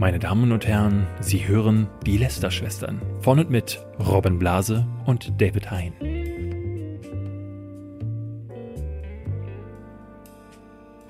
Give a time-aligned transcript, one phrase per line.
[0.00, 5.70] Meine Damen und Herren, Sie hören die Lester-Schwestern von und mit Robin Blase und David
[5.70, 5.92] Hein.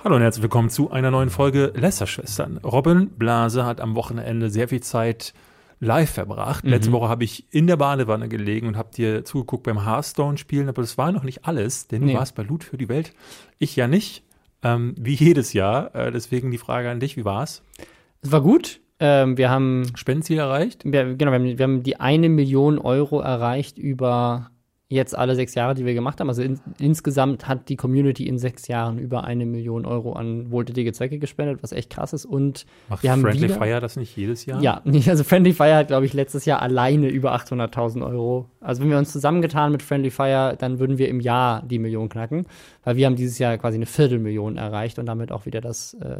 [0.02, 2.56] Hallo und herzlich willkommen zu einer neuen Folge Lester-Schwestern.
[2.64, 5.34] Robin Blase hat am Wochenende sehr viel Zeit
[5.78, 6.64] live verbracht.
[6.64, 6.70] Mhm.
[6.70, 10.82] Letzte Woche habe ich in der Badewanne gelegen und habe dir zugeguckt beim Hearthstone-Spielen, aber
[10.82, 12.14] das war noch nicht alles, denn Nee.
[12.14, 13.12] du warst bei Loot für die Welt.
[13.60, 14.24] Ich ja nicht,
[14.64, 15.94] ähm, wie jedes Jahr.
[15.94, 17.62] Äh, deswegen die Frage an dich, wie war's?
[17.78, 17.86] Es
[18.22, 18.80] war gut.
[18.98, 20.84] Ähm, wir haben, Spendenziel erreicht?
[20.84, 24.50] wir, genau, wir haben, wir haben die eine Million Euro erreicht über
[24.90, 26.28] jetzt alle sechs Jahre, die wir gemacht haben.
[26.28, 30.92] Also in, insgesamt hat die Community in sechs Jahren über eine Million Euro an wohltätige
[30.92, 32.26] Zwecke gespendet, was echt krass ist.
[32.26, 34.60] Und Macht wir haben Friendly wieder, Fire das nicht jedes Jahr?
[34.60, 38.50] Ja, also Friendly Fire hat, glaube ich, letztes Jahr alleine über 800.000 Euro.
[38.60, 42.08] Also wenn wir uns zusammengetan mit Friendly Fire, dann würden wir im Jahr die Million
[42.08, 42.46] knacken,
[42.82, 46.18] weil wir haben dieses Jahr quasi eine Viertelmillion erreicht und damit auch wieder das äh,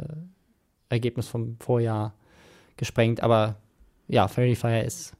[0.91, 2.13] Ergebnis vom Vorjahr
[2.77, 3.23] gesprengt.
[3.23, 3.55] Aber
[4.07, 5.15] ja, Friendly Fire ist,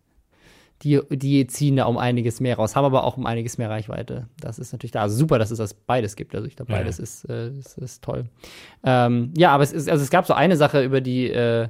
[0.84, 4.28] die, die ziehen da um einiges mehr raus, haben aber auch um einiges mehr Reichweite.
[4.40, 5.02] Das ist natürlich da.
[5.02, 6.34] Also super, dass es das beides gibt.
[6.36, 7.04] Also ich glaube, beides ja.
[7.04, 8.26] Ist, äh, ist, ist toll.
[8.84, 11.70] Ähm, ja, aber es ist, also es gab so eine Sache, über die, äh,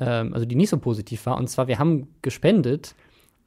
[0.00, 1.36] ähm, also die nicht so positiv war.
[1.36, 2.94] Und zwar, wir haben gespendet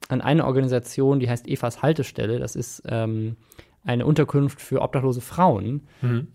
[0.09, 2.37] an eine Organisation, die heißt Evas Haltestelle.
[2.37, 3.37] Das ist ähm,
[3.83, 5.87] eine Unterkunft für obdachlose Frauen.
[6.01, 6.27] Mhm.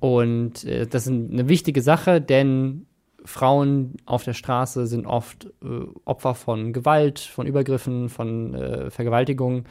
[0.00, 2.86] Und äh, das ist eine wichtige Sache, denn
[3.24, 9.64] Frauen auf der Straße sind oft äh, Opfer von Gewalt, von Übergriffen, von äh, Vergewaltigungen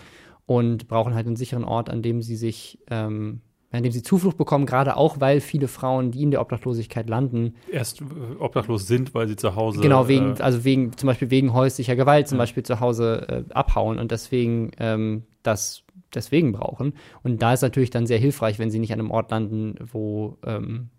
[0.46, 4.38] und brauchen halt einen sicheren Ort, an dem sie sich, ähm, an dem sie Zuflucht
[4.38, 8.04] bekommen, gerade auch, weil viele Frauen, die in der Obdachlosigkeit landen, Erst äh,
[8.40, 9.82] obdachlos sind, weil sie zu Hause.
[9.82, 13.54] genau wegen, Äh, also wegen, zum Beispiel wegen häuslicher Gewalt, zum Beispiel zu Hause äh,
[13.54, 16.94] abhauen und deswegen ähm, das deswegen brauchen.
[17.24, 20.38] Und da ist natürlich dann sehr hilfreich, wenn sie nicht an einem Ort landen, wo
[20.46, 20.90] ähm,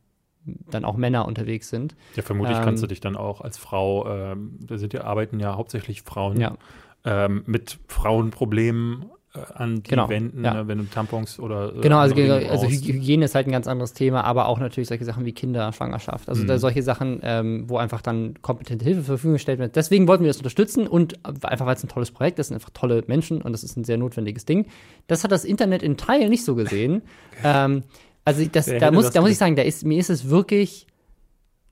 [0.70, 1.94] dann auch Männer unterwegs sind.
[2.16, 5.40] ja, vermutlich ähm, kannst du dich dann auch als Frau, ähm, da sind ja, arbeiten
[5.40, 6.56] ja hauptsächlich Frauen, Ja.
[7.04, 9.06] ähm, mit Frauenproblemen
[9.54, 10.54] an die Genau, wenden, ja.
[10.54, 11.74] ne, wenn du Tampons oder.
[11.76, 15.04] äh, Genau, also, also Hygiene ist halt ein ganz anderes Thema, aber auch natürlich solche
[15.04, 16.28] Sachen wie Kinderschwangerschaft.
[16.28, 16.46] Also Mhm.
[16.48, 19.76] da solche Sachen, ähm, wo einfach dann kompetente Hilfe zur Verfügung gestellt wird.
[19.76, 22.70] Deswegen wollten wir das unterstützen und einfach, weil es ein tolles Projekt ist, sind einfach
[22.70, 24.66] tolle Menschen und das ist ein sehr notwendiges Ding.
[25.06, 27.02] Das hat das Internet in Teilen nicht so gesehen.
[27.44, 27.82] ähm,
[28.24, 30.86] also das, da muss, das da muss ich sagen, da ist, mir ist es wirklich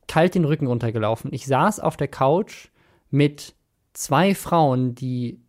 [0.08, 1.32] kalt den Rücken runtergelaufen.
[1.32, 2.68] Ich saß auf der Couch
[3.10, 3.54] mit
[3.92, 5.40] zwei Frauen, die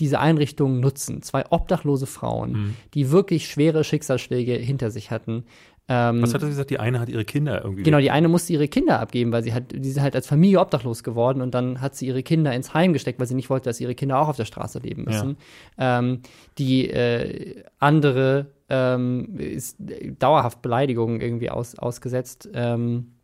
[0.00, 1.22] diese Einrichtung nutzen.
[1.22, 2.74] Zwei obdachlose Frauen, Mhm.
[2.94, 5.44] die wirklich schwere Schicksalsschläge hinter sich hatten.
[5.92, 6.70] Ähm, Was hat er gesagt?
[6.70, 7.82] Die eine hat ihre Kinder irgendwie.
[7.82, 10.60] Genau, die eine musste ihre Kinder abgeben, weil sie hat, die ist halt als Familie
[10.60, 13.68] obdachlos geworden und dann hat sie ihre Kinder ins Heim gesteckt, weil sie nicht wollte,
[13.68, 15.36] dass ihre Kinder auch auf der Straße leben müssen.
[15.78, 16.20] Ähm,
[16.58, 19.78] die äh, andere ähm, ist
[20.20, 22.48] dauerhaft Beleidigungen irgendwie aus, ausgesetzt.
[22.54, 23.14] Ähm,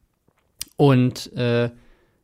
[0.76, 1.70] und äh,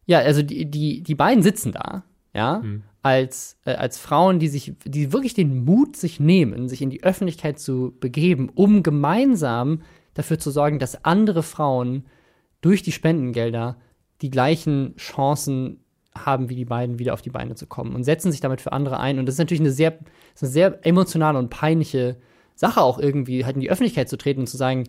[0.06, 2.02] ja, also die, die, die beiden sitzen da,
[2.34, 2.82] ja, Mhm.
[3.02, 7.02] als, äh, als Frauen, die sich, die wirklich den Mut sich nehmen, sich in die
[7.02, 9.82] Öffentlichkeit zu begeben, um gemeinsam
[10.14, 12.04] dafür zu sorgen, dass andere Frauen
[12.60, 13.76] durch die Spendengelder
[14.20, 15.80] die gleichen Chancen
[16.14, 18.72] haben, wie die beiden wieder auf die Beine zu kommen und setzen sich damit für
[18.72, 19.18] andere ein.
[19.18, 19.98] Und das ist natürlich eine sehr,
[20.40, 22.18] eine sehr emotionale und peinliche
[22.54, 24.84] Sache auch irgendwie, halt in die Öffentlichkeit zu treten und zu sagen,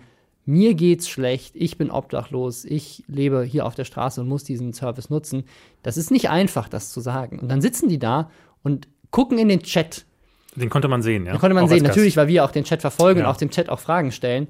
[0.45, 4.73] mir geht's schlecht, ich bin obdachlos, ich lebe hier auf der Straße und muss diesen
[4.73, 5.45] Service nutzen.
[5.83, 7.39] Das ist nicht einfach, das zu sagen.
[7.39, 8.29] Und dann sitzen die da
[8.61, 10.05] und gucken in den Chat.
[10.55, 11.33] Den konnte man sehen, ja.
[11.33, 13.25] Da konnte man Auch sehen, natürlich, weil wir auch den Chat verfolgen Ja.
[13.25, 14.47] und auch dem Chat auch Fragen stellen.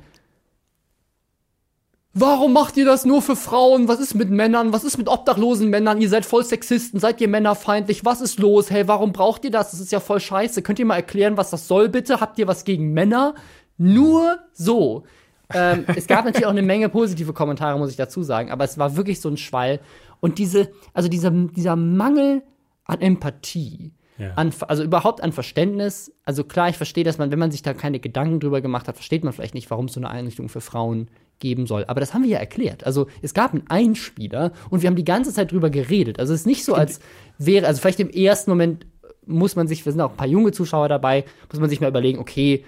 [2.15, 3.87] Warum macht ihr das nur für Frauen?
[3.87, 4.71] Was ist mit Männern?
[4.71, 5.99] Was ist mit obdachlosen Männern?
[5.99, 8.05] Ihr seid voll Sexisten, seid ihr männerfeindlich?
[8.05, 8.69] Was ist los?
[8.69, 9.71] Hey, warum braucht ihr das?
[9.71, 10.61] Das ist ja voll scheiße.
[10.61, 12.19] Könnt ihr mal erklären, was das soll, bitte?
[12.21, 13.33] Habt ihr was gegen Männer?
[13.79, 15.05] Nur so.
[15.53, 18.77] Ähm, es gab natürlich auch eine Menge positive Kommentare, muss ich dazu sagen, aber es
[18.77, 19.79] war wirklich so ein Schwall.
[20.19, 22.43] Und diese, also dieser, dieser Mangel
[22.85, 24.33] an Empathie, Ja.
[24.35, 26.11] an, also überhaupt an Verständnis.
[26.25, 28.95] Also klar, ich verstehe, dass man, wenn man sich da keine Gedanken drüber gemacht hat,
[28.95, 31.09] versteht man vielleicht nicht, warum es so eine Einrichtung für Frauen
[31.39, 31.83] geben soll.
[31.87, 32.85] Aber das haben wir ja erklärt.
[32.85, 36.19] Also es gab einen Einspieler und wir haben die ganze Zeit drüber geredet.
[36.19, 36.99] Also es ist nicht so, als
[37.37, 38.85] wäre, also vielleicht im ersten Moment
[39.25, 41.87] muss man sich, wir sind auch ein paar junge Zuschauer dabei, muss man sich mal
[41.89, 42.63] überlegen, okay,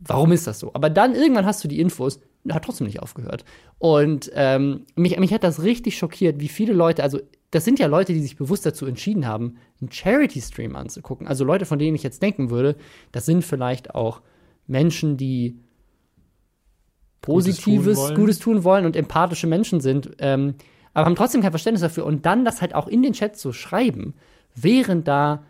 [0.00, 0.72] warum ist das so?
[0.74, 3.44] Aber dann irgendwann hast du die Infos, hat trotzdem nicht aufgehört.
[3.78, 7.86] Und ähm, mich, mich hat das richtig schockiert, wie viele Leute, also das sind ja
[7.86, 11.26] Leute, die sich bewusst dazu entschieden haben, einen Charity-Stream anzugucken.
[11.26, 12.76] Also Leute, von denen ich jetzt denken würde,
[13.12, 14.20] das sind vielleicht auch
[14.66, 15.58] Menschen, die
[17.22, 18.14] Positives, wollen.
[18.14, 20.54] Gutes tun wollen und empathische Menschen sind, ähm,
[20.94, 22.06] aber haben trotzdem kein Verständnis dafür.
[22.06, 24.14] Und dann das halt auch in den Chat zu schreiben,
[24.54, 25.44] während da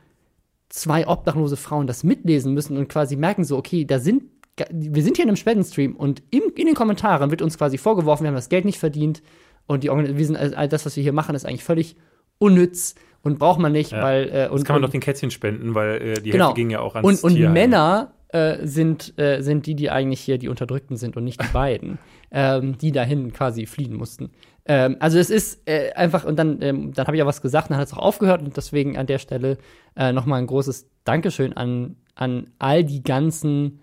[0.68, 4.24] zwei obdachlose Frauen das mitlesen müssen und quasi merken so, okay, da sind,
[4.70, 8.24] wir sind hier in einem Spendenstream und im, in den Kommentaren wird uns quasi vorgeworfen,
[8.24, 9.22] wir haben das Geld nicht verdient
[9.66, 11.96] und die wir sind, also all das, was wir hier machen, ist eigentlich völlig
[12.38, 14.02] unnütz und braucht man nicht, Ja.
[14.02, 16.46] weil äh, und, Das kann man und, doch den Kätzchen spenden, weil äh, die genau.
[16.46, 17.52] Hälfte ging ja auch ans und, und Tierheim.
[17.52, 21.52] Männer äh, sind, äh, sind die, die eigentlich hier die Unterdrückten sind und nicht die
[21.52, 21.98] beiden,
[22.30, 24.30] ähm, die dahin quasi fliehen mussten.
[24.66, 27.70] Ähm, also es ist äh, einfach, und dann, ähm, dann habe ich ja was gesagt,
[27.70, 29.58] dann hat es auch aufgehört und deswegen an der Stelle
[29.96, 33.80] äh, nochmal ein großes Dankeschön an, an all die ganzen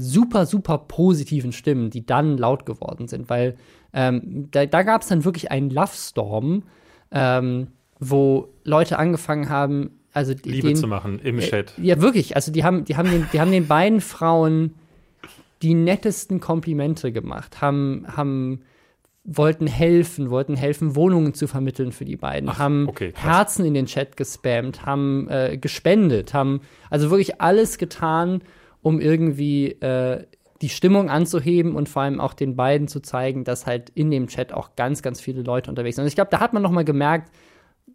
[0.00, 3.56] super, super positiven Stimmen, die dann laut geworden sind, weil
[3.92, 6.62] ähm, da, da gab es dann wirklich einen Love Storm,
[7.10, 7.68] ähm,
[8.00, 11.74] wo Leute angefangen haben, also die- Liebe den, zu machen im Chat.
[11.78, 12.36] äh, Ja, wirklich.
[12.36, 14.74] Also die haben, die haben, den, die haben den beiden Frauen
[15.62, 18.60] die nettesten Komplimente gemacht, haben, haben
[19.24, 23.12] wollten helfen, wollten helfen, Wohnungen zu vermitteln für die beiden, Ach, haben okay.
[23.14, 26.60] Herzen in den Chat gespammt, haben äh, gespendet, haben
[26.90, 28.40] also wirklich alles getan,
[28.82, 30.24] um irgendwie äh,
[30.60, 34.26] die Stimmung anzuheben und vor allem auch den beiden zu zeigen, dass halt in dem
[34.26, 36.02] Chat auch ganz, ganz viele Leute unterwegs sind.
[36.02, 37.30] Und ich glaube, da hat man noch mal gemerkt,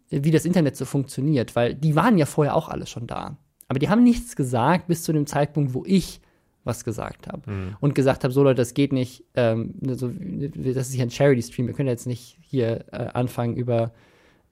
[0.08, 3.36] wie das Internet so funktioniert, weil die waren ja vorher auch alle schon da.
[3.68, 6.20] Aber die haben nichts gesagt bis zu dem Zeitpunkt, wo ich
[6.64, 7.42] was gesagt habe.
[7.80, 11.66] Und gesagt habe, so Leute, das geht nicht, ähm, so, das ist hier ein Charity-Stream,
[11.66, 13.92] wir können jetzt nicht hier äh, anfangen, über,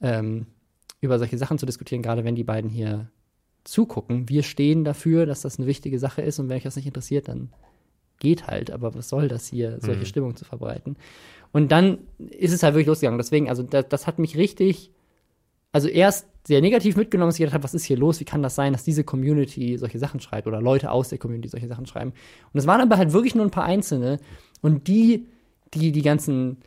[0.03, 0.47] ähm,
[1.01, 3.11] über solche Sachen zu diskutieren, gerade wenn die beiden hier
[3.65, 4.29] zugucken.
[4.29, 7.29] Wir stehen dafür, dass das eine wichtige Sache ist und wenn euch das nicht interessiert,
[7.29, 7.51] dann
[8.19, 8.71] geht halt.
[8.71, 10.97] Aber was soll das hier, solche Stimmung zu verbreiten?
[11.53, 13.19] Und dann ist es halt wirklich losgegangen.
[13.19, 14.91] Deswegen, also das, das hat mich richtig,
[15.71, 18.21] also erst sehr negativ mitgenommen, dass ich gedacht habe, was ist hier los?
[18.21, 21.49] Wie kann das sein, dass diese Community solche Sachen schreibt oder Leute aus der Community
[21.49, 22.13] solche Sachen schreiben?
[22.53, 24.19] Und es waren aber halt wirklich nur ein paar Einzelne.
[24.61, 25.27] Und die,
[25.75, 26.59] die die ganzen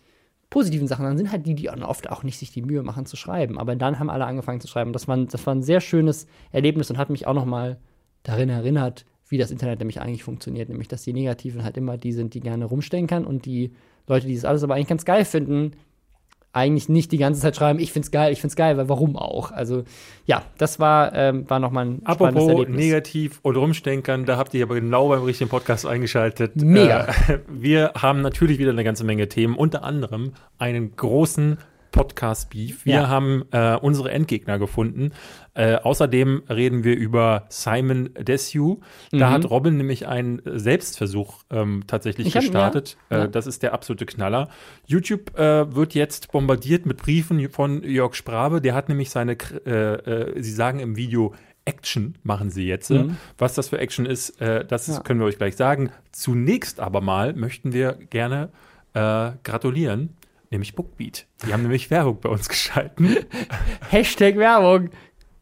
[0.49, 3.15] positiven Sachen dann sind halt die, die oft auch nicht sich die Mühe machen zu
[3.17, 3.57] schreiben.
[3.59, 4.93] Aber dann haben alle angefangen zu schreiben.
[4.93, 7.77] Das war, ein- das war ein sehr schönes Erlebnis und hat mich auch noch mal
[8.23, 10.69] darin erinnert, wie das Internet nämlich eigentlich funktioniert.
[10.69, 13.73] Nämlich, dass die Negativen halt immer die sind, die gerne rumstenkern und die
[14.07, 15.71] Leute, die das alles aber eigentlich ganz geil finden,
[16.55, 19.51] eigentlich nicht die ganze Zeit schreiben, ich find's geil, ich find's geil, weil warum auch?
[19.51, 19.83] Also
[20.25, 22.77] ja, das war, ähm, war nochmal ein spannendes Apropos Erlebnis.
[22.77, 26.55] negativ und rumstenkern, da habt ihr aber genau beim richtigen Podcast eingeschaltet.
[26.55, 27.07] Mega.
[27.27, 31.57] Äh, wir haben natürlich wieder eine ganze Menge Themen, unter anderem einen großen
[31.95, 32.85] Podcast-Beef.
[32.85, 33.07] Wir Ja.
[33.07, 35.11] haben äh, unsere Endgegner gefunden.
[35.53, 38.79] Äh, außerdem reden wir über Simon Desue.
[39.11, 39.33] Da Mhm.
[39.33, 42.97] hat Robin nämlich einen Selbstversuch ähm, tatsächlich Ich hab- gestartet.
[43.09, 43.27] ja, Äh, ja.
[43.27, 44.49] das ist der absolute Knaller.
[44.85, 48.59] YouTube äh, wird jetzt bombardiert mit Briefen von Jörg Sprabe.
[48.61, 51.33] Der hat nämlich seine, äh, äh, sie sagen im Video,
[51.63, 52.91] Action machen sie jetzt.
[52.91, 53.17] Mhm.
[53.39, 54.99] Was das für Action ist, das Ja.
[54.99, 55.89] können wir euch gleich sagen.
[56.11, 58.49] Zunächst aber mal möchten wir gerne
[58.93, 60.15] äh, gratulieren,
[60.51, 61.27] nämlich Bookbeat.
[61.45, 63.17] Die haben nämlich Werbung bei uns geschalten.
[63.89, 64.89] Hashtag Werbung.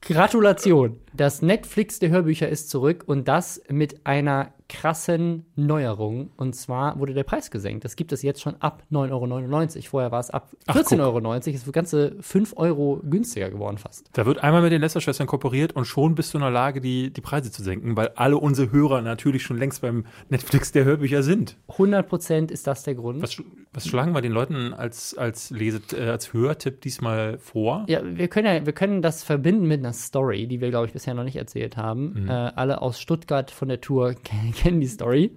[0.01, 0.99] Gratulation.
[1.15, 6.31] Das Netflix der Hörbücher ist zurück und das mit einer krassen Neuerung.
[6.35, 7.85] Und zwar wurde der Preis gesenkt.
[7.85, 9.81] Das gibt es jetzt schon ab 9,99 Euro.
[9.89, 10.99] Vorher war es ab Ach, 14,90 guck.
[10.99, 11.33] Euro.
[11.33, 14.09] Es ist ganze 5 Euro günstiger geworden fast.
[14.13, 17.11] Da wird einmal mit den Lästerschwestern kooperiert und schon bist du in der Lage, die,
[17.11, 21.21] die Preise zu senken, weil alle unsere Hörer natürlich schon längst beim Netflix der Hörbücher
[21.21, 21.57] sind.
[21.69, 23.21] 100 Prozent ist das der Grund.
[23.21, 23.37] Was,
[23.73, 27.85] was schlagen wir den Leuten als, als, Leset, äh, als Hörtipp diesmal vor?
[27.87, 30.93] Ja, wir können ja, wir können das verbinden mit einer Story, die wir, glaube ich,
[31.03, 32.27] bisher noch nicht erzählt haben.
[32.29, 34.13] Äh, alle aus Stuttgart von der Tour
[34.55, 35.31] kennen, die Story.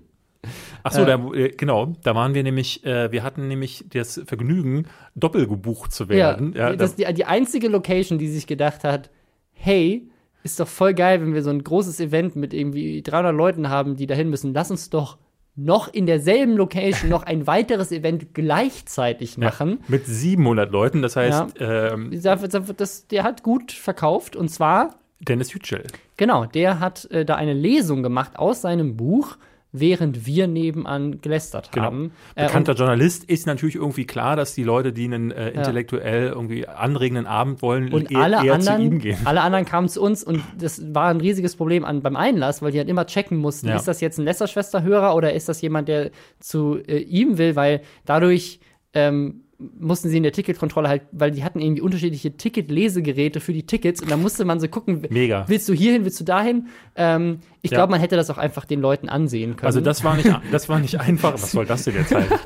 [0.84, 4.86] Ach so, da, äh, genau, da waren wir nämlich, äh, wir hatten nämlich das Vergnügen,
[5.16, 6.52] doppelt gebucht zu werden.
[6.56, 9.10] Ja, da- das ist die, die einzige Location, die sich gedacht hat,
[9.54, 10.08] hey,
[10.44, 13.96] ist doch voll geil, wenn wir so ein großes Event mit irgendwie 300 Leuten haben,
[13.96, 14.54] die dahin müssen.
[14.54, 15.18] Lass uns doch
[15.56, 19.80] noch in derselben Location noch ein weiteres Event gleichzeitig machen.
[19.88, 22.40] mit 700 Leuten, das heißt, ähm, Das,
[22.76, 25.84] das, der hat gut verkauft und zwar Dennis Yücel.
[26.16, 29.36] Genau, der hat äh, da eine Lesung gemacht aus seinem Buch,
[29.72, 31.84] während wir nebenan gelästert Genau.
[31.86, 32.12] haben.
[32.34, 36.66] Äh, Bekannter Journalist ist natürlich irgendwie klar, dass die Leute, die einen äh, intellektuell irgendwie
[36.66, 39.18] anregenden Abend wollen, und eher, alle eher zu ihm gehen.
[39.24, 42.72] alle anderen kamen zu uns und das war ein riesiges Problem an, beim Einlass, weil
[42.72, 43.76] die halt immer checken mussten, Ja.
[43.76, 47.82] ist das jetzt ein Lästerschwesterhörer oder ist das jemand, der zu äh, ihm will, weil
[48.06, 48.60] dadurch
[48.94, 53.64] ähm, mussten sie in der Ticketkontrolle halt, weil die hatten irgendwie unterschiedliche Ticketlesegeräte für die
[53.64, 55.44] Tickets und da musste man so gucken, Mega.
[55.48, 56.68] willst du hierhin, willst du dahin?
[56.94, 57.78] Ähm, ich Ja.
[57.78, 59.66] glaube, man hätte das auch einfach den Leuten ansehen können.
[59.66, 61.34] Also das war nicht, das war nicht einfach.
[61.34, 62.36] Was soll das denn jetzt heißen?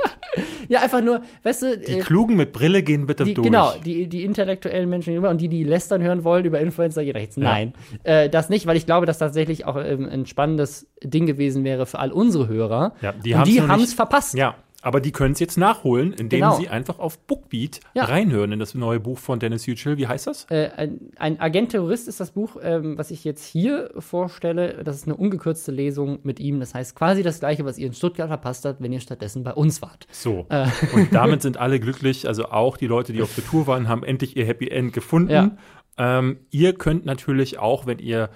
[0.68, 3.44] ja, einfach nur, weißt du, Die äh, Klugen mit Brille gehen bitte Die, durch.
[3.44, 7.18] genau, die, die intellektuellen Menschen über und die, die lästern hören wollen über Influencer, jeder
[7.20, 7.36] jetzt.
[7.38, 7.74] Nein,
[8.04, 11.86] äh, das nicht, weil ich glaube, dass tatsächlich auch ähm, ein spannendes Ding gewesen wäre
[11.86, 12.94] für all unsere Hörer.
[13.02, 14.34] Ja, die und haben es verpasst.
[14.34, 16.54] Ja, Aber die können es jetzt nachholen, indem Genau.
[16.56, 18.04] sie einfach auf Bookbeat Ja.
[18.04, 19.98] reinhören in das neue Buch von Dennis Yücel.
[19.98, 20.46] Wie heißt das?
[20.50, 24.82] Äh, ein, ein Agent-Terrorist ist das Buch, ähm, was ich jetzt hier vorstelle.
[24.84, 26.60] Das ist eine ungekürzte Lesung mit ihm.
[26.60, 29.52] Das heißt quasi das gleiche, was ihr in Stuttgart verpasst habt, wenn ihr stattdessen bei
[29.52, 30.06] uns wart.
[30.10, 30.46] So.
[30.48, 30.66] Äh.
[30.94, 32.26] Und damit sind alle glücklich.
[32.26, 35.30] Also auch die Leute, die auf der Tour waren, haben endlich ihr Happy End gefunden.
[35.30, 35.50] Ja.
[35.98, 38.30] Ähm, ihr könnt natürlich auch, wenn ihr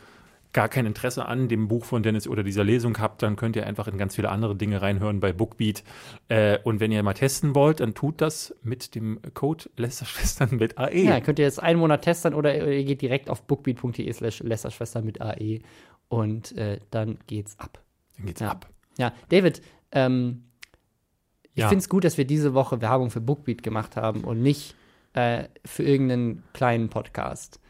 [0.55, 3.67] gar kein Interesse an dem Buch von Dennis oder dieser Lesung habt, dann könnt ihr
[3.67, 5.85] einfach in ganz viele andere Dinge reinhören bei Bookbeat.
[6.29, 10.79] Äh, und wenn ihr mal testen wollt, dann tut das mit dem Code Lästerschwestern mit
[10.79, 10.95] AE.
[11.05, 15.03] Ja, könnt ihr jetzt einen Monat testen oder ihr geht direkt auf bookbeat.de slash lästerschwester
[15.03, 15.59] mit AE
[16.09, 17.83] und äh, dann geht's ab.
[18.17, 18.51] Dann geht's Ja.
[18.53, 18.71] ab.
[18.97, 19.61] Ja, David,
[19.93, 20.45] ähm,
[21.53, 21.69] ich Ja.
[21.69, 24.77] finde es gut, dass wir diese Woche Werbung für Bookbeat gemacht haben und nicht
[25.15, 27.61] äh, für irgendeinen kleinen Podcast.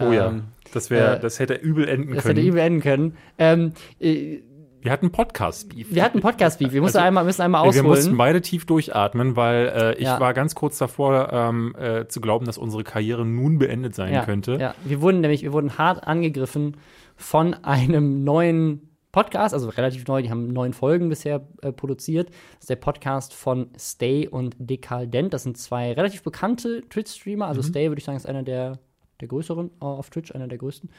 [0.00, 2.36] Oh ja, Ähm, das wäre, äh, das hätte übel enden Das können.
[2.36, 3.16] hätte übel enden können.
[3.38, 4.38] Ähm, äh,
[4.80, 5.94] wir hatten Podcast-Beef.
[5.94, 6.72] wir hatten Podcast-Beef.
[6.72, 8.18] Wir mussten Also, einmal, müssen einmal Wir mussten ausholen.
[8.18, 10.20] beide tief durchatmen, weil äh, ich Ja.
[10.20, 14.24] war ganz kurz davor ähm, äh, zu glauben, dass unsere Karriere nun beendet sein Ja,
[14.26, 14.58] könnte.
[14.60, 16.76] ja, wir wurden nämlich, wir wurden hart angegriffen
[17.16, 22.28] von einem neuen Podcast, also relativ neu, die haben neun Folgen bisher äh, produziert.
[22.28, 25.32] Das ist der Podcast von Stay und Dekaldent.
[25.32, 27.46] Das sind zwei relativ bekannte Twitch-Streamer.
[27.46, 27.48] Mhm.
[27.48, 28.80] Also Stay, würde ich sagen, ist einer der,
[29.20, 30.90] der größeren äh, auf Twitch, einer der größten.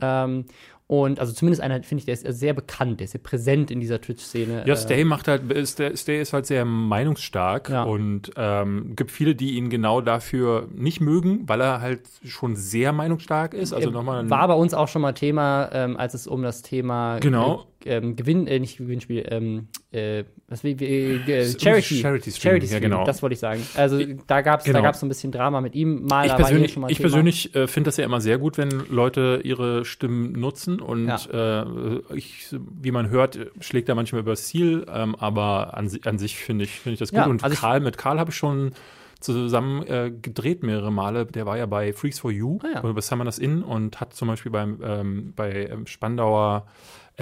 [0.00, 0.44] Ähm,
[0.86, 3.80] und also zumindest einer, finde ich, der ist sehr bekannt, der ist sehr präsent in
[3.80, 4.64] dieser Twitch-Szene.
[4.66, 7.84] Ja, Äh, Stay macht halt, Stay, Stay ist halt sehr meinungsstark Ja.
[7.84, 12.92] und ähm, gibt viele, die ihn genau dafür nicht mögen, weil er halt schon sehr
[12.92, 13.72] meinungsstark ist.
[13.72, 17.18] Also nochmal War bei uns auch schon mal Thema, ähm, als es um das Thema
[17.20, 17.66] Genau.
[17.86, 21.96] Äh, ähm, Gewinn, äh, nicht Gewinnspiel, ähm, äh, was wie, äh, äh, Charity.
[21.96, 23.04] Charity Streaming, ja, genau.
[23.04, 23.62] Das wollte ich sagen.
[23.74, 24.78] Also da gab es Genau.
[24.78, 26.04] da gab's so ein bisschen Drama mit ihm.
[26.06, 27.08] Mal, ich persönlich, schon mal ich Thema.
[27.10, 31.62] persönlich äh, finde das ja immer sehr gut, wenn Leute ihre Stimmen nutzen und Ja.
[31.62, 32.46] äh, ich,
[32.80, 36.70] wie man hört, schlägt er manchmal übers Ziel, ähm, aber an, an sich finde ich,
[36.80, 37.18] finde ich das gut.
[37.18, 38.72] Ja, und also Karl, mit Karl habe ich schon
[39.20, 41.26] zusammen äh, gedreht mehrere Male.
[41.26, 42.92] Der war ja bei Freaks for You Ah, ja.
[42.92, 46.66] bei Summoners Inn und hat zum Beispiel beim ähm, bei ähm, Spandauer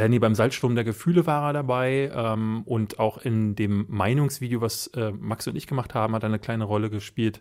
[0.00, 4.60] äh, nee, beim Salzsturm der Gefühle war er dabei ähm, und auch in dem Meinungsvideo,
[4.60, 7.40] was äh, Max und ich gemacht haben, hat er eine kleine Rolle gespielt.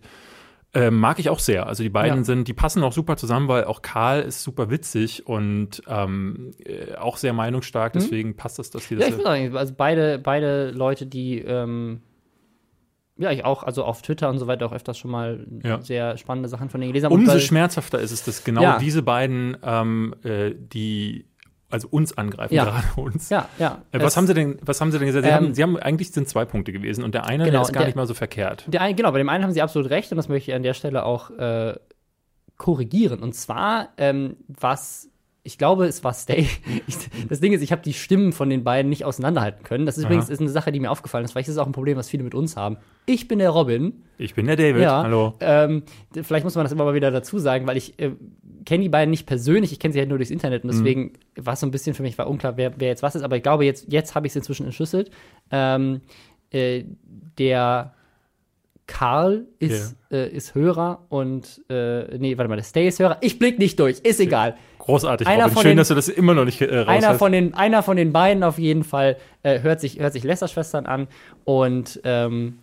[0.72, 1.66] Äh, mag ich auch sehr.
[1.66, 2.24] Also die beiden Ja.
[2.24, 6.94] sind, die passen auch super zusammen, weil auch Karl ist super witzig und ähm, äh,
[6.96, 7.94] auch sehr meinungsstark.
[7.94, 9.02] Deswegen passt das, dass die Mhm.
[9.02, 9.18] Ja, das.
[9.18, 12.02] ich sagen, also beide, beide Leute, die ähm,
[13.18, 15.82] ja, ich auch, also auf Twitter und so weiter auch öfters schon mal Ja.
[15.82, 17.16] sehr spannende Sachen von denen gelesen habe.
[17.16, 18.78] Umso schmerzhafter ist es, dass genau Ja.
[18.80, 21.26] diese beiden, ähm, äh, die
[21.70, 22.66] also uns angreifen, Ja.
[22.66, 23.30] gerade uns.
[23.30, 23.82] Ja, ja.
[23.92, 25.26] Äh, was Es- haben sie denn, was haben sie denn gesagt?
[25.26, 27.62] Sie, Ähm, haben, sie haben eigentlich sind zwei Punkte gewesen und der eine Genau, der
[27.62, 28.66] ist gar der- nicht mal so verkehrt.
[28.68, 30.64] Der ein, genau, bei dem einen haben sie absolut recht und das möchte ich an
[30.64, 31.76] der Stelle auch äh,
[32.58, 33.20] korrigieren.
[33.22, 35.10] Und zwar, ähm, was,
[35.44, 36.48] ich glaube, es war Stay.
[36.88, 36.98] Ich,
[37.30, 39.86] das Ding ist, ich habe die Stimmen von den beiden nicht auseinanderhalten können.
[39.86, 40.12] Das ist Aha.
[40.12, 41.32] übrigens ist eine Sache, die mir aufgefallen ist.
[41.32, 42.78] Vielleicht ist es auch ein Problem, was viele mit uns haben.
[43.06, 44.04] Ich bin der Robin.
[44.18, 44.82] Ich bin der David.
[44.82, 45.04] Ja.
[45.04, 45.36] Hallo.
[45.40, 45.84] Ähm,
[46.24, 48.12] vielleicht muss man das immer mal wieder dazu sagen, weil ich äh,
[48.70, 50.70] kenne die beiden nicht persönlich, ich kenne sie halt nur durchs Internet Mhm.
[50.70, 53.16] und deswegen war es so ein bisschen für mich war unklar, wer, wer jetzt was
[53.16, 53.24] ist.
[53.24, 55.12] Aber ich glaube, jetzt, jetzt habe ich es inzwischen entschlüsselt.
[55.52, 56.00] Ähm,
[56.52, 56.86] äh,
[57.38, 57.94] der
[58.88, 63.18] Karl ist, äh, ist Hörer und äh, nee, warte mal, der Stay ist Hörer.
[63.22, 64.56] Ich blick nicht durch, ist egal.
[64.80, 65.54] Großartig, Einer Robin.
[65.54, 67.18] von Schön, den- dass du das immer noch nicht äh, Einer hast.
[67.20, 70.88] von, den, einer von den beiden auf jeden Fall äh, hört sich, hört sich Lästerschwestern
[70.88, 71.08] an
[71.44, 72.58] und ähm,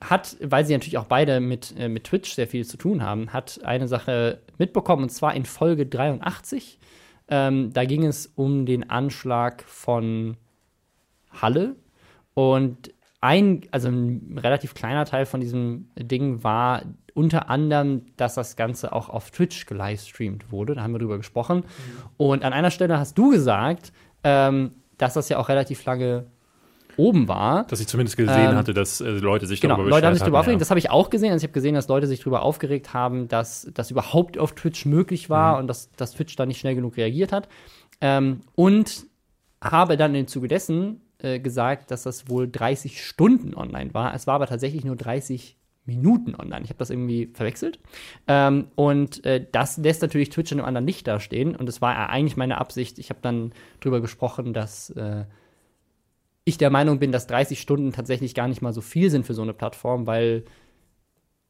[0.00, 3.32] hat, weil sie natürlich auch beide mit, äh, mit Twitch sehr viel zu tun haben,
[3.32, 6.78] hat eine Sache mitbekommen und zwar in Folge 83.
[7.28, 10.36] Ähm, da ging es um den Anschlag von
[11.30, 11.76] Halle
[12.34, 16.82] und ein, also ein relativ kleiner Teil von diesem Ding war
[17.14, 20.76] unter anderem, dass das Ganze auch auf Twitch gelivestreamt wurde.
[20.76, 21.64] Da haben wir drüber gesprochen.
[22.16, 26.26] Und an einer Stelle hast du gesagt, ähm, dass das ja auch relativ lange
[26.98, 27.64] oben war.
[27.68, 30.20] dass ich zumindest gesehen Ähm, hatte, dass äh, Leute sich Genau, darüber Leute haben sich
[30.22, 30.54] darüber aufgeregt.
[30.56, 31.32] hatten, Das habe ich auch gesehen.
[31.32, 34.84] Also ich habe gesehen, dass Leute sich darüber aufgeregt haben, dass das überhaupt auf Twitch
[34.84, 35.60] möglich war Mhm.
[35.60, 37.48] und dass, dass Twitch da nicht schnell genug reagiert hat.
[38.00, 39.06] Ähm, und
[39.62, 44.14] habe dann im Zuge dessen äh, gesagt, dass das wohl 30 Stunden online war.
[44.14, 46.62] Es war aber tatsächlich nur 30 Minuten online.
[46.64, 47.80] Ich habe das irgendwie verwechselt.
[48.28, 51.56] Ähm, und äh, das lässt natürlich Twitch in einem anderen Licht dastehen.
[51.56, 52.98] Und es war eigentlich meine Absicht.
[52.98, 55.24] Ich habe dann drüber gesprochen, dass äh,
[56.48, 59.34] ich der Meinung bin, dass 30 Stunden tatsächlich gar nicht mal so viel sind für
[59.34, 60.44] so eine Plattform, weil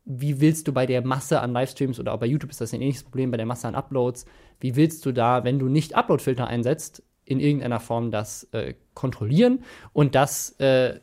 [0.05, 2.81] wie willst du bei der Masse an Livestreams oder auch bei YouTube ist das ein
[2.81, 4.25] ähnliches Problem, bei der Masse an Uploads,
[4.61, 9.61] wie willst du da, wenn du nicht Uploadfilter einsetzt, in irgendeiner Form das äh, kontrollieren?
[9.93, 11.01] Und das, äh,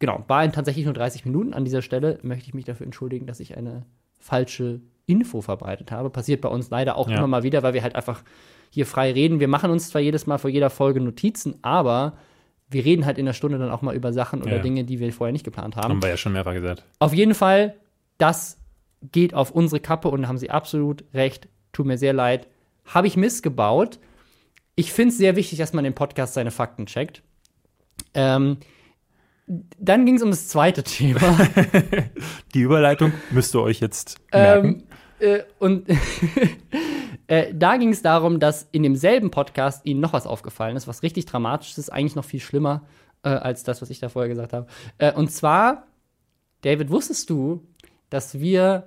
[0.00, 1.54] genau, war in tatsächlich nur 30 Minuten.
[1.54, 3.86] An dieser Stelle möchte ich mich dafür entschuldigen, dass ich eine
[4.18, 6.10] falsche Info verbreitet habe.
[6.10, 7.18] Passiert bei uns leider auch Ja.
[7.18, 8.24] immer mal wieder, weil wir halt einfach
[8.70, 9.38] hier frei reden.
[9.38, 12.14] Wir machen uns zwar jedes Mal vor jeder Folge Notizen, aber
[12.72, 14.62] wir reden halt in der Stunde dann auch mal über Sachen oder Ja.
[14.62, 15.90] Dinge, die wir vorher nicht geplant haben.
[15.90, 16.84] Haben wir ja schon mehrfach gesagt.
[16.98, 17.74] Auf jeden Fall,
[18.18, 18.58] das
[19.12, 21.48] geht auf unsere Kappe und da haben sie absolut recht.
[21.72, 22.46] Tut mir sehr leid.
[22.84, 23.98] Habe ich missgebaut.
[24.74, 27.22] Ich finde es sehr wichtig, dass man im Podcast seine Fakten checkt.
[28.14, 28.58] Ähm,
[29.46, 31.20] dann ging es um das zweite Thema.
[32.54, 34.84] Die Überleitung müsst ihr euch jetzt merken.
[35.20, 35.88] ähm, äh, und
[37.32, 41.02] äh, da ging es darum, dass in demselben Podcast ihnen noch was aufgefallen ist, was
[41.02, 42.82] richtig dramatisch ist, eigentlich noch viel schlimmer
[43.22, 44.66] äh, als das, was ich da vorher gesagt habe.
[44.98, 45.86] Äh, und zwar,
[46.62, 47.62] David, wusstest du,
[48.10, 48.86] dass wir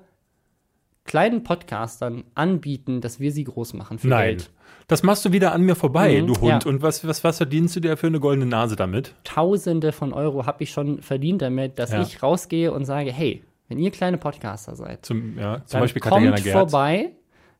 [1.05, 4.37] kleinen Podcastern anbieten, dass wir sie groß machen für Nein.
[4.37, 4.51] Geld?
[4.87, 6.63] Das machst du wieder an mir vorbei, Mhm, du Hund.
[6.65, 6.69] ja.
[6.69, 9.13] Und was, was, was verdienst du dir für eine goldene Nase damit?
[9.23, 12.01] Tausende von Euro habe ich schon verdient damit, dass Ja.
[12.01, 16.01] ich rausgehe und sage, hey, wenn ihr kleine Podcaster seid, Zum, ja, zum dann Beispiel
[16.01, 16.51] kommt Katharina Gerz.
[16.53, 17.11] vorbei.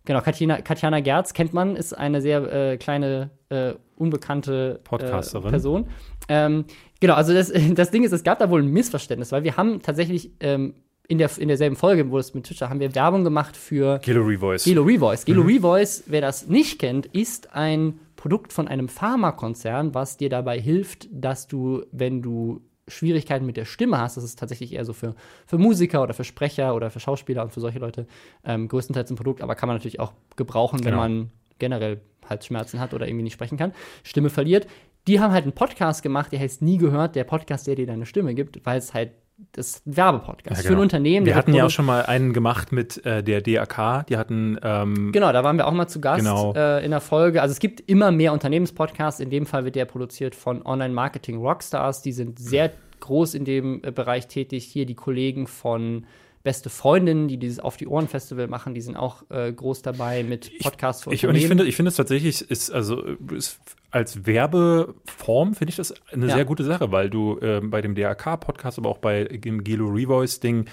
[0.06, 5.48] Genau, Katjana, Katjana Gerz kennt man, ist eine sehr äh, kleine, äh, unbekannte Podcasterin.
[5.48, 5.88] Äh, Person.
[6.30, 6.66] Ähm,
[7.00, 9.82] genau, also das, das Ding ist, es gab da wohl ein Missverständnis, weil wir haben
[9.82, 10.76] tatsächlich ähm,
[11.08, 14.24] in, der, in derselben Folge, wo es mit Twitter, haben wir Werbung gemacht für Gelo
[14.24, 14.64] Revoice.
[14.66, 15.26] Gelo Revoice.
[15.26, 15.50] Gelo Mhm.
[15.50, 21.08] Revoice, wer das nicht kennt, ist ein Produkt von einem Pharmakonzern, was dir dabei hilft,
[21.12, 25.16] dass du, wenn du Schwierigkeiten mit der Stimme hast, das ist tatsächlich eher so für,
[25.48, 28.06] für Musiker oder für Sprecher oder für Schauspieler und für solche Leute
[28.44, 30.98] ähm, größtenteils ein Produkt, aber kann man natürlich auch gebrauchen, wenn Genau.
[30.98, 33.74] man generell Halsschmerzen hat oder irgendwie nicht sprechen kann,
[34.04, 34.68] Stimme verliert.
[35.08, 38.06] Die haben halt einen Podcast gemacht, der heißt Nie gehört, der Podcast, der dir deine
[38.06, 39.12] Stimme gibt, weil es halt
[39.52, 40.82] das ist ein Werbepodcast Ja, für ein genau.
[40.84, 41.26] Unternehmen.
[41.26, 44.08] Wir hatten ja auch schon mal einen gemacht mit äh, der DAK.
[44.08, 46.54] Die hatten ähm, Genau, da waren wir auch mal zu Gast Genau.
[46.56, 47.42] äh, in der Folge.
[47.42, 49.20] Also es gibt immer mehr Unternehmenspodcasts.
[49.20, 52.02] In dem Fall wird der produziert von Online-Marketing Rockstars.
[52.02, 54.64] Die sind sehr groß in dem äh, Bereich tätig.
[54.66, 56.06] Hier die Kollegen von
[56.46, 60.24] Beste Freundinnen, die dieses Auf die Ohren Festival machen, die sind auch äh, groß dabei
[60.24, 63.02] mit Podcasts für Ich, und ich finde, ich finde es tatsächlich ist also
[63.34, 63.60] ist
[63.92, 66.36] als Werbeform finde ich das eine Ja.
[66.36, 69.88] sehr gute Sache, weil du ähm, bei dem DAK Podcast, aber auch bei dem Gelo
[69.88, 70.66] Revoice Ding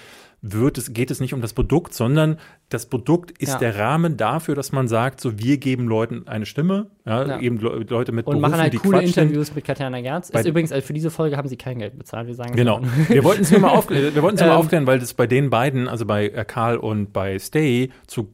[0.45, 3.59] wird es geht es nicht um das Produkt, sondern das Produkt ist Ja.
[3.59, 7.39] der Rahmen dafür, dass man sagt, so wir geben Leuten eine Stimme, ja, Ja.
[7.39, 9.23] eben Le Leute mit und machen Berufen, halt die coole Quatsch sind.
[9.23, 10.31] Interviews mit Katjana Gerz.
[10.31, 12.27] Bei- Ist übrigens, also für diese Folge haben sie kein Geld bezahlt.
[12.27, 12.81] Wir sagen Genau.
[13.07, 15.13] Wir wollten es nur mal, aufklären, wir wollten es nur mal Ähm, aufklären, weil das
[15.13, 18.33] bei den beiden, also bei äh, Karl und bei Stay, zu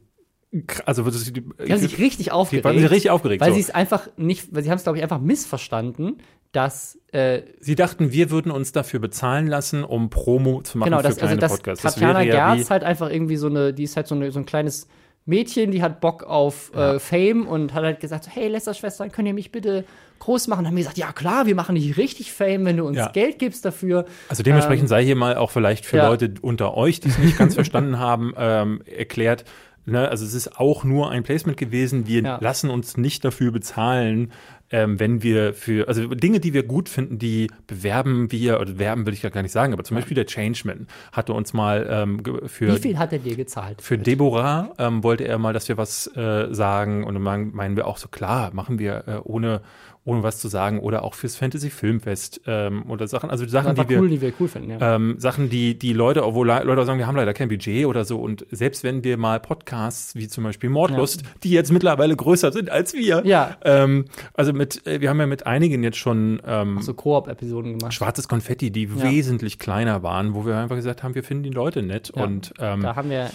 [0.84, 2.64] also das die, Die haben sich richtig die aufgeregt.
[2.64, 3.40] waren richtig aufgeregt.
[3.40, 3.54] weil so.
[3.54, 6.18] sie es einfach nicht, weil sie haben es, glaube ich, einfach missverstanden,
[6.52, 10.98] dass äh, Sie dachten, wir würden uns dafür bezahlen lassen, um Promo zu machen Genau,
[10.98, 11.82] für das, also kleine das Podcasts.
[11.82, 14.16] Das Tatjana wäre ja wie, Gerz halt einfach irgendwie so eine, die ist halt so,
[14.16, 14.88] eine, so ein kleines
[15.26, 19.28] Mädchen, die hat Bock auf äh, Fame und hat halt gesagt, so, hey Lästerschwestern, könnt
[19.28, 19.84] ihr mich bitte
[20.18, 20.60] groß machen?
[20.60, 23.08] Und haben wir gesagt, ja klar, wir machen dich richtig Fame, wenn du uns Ja.
[23.10, 24.06] Geld gibst dafür.
[24.28, 26.08] also dementsprechend ähm, sei hier mal auch vielleicht für ja.
[26.08, 29.44] Leute unter euch, die es nicht ganz verstanden haben, ähm, erklärt.
[29.90, 32.06] Ne, also es ist auch nur ein Placement gewesen.
[32.06, 32.38] Wir Ja.
[32.40, 34.30] lassen uns nicht dafür bezahlen,
[34.72, 39.04] ähm, wenn wir für, also Dinge, die wir gut finden, die bewerben wir, oder werben
[39.04, 42.22] würde ich ja gar nicht sagen, aber zum Beispiel der Changeman hatte uns mal ähm,
[42.46, 43.82] für Wie viel hat er dir gezahlt?
[43.82, 47.76] Für Deborah ähm, wollte er mal, dass wir was äh, sagen und dann meinen meinen
[47.76, 49.60] wir auch so, klar, machen wir äh, ohne,
[50.04, 53.86] ohne was zu sagen oder auch fürs Fantasy Filmfest ähm, oder Sachen, also Sachen, die
[53.88, 54.96] wir, cool, die wir cool finden, ja.
[54.96, 58.04] ähm, Sachen, die die Leute, obwohl Le- Leute sagen, wir haben leider kein Budget oder
[58.06, 62.50] so und selbst wenn wir mal Podcasts wie zum Beispiel Mordlust, die jetzt mittlerweile größer
[62.50, 63.56] sind als wir, Ja.
[63.62, 67.92] ähm, also mit, äh, wir haben ja mit einigen jetzt schon ähm, so Koop-Episoden gemacht.
[67.92, 69.02] schwarzes Konfetti, die Ja.
[69.02, 72.24] wesentlich kleiner waren, wo wir einfach gesagt haben, wir finden die Leute nett Ja.
[72.24, 73.32] und ähm, Da haben wir, da, da,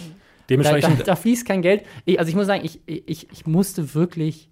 [0.50, 1.82] dementsprechend da fließt kein Geld.
[2.04, 4.48] Ich, also ich muss sagen, ich, ich, ich musste wirklich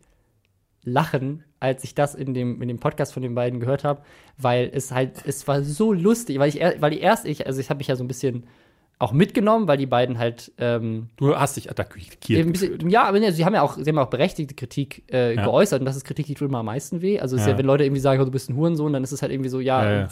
[0.85, 4.03] lachen, als ich das in dem, in dem Podcast von den beiden gehört habe,
[4.38, 7.70] weil es halt, es war so lustig, weil ich, weil die erst, ich, also ich
[7.70, 8.44] habe mich ja so ein bisschen
[9.00, 12.52] auch mitgenommen, weil die beiden halt ähm, Du hast dich attackiert.
[12.52, 15.44] bisschen, ja, aber ne, sie haben ja auch, sie haben auch berechtigte Kritik äh, Ja.
[15.44, 17.18] geäußert und das ist Kritik, die tut immer am meisten weh.
[17.18, 17.52] Also es ist Ja.
[17.52, 19.50] ja, wenn Leute irgendwie sagen, oh, du bist ein Hurensohn, dann ist es halt irgendwie
[19.50, 20.07] so, ja,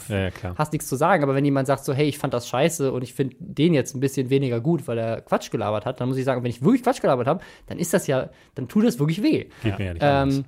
[0.57, 1.23] hast nichts zu sagen.
[1.23, 3.95] Aber wenn jemand sagt so, hey, ich fand das scheiße und ich finde den jetzt
[3.95, 6.61] ein bisschen weniger gut, weil er Quatsch gelabert hat, dann muss ich sagen, wenn ich
[6.61, 9.45] wirklich Quatsch gelabert habe, dann ist das ja, dann tut das wirklich weh.
[9.63, 10.03] Geht mir ja nicht.
[10.37, 10.45] Ähm,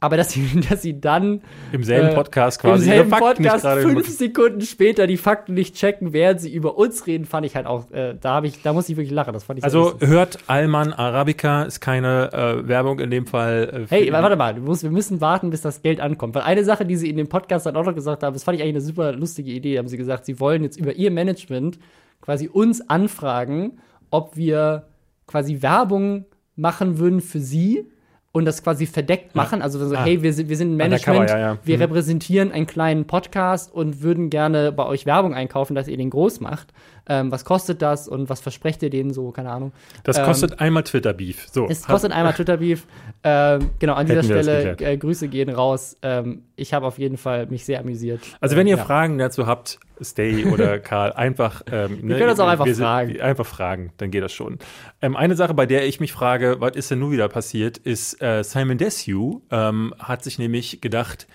[0.00, 3.52] aber dass sie, dass sie dann Im selben äh, Podcast im quasi selben Fakten nicht
[3.52, 7.54] Podcast fünf Sekunden später die Fakten nicht checken, während sie über uns reden, fand ich
[7.54, 9.32] halt auch, äh, da habe ich, da muss ich wirklich lachen.
[9.34, 10.08] Das fand ich Also lustig.
[10.08, 13.86] hört Alman Arabica, ist keine äh, Werbung in dem Fall.
[13.90, 16.34] Äh, Hey, warte mal, du musst, wir müssen warten, bis das Geld ankommt.
[16.34, 18.56] Weil eine Sache, die sie in dem Podcast dann auch noch gesagt haben, das fand
[18.56, 21.78] ich eigentlich eine super lustige Idee, haben sie gesagt, sie wollen jetzt über ihr Management
[22.20, 23.78] quasi uns anfragen,
[24.10, 24.86] ob wir
[25.26, 26.24] quasi Werbung
[26.56, 27.86] machen würden für sie
[28.32, 29.60] und das quasi verdeckt machen.
[29.60, 30.04] Also so, Ah.
[30.04, 31.58] hey, wir sind, wir sind ein Management, ja, ja.
[31.64, 31.82] wir Mhm.
[31.82, 36.40] repräsentieren einen kleinen Podcast und würden gerne bei euch Werbung einkaufen, dass ihr den groß
[36.40, 36.72] macht.
[37.08, 39.30] Ähm, was kostet das und was versprecht ihr denen so?
[39.30, 39.72] Keine Ahnung.
[40.04, 41.48] Das Ähm, kostet einmal Twitter-Beef.
[41.50, 41.66] So.
[41.68, 42.86] es kostet einmal Twitter-Beef.
[43.24, 45.96] Ähm, genau, an dieser wir Stelle äh, Grüße gehen raus.
[46.02, 48.20] Ähm, ich habe auf jeden Fall mich sehr amüsiert.
[48.40, 48.84] Also wenn ihr ja.
[48.84, 52.84] Fragen dazu habt, Stay oder Karl, einfach ähm, ne, können uns auch einfach wir sind-
[52.84, 53.20] fragen.
[53.20, 54.58] Einfach fragen, dann geht das schon.
[55.02, 58.20] Ähm, eine Sache, bei der ich mich frage, was ist denn nun wieder passiert, ist
[58.22, 61.26] äh, Simon Desue ähm, hat sich nämlich gedacht,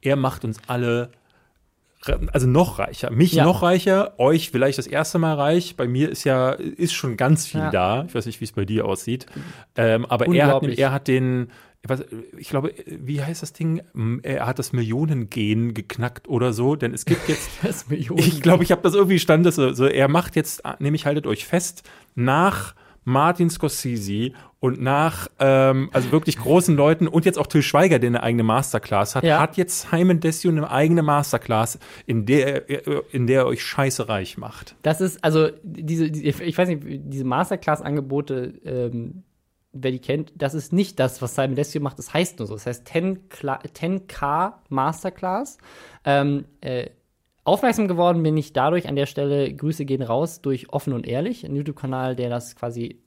[0.00, 1.10] er macht uns alle
[2.32, 3.44] also noch reicher, mich Ja.
[3.44, 5.76] noch reicher, euch vielleicht das erste Mal reich.
[5.76, 7.70] Bei mir ist ja ist schon ganz viel Ja.
[7.70, 8.04] da.
[8.08, 9.26] Ich weiß nicht, wie es bei dir aussieht,
[9.76, 11.48] ähm, aber er hat, er hat den
[12.38, 13.82] ich glaube, wie heißt das Ding?
[14.22, 18.20] Er hat das Millionengen geknackt oder so, denn es gibt jetzt Das Millionen.
[18.20, 21.26] ich glaube, ich habe das irgendwie stand, das so, so, er macht jetzt, nämlich haltet
[21.26, 21.82] euch fest,
[22.14, 24.30] nach Martin Scorsese
[24.62, 28.44] und nach ähm, also wirklich großen Leuten und jetzt auch Till Schweiger, der eine eigene
[28.44, 29.40] Masterclass hat, Ja.
[29.40, 34.08] hat jetzt Simon Desue eine eigene Masterclass, in der er- in der er euch scheiße
[34.08, 34.76] reich macht.
[34.82, 39.24] Das ist, also, diese, die, ich weiß nicht, diese Masterclass-Angebote, ähm,
[39.72, 41.98] wer die kennt, das ist nicht das, was Simon Desue macht.
[41.98, 42.54] Das heißt nur so.
[42.54, 45.58] Das heißt 10 Kla 10K Masterclass.
[46.04, 46.90] Ähm, äh,
[47.44, 51.44] aufmerksam geworden bin ich dadurch an der Stelle, Grüße gehen raus, durch Offen und Ehrlich,
[51.44, 53.00] ein YouTube-Kanal, der das quasi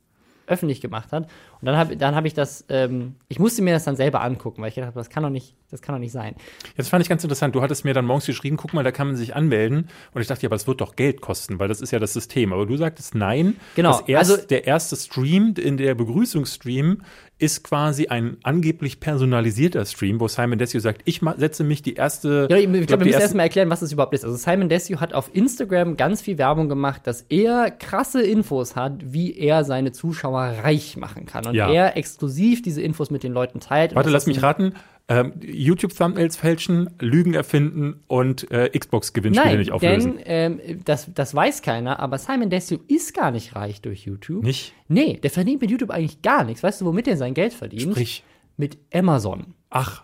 [0.47, 1.23] öffentlich gemacht hat.
[1.62, 4.62] Und dann habe dann hab ich das, ähm, ich musste mir das dann selber angucken,
[4.62, 6.36] weil ich gedacht habe, das kann doch nicht, das kann doch nicht sein.
[6.77, 7.55] Jetzt fand ich ganz interessant.
[7.55, 9.89] Du hattest mir dann morgens geschrieben, guck mal, da kann man sich anmelden.
[10.13, 12.13] Und ich dachte, ja, aber es wird doch Geld kosten, weil das ist ja das
[12.13, 12.53] System.
[12.53, 13.55] Aber du sagtest nein.
[13.75, 17.01] Genau, Das erst, also- der erste Stream, in der Begrüßungsstream,
[17.38, 22.48] ist quasi ein angeblich personalisierter Stream, wo Simon Desue sagt, ich setze mich die erste.
[22.50, 24.24] Ja, ich, glaube, die wir müssen erstmal erklären, was das überhaupt ist.
[24.24, 28.93] Also Simon Desue hat auf Instagram ganz viel Werbung gemacht, dass er krasse Infos hat,
[29.04, 31.45] wie er seine Zuschauer reich machen kann.
[31.45, 31.69] Und Ja.
[31.71, 33.95] er exklusiv diese Infos mit den Leuten teilt.
[33.95, 34.74] Warte, lass mich raten.
[35.08, 40.18] Ähm, YouTube-Thumbnails fälschen, Lügen erfinden und äh, Xbox-Gewinnspiele Nein, nicht auflösen.
[40.18, 44.44] denn ähm, das, das weiß keiner, aber Simon Desue ist gar nicht reich durch YouTube.
[44.44, 44.74] nicht?
[44.88, 46.63] Nee, der verdient mit YouTube eigentlich gar nichts.
[46.63, 47.91] Weißt du, womit er sein Geld verdient?
[47.91, 48.24] Sprich.
[48.58, 49.54] Mit Amazon.
[49.70, 50.04] Ach,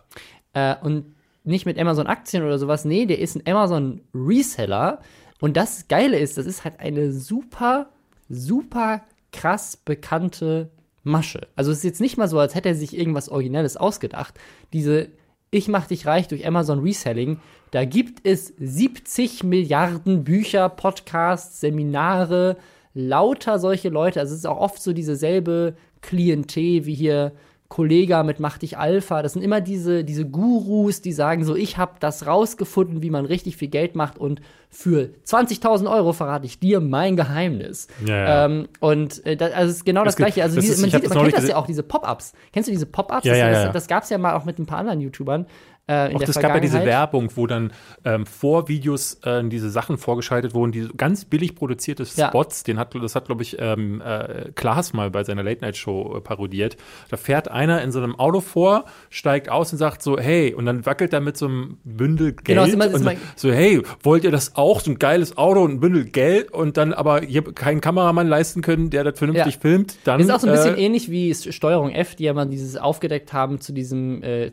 [0.54, 2.86] Äh, und nicht mit Amazon-Aktien oder sowas.
[2.86, 5.00] Nee, der ist ein Amazon-Reseller.
[5.40, 7.90] Und das Geile ist, das ist halt eine super,
[8.30, 10.70] super krass bekannte
[11.04, 11.48] Masche.
[11.56, 14.36] Also es ist jetzt nicht mal so, als hätte er sich irgendwas Originelles ausgedacht.
[14.74, 15.10] Diese
[15.50, 17.40] Ich mach dich reich durch Amazon Reselling,
[17.72, 22.58] da gibt es 70 Milliarden Bücher, Podcasts, Seminare,
[22.94, 24.20] lauter solche Leute.
[24.20, 27.32] Also es ist auch oft so dieselbe Klientel wie hier
[27.71, 29.21] Kollega mit Mach dich Alpha.
[29.23, 33.25] Das sind immer diese, diese Gurus, die sagen so, ich habe das rausgefunden, wie man
[33.25, 37.88] richtig viel Geld macht und für 20.000 Euro verrate ich dir mein Geheimnis.
[38.05, 38.45] Ja, ja.
[38.45, 40.43] Ähm, und äh, das, also es ist genau das, gibt- Gleiche.
[40.43, 42.34] Also das diese, ist- man, sieht, das man kennt das ja auch, diese Pop-Ups.
[42.51, 43.23] Kennst du diese Pop-Ups?
[43.25, 45.45] Ja, das, das, das gab es ja mal auch mit ein paar anderen YouTubern.
[45.88, 46.86] Äh, Auch das gab ja diese.
[46.86, 47.74] Werbung, wo dann
[48.06, 52.30] ähm, vor Videos äh, diese Sachen vorgeschaltet wurden, die ganz billig produzierte Ja.
[52.30, 56.22] Spots, den hat, das hat, glaube ich, ähm, äh, Klaas mal bei seiner Late-Night-Show äh,
[56.22, 56.78] parodiert.
[57.10, 60.65] Da fährt einer in so einem Auto vor, steigt aus und sagt so, hey, und
[60.65, 62.46] dann wackelt er mit so einem Bündel Geld.
[62.46, 64.80] Genau, ist immer- ist so, hey, wollt ihr das auch?
[64.80, 68.62] So ein geiles Auto und ein Bündel Geld und dann aber hier keinen Kameramann leisten
[68.62, 69.60] können, der das vernünftig Ja.
[69.62, 70.20] filmt, dann.
[70.20, 72.78] Das ist auch so ein bisschen äh, ähnlich wie Steuerung F, die ja mal dieses
[72.78, 74.52] aufgedeckt haben zu diesem äh,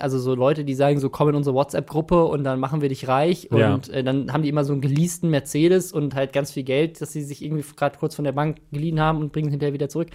[0.00, 3.08] Also so Leute, die sagen, so komm in unsere WhatsApp-Gruppe und dann machen wir dich
[3.08, 3.48] reich.
[3.52, 3.74] Ja.
[3.74, 7.00] Und äh, dann haben die immer so einen geleasten Mercedes und halt ganz viel Geld,
[7.00, 9.74] das sie sich irgendwie gerade kurz von der Bank geliehen haben und bringen es hinterher
[9.74, 10.08] wieder zurück.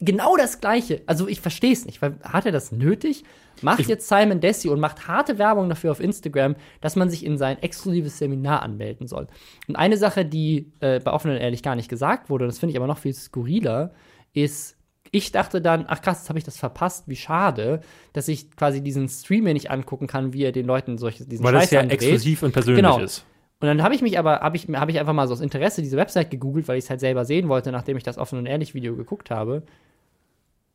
[0.00, 1.02] Genau das Gleiche.
[1.06, 3.22] Also ich verstehe es nicht, weil hat er das nötig?
[3.62, 7.38] Macht jetzt Simon Dessie und macht harte Werbung dafür auf Instagram, dass man sich in
[7.38, 9.28] sein exklusives Seminar anmelden soll.
[9.68, 12.72] Und eine Sache, die äh, bei Offen und Ehrlich gar nicht gesagt wurde, das finde
[12.72, 13.92] ich aber noch viel skurriler,
[14.32, 14.77] ist,
[15.10, 17.80] ich dachte dann, ach krass, jetzt habe ich das verpasst, wie schade,
[18.12, 21.44] dass ich quasi diesen Stream mir nicht angucken kann, wie er den Leuten solche, diesen
[21.44, 22.00] weil das Scheiß ja andreht.
[22.02, 22.98] exklusiv und persönlich Genau.
[23.00, 23.24] ist.
[23.60, 25.82] Und dann habe ich mich aber, habe ich, hab ich einfach mal so aus Interesse
[25.82, 28.46] diese Website gegoogelt, weil ich es halt selber sehen wollte, nachdem ich das offen und
[28.46, 29.62] ehrlich Video geguckt habe.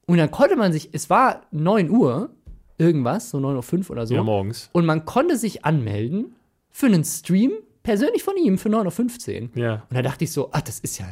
[0.05, 2.29] Und dann konnte man sich, es war 9 Uhr,
[2.77, 4.15] irgendwas, so 9.05 Uhr oder so.
[4.15, 4.69] Ja, morgens.
[4.73, 6.35] und man konnte sich anmelden
[6.71, 7.51] für einen Stream,
[7.83, 9.49] persönlich von ihm, für 9.15 Uhr.
[9.61, 9.73] Ja.
[9.89, 11.05] Und da dachte ich so, ah, das ist ja,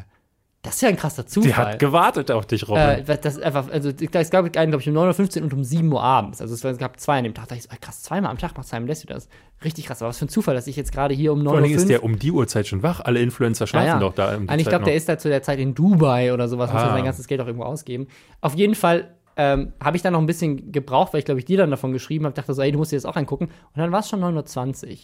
[0.63, 1.49] das ist ja ein krasser Zufall.
[1.49, 2.81] Die hat gewartet auf dich, Robin.
[2.83, 5.63] Äh, das ist einfach, also es gab einen, glaube ich, um 9.15 Uhr und um
[5.63, 6.39] 7 Uhr abends.
[6.39, 7.45] Also es, gab zwei an dem Tag.
[7.47, 9.27] Da dachte ich so, ah, krass, zweimal am Tag macht Simon Desue das.
[9.63, 10.01] Richtig krass.
[10.03, 11.75] Aber was für ein Zufall, dass ich jetzt gerade hier um 9.05 Vor allen Dingen
[11.75, 11.87] ist Uhr.
[11.87, 12.99] der um die Uhrzeit schon wach.
[12.99, 13.99] Alle Influencer schlafen Ja, ja.
[13.99, 14.35] doch da.
[14.37, 16.81] Um Nein, ich glaube, der ist da zu der Zeit in Dubai oder sowas, muss
[16.81, 16.87] Ah.
[16.87, 18.07] er sein ganzes Geld auch irgendwo ausgeben.
[18.41, 21.45] Auf jeden Fall ähm, habe ich dann noch ein bisschen gebraucht, weil ich, glaube ich,
[21.45, 23.45] dir dann davon geschrieben habe, dachte so, ey, du musst dir das auch angucken.
[23.45, 24.97] Und dann war es schon 9.20 Uhr.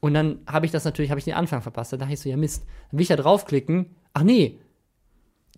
[0.00, 1.92] Und dann habe ich das natürlich, habe ich den Anfang verpasst.
[1.92, 2.64] Dann dachte ich so, ja Mist.
[2.90, 3.86] Dann will ich da draufklicken.
[4.12, 4.58] Ach nee,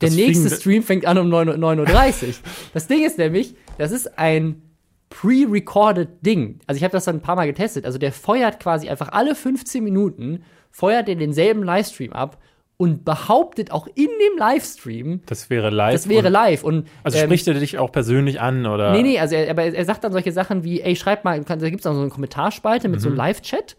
[0.02, 2.34] der Das nächste Stream fängt an um 9 Uhr- 9.30 Uhr.
[2.74, 4.62] das Ding ist nämlich, das ist ein
[5.10, 6.58] pre-recorded Ding.
[6.66, 7.84] Also ich habe das dann ein paar Mal getestet.
[7.84, 12.38] Also der feuert quasi einfach alle 15 Minuten, feuert er denselben Livestream ab
[12.78, 15.92] und behauptet auch in dem Livestream, Das wäre live.
[15.92, 16.64] das wäre und, live.
[16.64, 18.92] Und, Also ähm, spricht er dich auch persönlich an oder?
[18.92, 21.54] Nee, nee, also er, aber er sagt dann solche Sachen wie, ey, schreib mal, da
[21.56, 23.12] gibt es dann so eine Kommentarspalte mit so Mhm.
[23.12, 23.76] einem Live-Chat.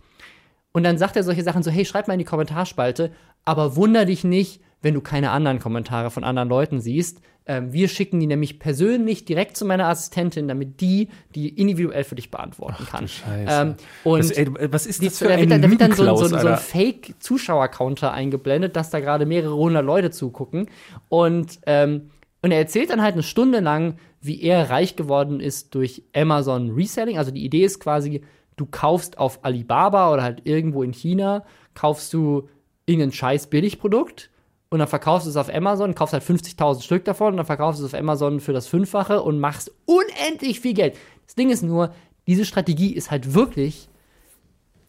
[0.72, 3.12] Und dann sagt er solche Sachen so, hey, schreib mal in die Kommentarspalte,
[3.46, 7.22] aber wunder dich nicht, wenn du keine anderen Kommentare von anderen Leuten siehst.
[7.46, 12.16] Ähm, wir schicken die nämlich persönlich direkt zu meiner Assistentin, damit die die individuell für
[12.16, 13.08] dich beantworten kann.
[13.08, 13.52] Scheiße.
[13.52, 15.82] Ähm, und das, ey, was ist die, das für da ein wird, dann- da wird
[15.82, 16.58] dann so, so, so ein?
[16.58, 20.70] Fake-Zuschauer-Counter eingeblendet, dass da gerade mehrere hundert Leute zugucken.
[21.10, 25.76] Und, ähm, und er erzählt dann halt eine Stunde lang, wie er reich geworden ist
[25.76, 27.18] durch Amazon Reselling.
[27.18, 28.22] Also die Idee ist quasi,
[28.56, 31.44] du kaufst auf Alibaba oder halt irgendwo in China,
[31.74, 32.48] kaufst du
[32.86, 34.30] irgendein scheiß Billigprodukt
[34.74, 37.80] und dann verkaufst du es auf Amazon, kaufst halt 50.000 Stück davon und dann verkaufst
[37.80, 40.96] du es auf Amazon für das Fünffache und machst unendlich viel Geld.
[41.28, 41.94] Das Ding ist nur,
[42.26, 43.88] diese Strategie ist halt wirklich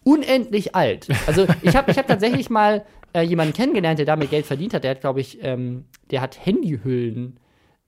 [0.02, 1.08] unendlich alt.
[1.26, 4.84] Also ich habe ich hab tatsächlich mal äh, jemanden kennengelernt, der damit Geld verdient hat.
[4.84, 7.38] Der hat, glaube ich, ähm, der hat Handyhüllen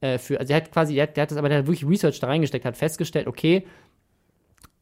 [0.03, 1.89] äh, für, also der hat quasi, der hat, der hat das, aber der hat wirklich
[1.89, 3.67] Research da reingesteckt, hat festgestellt, okay,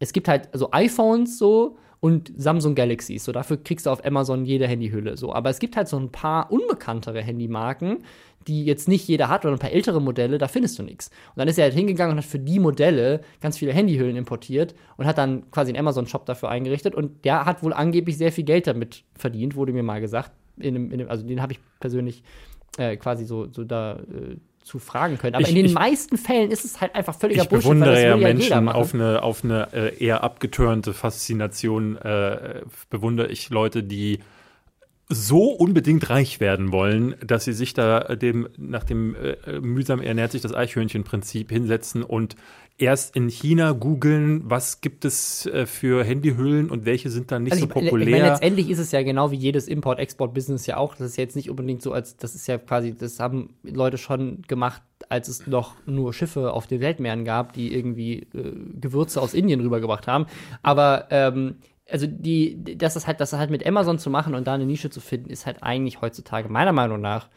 [0.00, 3.25] es gibt halt also iPhones so und Samsung Galaxies.
[3.25, 5.17] So, dafür kriegst du auf Amazon jede Handyhülle.
[5.17, 8.05] So, aber es gibt halt so ein paar unbekanntere Handymarken,
[8.47, 11.09] die jetzt nicht jeder hat oder ein paar ältere Modelle, da findest du nichts.
[11.09, 14.75] Und dann ist er halt hingegangen und hat für die Modelle ganz viele Handyhüllen importiert
[14.99, 16.95] und hat dann quasi einen Amazon-Shop dafür eingerichtet.
[16.95, 20.31] Und der hat wohl angeblich sehr viel Geld damit verdient, wurde mir mal gesagt.
[20.59, 22.23] In einem, in einem, also den habe ich persönlich
[22.77, 25.35] äh, quasi so, so da äh, zu fragen können.
[25.35, 28.03] Aber Ich- in den ich- meisten Fällen ist es halt einfach völliger Ich Bullshit, bewundere
[28.03, 34.20] ja Menschen auf eine, auf eine äh, eher abgeturnte Faszination, äh, bewundere ich Leute, die
[35.09, 40.33] so unbedingt reich werden wollen, dass sie sich da dem, nach dem äh, mühsam ernährt
[40.33, 42.37] sich das Eichhörnchen-Prinzip hinsetzen und
[42.77, 47.53] erst in China googeln, was gibt es äh, für Handyhüllen und welche sind dann nicht
[47.53, 48.11] Also so ich, ich populär.
[48.11, 50.95] meine, letztendlich ist es ja genau wie jedes Import-Export-Business ja auch.
[50.97, 54.43] Das ist jetzt nicht unbedingt so, als das ist ja quasi, das haben Leute schon
[54.49, 59.35] gemacht, als es noch nur Schiffe auf den Weltmeeren gab, die irgendwie äh, Gewürze aus
[59.35, 60.27] Indien rübergebracht haben.
[60.62, 61.57] Aber ähm,
[61.88, 64.90] also die, das ist halt, das halt mit Amazon zu machen und da eine Nische
[64.90, 67.29] zu finden, ist halt eigentlich heutzutage meiner Meinung nach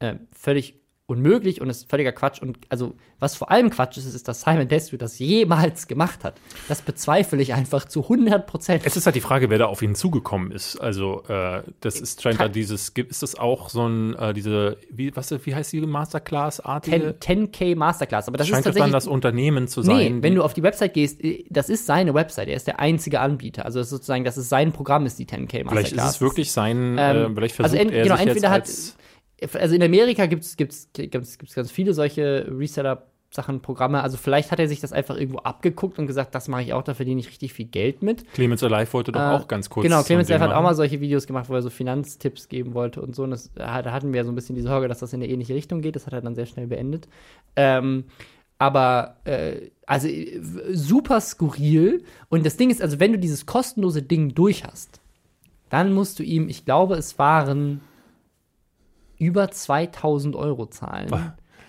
[0.00, 2.40] äh, völlig unmöglich und ist völliger Quatsch.
[2.40, 6.34] Und also, was vor allem Quatsch ist, ist, dass Simon Desue das jemals gemacht hat.
[6.68, 8.82] Das bezweifle ich einfach zu 100 Prozent.
[8.86, 10.76] Es ist halt die Frage, wer da auf ihn zugekommen ist.
[10.80, 15.14] Also, äh, das ist scheint da dieses, ist das auch so ein, äh, diese, wie,
[15.14, 17.16] was, wie heißt die Masterclass-artige?
[17.20, 18.28] 10, 10k Masterclass.
[18.28, 18.92] Aber das scheint ist doch dann tatsächlich.
[18.94, 20.22] das Unternehmen zu Nee, sein.
[20.22, 22.48] wenn die- du auf die Website gehst, äh, das ist seine Website.
[22.48, 23.64] Er ist der einzige Anbieter.
[23.66, 25.72] Also, das ist sozusagen, das ist sein Programm, ist die 10k Masterclass.
[25.72, 28.50] Vielleicht ist es wirklich sein, Ähm, äh, vielleicht also versucht ent- er genau, sich entweder
[28.50, 28.96] hat- jetzt als,
[29.54, 34.02] also in Amerika gibt es gibt's, gibt's, gibt's ganz viele solche Reseller-Sachen, Programme.
[34.02, 36.82] Also vielleicht hat er sich das einfach irgendwo abgeguckt und gesagt, das mache ich auch,
[36.82, 38.30] da verdiene ich richtig viel Geld mit.
[38.34, 39.84] Clemens Alive wollte doch Äh, auch ganz kurz.
[39.84, 42.74] Genau, Clemens Ding Live hat auch mal solche Videos gemacht, wo er so Finanztipps geben
[42.74, 43.24] wollte und so.
[43.24, 45.32] Und das, da hatten wir ja so ein bisschen die Sorge, dass das in eine
[45.32, 45.96] ähnliche Richtung geht.
[45.96, 47.08] Das hat er dann sehr schnell beendet.
[47.56, 48.04] Ähm,
[48.58, 50.40] aber äh, also äh,
[50.72, 52.04] super skurril.
[52.28, 55.00] Und das Ding ist, also wenn du dieses kostenlose Ding durch hast,
[55.68, 57.80] dann musst du ihm, ich glaube, es waren
[59.22, 61.08] über 2000 Euro zahlen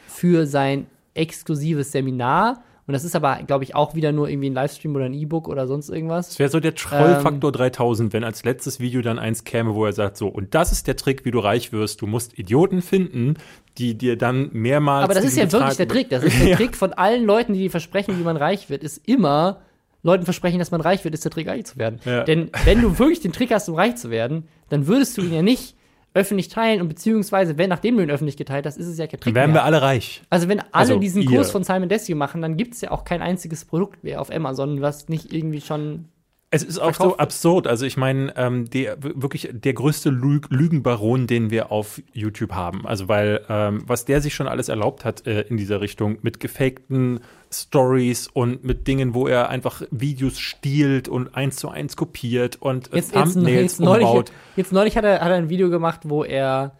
[0.07, 2.63] für sein exklusives Seminar.
[2.87, 5.47] Und das ist aber, glaube ich, auch wieder nur irgendwie ein Livestream oder ein E-Book
[5.47, 6.29] oder sonst irgendwas.
[6.31, 9.85] Es wäre so der Trollfaktor Ähm, 3000, wenn als letztes Video dann eins käme, wo
[9.85, 12.01] er sagt so, und das ist der Trick, wie du reich wirst.
[12.01, 13.35] Du musst Idioten finden,
[13.77, 16.09] die dir dann mehrmals Aber das ist ja wirklich der Trick.
[16.09, 16.55] Das ist der Ja.
[16.57, 19.61] Trick von allen Leuten, die dir versprechen, wie man reich wird, ist immer
[20.01, 21.99] Leuten versprechen, dass man reich wird, ist der Trick, reich zu werden.
[22.03, 22.23] Ja.
[22.23, 25.33] Denn wenn du wirklich den Trick hast, um reich zu werden, dann würdest du ihn
[25.33, 25.77] ja nicht
[26.13, 29.19] öffentlich teilen und beziehungsweise, wenn nachdem du ihn öffentlich geteilt hast, ist es ja kein
[29.19, 30.21] Trick Dann wären wir alle reich.
[30.29, 31.29] Also wenn alle Also diesen ihr.
[31.29, 34.31] Kurs von Simon Desue machen, dann gibt es ja auch kein einziges Produkt mehr auf
[34.31, 36.05] Amazon, was nicht irgendwie schon
[36.53, 37.19] Es ist auch so verkauft wird.
[37.19, 37.67] absurd.
[37.67, 42.85] Also ich meine, ähm, der wirklich der größte Lüg Lügenbaron, den wir auf YouTube haben.
[42.85, 46.39] Also weil ähm, was der sich schon alles erlaubt hat äh, in dieser Richtung mit
[46.39, 52.57] gefakten Stories und mit Dingen, wo er einfach Videos stiehlt und eins zu eins kopiert
[52.61, 54.31] und äh, Jetzt, jetzt, Thumbnails jetzt, neulich, umbaut.
[54.55, 56.75] jetzt neulich hat er, hat er ein Video gemacht, wo er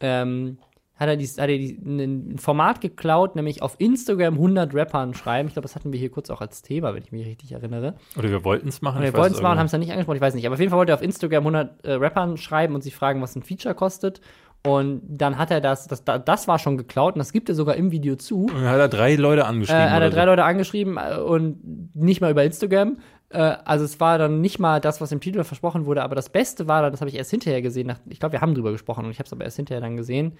[0.00, 0.58] ähm,
[0.98, 5.48] hat er, dies, hat er die, ein Format geklaut, nämlich auf Instagram 100 Rappern schreiben.
[5.48, 7.94] Ich glaube, das hatten wir hier kurz auch als Thema, wenn ich mich richtig erinnere.
[8.16, 8.98] Oder wir wollten es machen.
[8.98, 10.46] Und wir wollten es machen, haben es dann nicht angesprochen, ich weiß nicht.
[10.46, 13.22] Aber auf jeden Fall wollte er auf Instagram 100 äh, Rappern schreiben und sie fragen,
[13.22, 14.20] was ein Feature kostet.
[14.66, 17.76] Und dann hat er das, das, das war schon geklaut und das gibt er sogar
[17.76, 18.46] im Video zu.
[18.46, 19.82] Und dann hat er drei Leute Äh, angeschrieben.
[19.82, 20.26] hat er oder drei so.
[20.26, 22.98] Leute angeschrieben äh, und nicht mal über Instagram.
[23.30, 26.28] Äh, also es war dann nicht mal das, was im Titel versprochen wurde, aber das
[26.30, 28.72] Beste war dann, das habe ich erst hinterher gesehen, nach, ich glaube, wir haben drüber
[28.72, 30.32] gesprochen und ich habe es aber erst hinterher dann gesehen,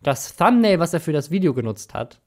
[0.00, 2.20] das Thumbnail, was er für das Video genutzt hat,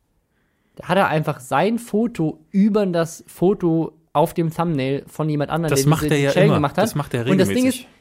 [0.82, 5.82] hat er einfach sein Foto über das Foto auf dem Thumbnail von jemand anderem, Das
[5.82, 6.56] der macht diese er ja immer.
[6.56, 6.84] gemacht hat.
[6.84, 7.82] Das macht er Und das regelmäßig.
[7.82, 7.98] Ding ist,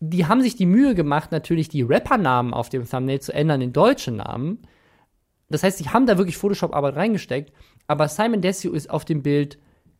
[0.00, 3.72] die haben sich die Mühe gemacht, natürlich die Rappernamen auf dem Thumbnail zu ändern in
[3.72, 4.58] deutsche Namen.
[5.48, 7.52] Das heißt, sie haben da wirklich Photoshop-Arbeit reingesteckt,
[7.86, 9.58] aber Simon Desue ist auf dem Bild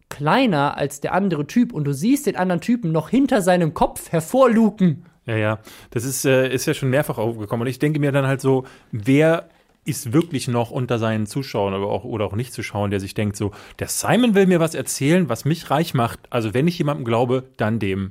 [0.08, 4.10] kleiner als der andere Typ und du siehst den anderen Typen noch hinter seinem Kopf
[4.12, 5.06] hervorluken.
[5.30, 5.58] Ja, ja.
[5.90, 7.62] Das ist, äh, ist ja schon mehrfach aufgekommen.
[7.62, 9.48] Und ich denke mir dann halt so, wer
[9.84, 13.36] ist wirklich noch unter seinen Zuschauern aber auch, oder auch nicht Zuschauern, der sich denkt
[13.36, 16.18] so, der Simon will mir was erzählen, was mich reich macht.
[16.30, 18.10] Also wenn ich jemandem glaube, dann dem.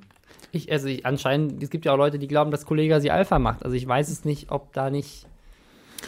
[0.53, 3.37] Ich, also ich, anscheinend, es gibt ja auch Leute, die glauben, dass Kollega sie Alpha
[3.37, 3.65] macht.
[3.65, 5.25] Also ich weiß es nicht, ob da nicht.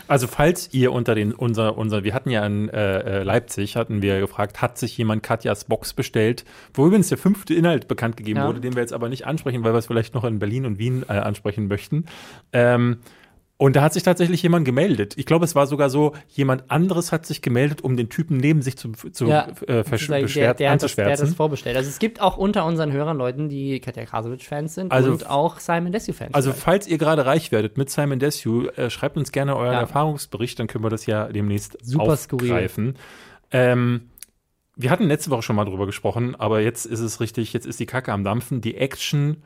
[0.07, 4.01] Also falls ihr unter den, unser, unser, wir hatten ja in äh, äh, Leipzig, hatten
[4.01, 8.39] wir gefragt, hat sich jemand Katjas Box bestellt, wo übrigens der fünfte Inhalt bekannt gegeben
[8.39, 8.47] Ja.
[8.47, 10.79] wurde, den wir jetzt aber nicht ansprechen, weil wir es vielleicht noch in Berlin und
[10.79, 12.05] Wien äh, ansprechen möchten.
[12.53, 12.99] Ähm,
[13.61, 15.13] und da hat sich tatsächlich jemand gemeldet.
[15.17, 18.63] Ich glaube, es war sogar so, jemand anderes hat sich gemeldet, um den Typen neben
[18.63, 21.77] sich zu, zu Ja, äh, versch- der, beschwert, der, hat das, der hat das vorbestellt.
[21.77, 25.59] Also es gibt auch unter unseren Hörern Leuten, die Katja Krasowitsch-Fans sind Also- und auch
[25.59, 26.33] Simon Desue-Fans.
[26.33, 29.81] Also falls ihr gerade reich werdet mit Simon Desue, äh, schreibt uns gerne euren Ja.
[29.81, 32.95] Erfahrungsbericht, dann können wir das ja demnächst Super aufgreifen.
[33.51, 34.09] Ähm,
[34.75, 37.79] wir hatten letzte Woche schon mal drüber gesprochen, aber jetzt ist es richtig, jetzt ist
[37.79, 38.61] die Kacke am Dampfen.
[38.61, 39.43] Die Action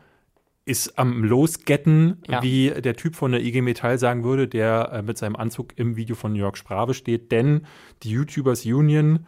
[0.66, 2.42] ist am Losgetten, Ja.
[2.42, 5.96] wie der Typ von der IG Metall sagen würde, der äh, mit seinem Anzug im
[5.96, 7.62] Video von Jörg Sprave steht, denn
[8.02, 9.28] die YouTubers Union,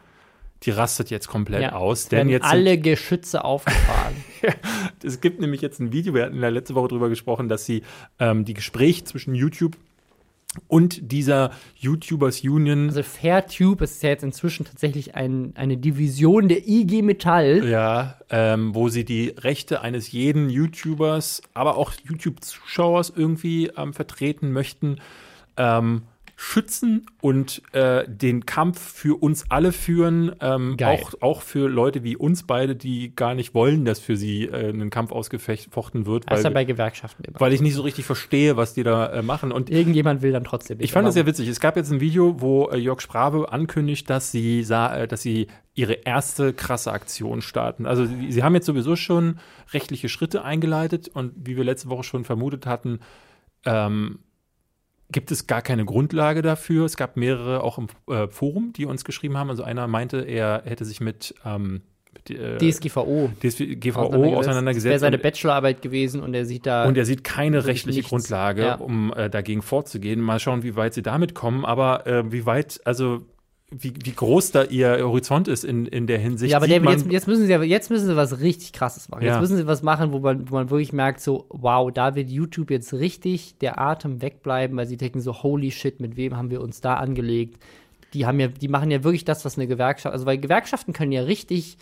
[0.64, 2.10] die rastet jetzt komplett ja, aus.
[2.10, 4.16] Denn jetzt alle Geschütze aufgefahren.
[5.04, 7.84] es gibt nämlich jetzt ein Video, wir hatten ja letzte Woche drüber gesprochen, dass sie
[8.18, 9.78] ähm, die Gespräche zwischen YouTube
[10.68, 16.68] und dieser YouTubers Union, also Fairtube ist ja jetzt inzwischen tatsächlich ein, eine Division der
[16.68, 17.68] IG Metall.
[17.68, 24.52] ja, ähm, wo sie die Rechte eines jeden YouTubers, aber auch YouTube-Zuschauers irgendwie ähm, vertreten
[24.52, 24.98] möchten,
[25.58, 26.04] ähm,
[26.40, 32.16] schützen und äh, den Kampf für uns alle führen, ähm, auch, auch für Leute wie
[32.16, 36.52] uns beide, die gar nicht wollen, dass für sie äh, ein Kampf ausgefochten wird, weil,
[36.52, 37.40] bei Gewerkschaften immer.
[37.40, 39.52] weil ich nicht so richtig verstehe, was die da äh, machen.
[39.52, 40.86] Und Irgendjemand will dann trotzdem nicht.
[40.86, 41.48] ich fand das sehr witzig.
[41.48, 45.24] Es gab jetzt ein Video, wo äh, Jörg Sprave ankündigt, dass sie, sah, äh, dass
[45.24, 47.88] sie ihre erste krasse Aktion starten.
[47.88, 49.40] Also sie, sie haben jetzt sowieso schon
[49.74, 53.00] rechtliche Schritte eingeleitet und wie wir letzte Woche schon vermutet hatten,
[53.66, 54.20] ähm,
[55.12, 56.86] gibt es gar keine Grundlage dafür.
[56.86, 59.50] Es gab mehrere auch im äh, Forum, die uns geschrieben haben.
[59.50, 61.82] Also einer meinte, er hätte sich mit, ähm,
[62.30, 63.30] äh, DSGVO.
[63.42, 64.86] DSGVO auseinandergesetzt.
[64.86, 66.86] Das wäre seine Bachelorarbeit gewesen und er sieht da.
[66.86, 68.10] und er sieht keine rechtliche nichts.
[68.10, 68.76] Grundlage, Ja.
[68.76, 70.20] um äh, dagegen vorzugehen.
[70.20, 71.64] Mal schauen, wie weit sie damit kommen.
[71.64, 73.22] Aber äh, wie weit, also
[73.70, 76.52] wie, wie groß da ihr Horizont ist in, in der Hinsicht.
[76.52, 79.26] ja, aber man, jetzt, jetzt, müssen sie, jetzt müssen sie was richtig krasses machen.
[79.26, 79.34] Ja.
[79.34, 82.30] Jetzt müssen sie was machen, wo man, wo man wirklich merkt, so, wow, da wird
[82.30, 86.50] YouTube jetzt richtig der Atem wegbleiben, weil sie denken so, holy shit, mit wem haben
[86.50, 87.62] wir uns da angelegt?
[88.14, 91.12] Die haben ja, die machen ja wirklich das, was eine Gewerkschaft, also weil Gewerkschaften können
[91.12, 91.78] ja richtig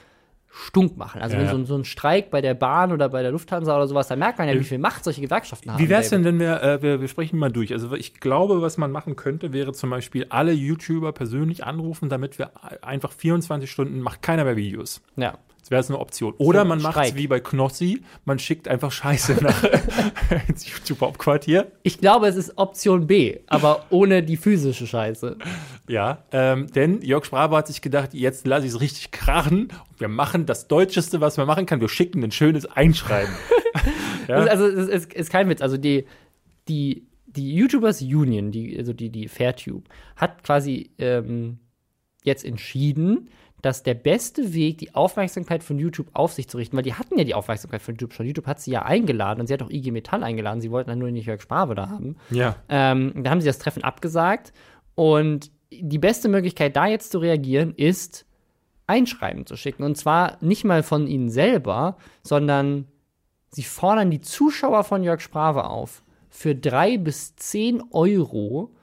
[0.58, 1.22] stunk machen.
[1.22, 3.76] Also Ja, wenn so, ein- so ein Streik bei der Bahn oder bei der Lufthansa
[3.76, 5.80] oder sowas, da merkt man ja, wie viel Macht solche Gewerkschaften haben.
[5.80, 7.74] wie wäre es denn, wenn wir, äh, wir, wir sprechen mal durch.
[7.74, 12.40] Also ich glaube, was man machen könnte, wäre zum Beispiel alle YouTuber persönlich anrufen, damit
[12.40, 12.52] wir
[12.84, 15.02] einfach 24 Stunden, macht keiner mehr Videos.
[15.18, 15.38] Ja.
[15.66, 16.36] Das wäre eine Option.
[16.38, 19.64] Oder So, man macht es wie bei Knossi, man schickt einfach Scheiße nach
[20.48, 21.72] ins YouTube-Hauptquartier.
[21.82, 25.38] Ich glaube, es ist Option B, aber ohne die physische Scheiße.
[25.90, 29.70] Ja, ähm, denn Jörg Sprave hat sich gedacht, jetzt lasse ich es richtig krachen.
[29.90, 31.82] Und wir machen das Deutscheste, was man machen kann.
[31.82, 33.34] Wir schicken ein schönes Einschreiben.
[34.28, 34.36] ja?
[34.36, 35.64] Also es ist, ist kein Witz.
[35.64, 36.06] Also die,
[36.68, 41.58] die, die YouTubers Union, die, also die, die Fairtube, hat quasi ähm,
[42.24, 43.30] jetzt entschieden,
[43.66, 47.18] dass der beste Weg, die Aufmerksamkeit von YouTube auf sich zu richten, weil die hatten
[47.18, 48.28] ja die Aufmerksamkeit von YouTube schon.
[48.28, 50.62] YouTube hat sie ja eingeladen und sie hat auch IG Metall eingeladen.
[50.62, 52.16] Sie wollten dann nur nicht Jörg Sprave da haben.
[52.30, 52.58] ja.
[52.70, 54.54] Ähm, da haben sie das Treffen abgesagt.
[54.94, 58.28] Und die beste Möglichkeit, da jetzt zu reagieren, ist,
[58.86, 59.82] Einschreiben zu schicken.
[59.82, 62.86] Und zwar nicht mal von ihnen selber, sondern
[63.50, 68.75] sie fordern die Zuschauer von Jörg Sprave auf, für drei bis zehn Euro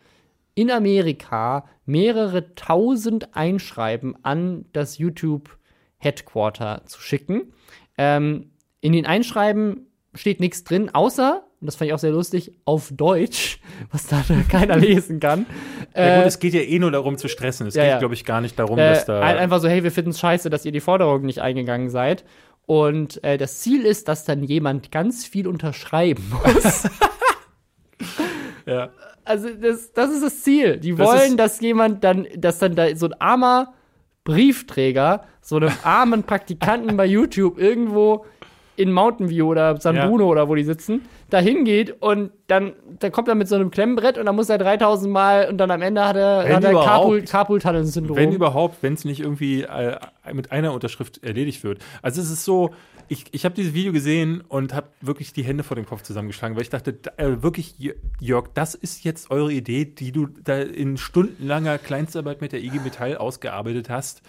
[0.54, 5.56] in Amerika mehrere tausend Einschreiben an das YouTube
[5.98, 7.52] Headquarter zu schicken.
[7.98, 12.52] Ähm, in den Einschreiben steht nichts drin, außer, und das fand ich auch sehr lustig,
[12.64, 13.60] auf Deutsch,
[13.92, 15.46] was da keiner lesen kann.
[15.94, 17.66] ja gut, Äh, es geht ja eh nur darum zu stressen.
[17.66, 19.20] Es ja, geht, glaube ich, gar nicht darum, äh, dass da.
[19.20, 22.24] ein- einfach so, hey, wir finden es scheiße, dass ihr die Forderung nicht eingegangen seid.
[22.66, 26.88] Und äh, das Ziel ist, dass dann jemand ganz viel unterschreiben muss.
[28.66, 28.90] ja.
[29.24, 30.78] Also das, das ist das Ziel.
[30.78, 33.72] Die Das wollen, dass jemand dann, dass dann da so ein armer
[34.24, 38.24] Briefträger, so einem armen Praktikanten bei YouTube irgendwo
[38.76, 40.06] in Mountain View oder San Ja.
[40.06, 43.70] Bruno oder wo die sitzen, da hingeht und dann, dann kommt er mit so einem
[43.70, 46.64] Klemmbrett und dann muss er 3000 Mal und dann am Ende hat er, Wenn hat
[46.64, 46.88] er überhaupt.
[46.88, 48.16] Carpool, Carpool-Tunnel-Syndrom.
[48.16, 49.98] Wenn überhaupt, wenn es nicht irgendwie äh,
[50.32, 51.80] mit einer Unterschrift erledigt wird.
[52.00, 52.70] Also es ist so,
[53.12, 56.56] ich, ich habe dieses Video gesehen und habe wirklich die Hände vor dem Kopf zusammengeschlagen,
[56.56, 57.74] weil ich dachte, da, äh, wirklich,
[58.20, 62.80] Jörg, das ist jetzt eure Idee, die du da in stundenlanger Kleinstarbeit mit der IG
[62.80, 64.22] Metall ausgearbeitet hast,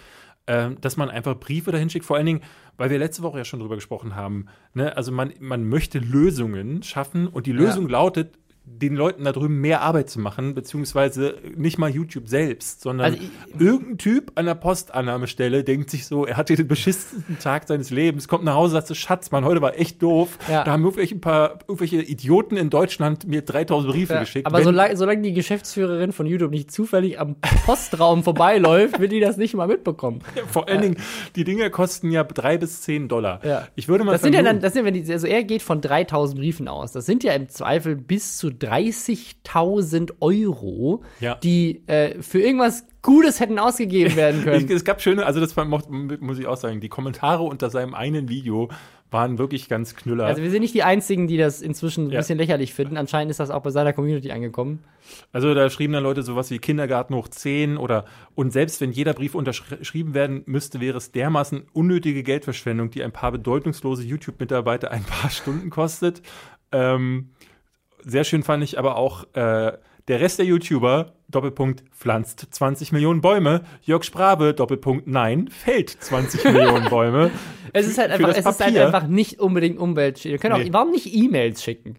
[0.48, 2.04] ähm, dass man einfach Briefe dahin schickt.
[2.04, 2.42] Vor allen Dingen,
[2.76, 4.48] weil wir letzte Woche ja schon drüber gesprochen haben.
[4.74, 4.98] Ne?
[4.98, 9.82] Also man, man möchte Lösungen schaffen und die Lösung lautet, den Leuten da drüben mehr
[9.82, 14.55] Arbeit zu machen, beziehungsweise nicht mal YouTube selbst, sondern Also ich- irgendein Typ an der
[14.55, 18.88] Postannahmestelle denkt sich so, er hatte den beschissensten Tag seines Lebens, kommt nach Hause, sagt
[18.88, 20.38] so, Schatz, Mann, heute war echt doof.
[20.49, 20.64] Ja.
[20.64, 24.47] Da haben irgendwelche, ein paar, irgendwelche Idioten in Deutschland mir 3000 Briefe Ja, geschickt.
[24.47, 27.36] aber solange, solange die Geschäftsführerin von YouTube nicht zufällig am
[27.66, 30.22] Postraum vorbeiläuft, wird die das nicht mal mitbekommen.
[30.47, 30.97] vor allen Dingen,
[31.36, 33.41] die Dinger kosten ja drei bis zehn Dollar.
[33.45, 33.68] Ja.
[33.76, 35.82] Ich würde mal Das sind ja dann, das sind, wenn die, also er geht von
[35.82, 36.93] 3000 Briefen aus.
[36.93, 41.36] Das sind ja im Zweifel bis zu 30.000 Euro, Ja.
[41.36, 44.70] die äh, für irgendwas Gutes hätten ausgegeben werden können.
[44.72, 48.70] es gab schöne, also das muss ich auch sagen, die Kommentare unter seinem einen Video
[49.12, 50.26] waren wirklich ganz knüller.
[50.26, 52.20] Also wir sind nicht die Einzigen, die das inzwischen ein Ja.
[52.22, 52.97] bisschen lächerlich finden.
[52.97, 54.80] Anscheinend ist das auch bei seiner Community angekommen.
[55.32, 59.14] Also da schrieben dann Leute sowas wie Kindergarten hoch 10 oder und selbst wenn jeder
[59.14, 65.04] Brief unterschrieben werden müsste, wäre es dermaßen unnötige Geldverschwendung, die ein paar bedeutungslose YouTube-Mitarbeiter ein
[65.04, 66.24] paar Stunden kostet.
[66.72, 67.30] Ähm,
[68.06, 69.74] sehr schön fand ich aber auch äh,
[70.08, 73.62] der Rest der YouTuber, Doppelpunkt, pflanzt 20 Millionen Bäume.
[73.82, 77.32] Jörg Sprabe, Doppelpunkt, nein, fällt 20 Millionen Bäume.
[77.76, 80.24] Es ist halt einfach, es ist halt einfach nicht unbedingt Umwelt.
[80.24, 80.72] Wir können auch, Nee.
[80.72, 81.95] warum nicht E-Mails schicken?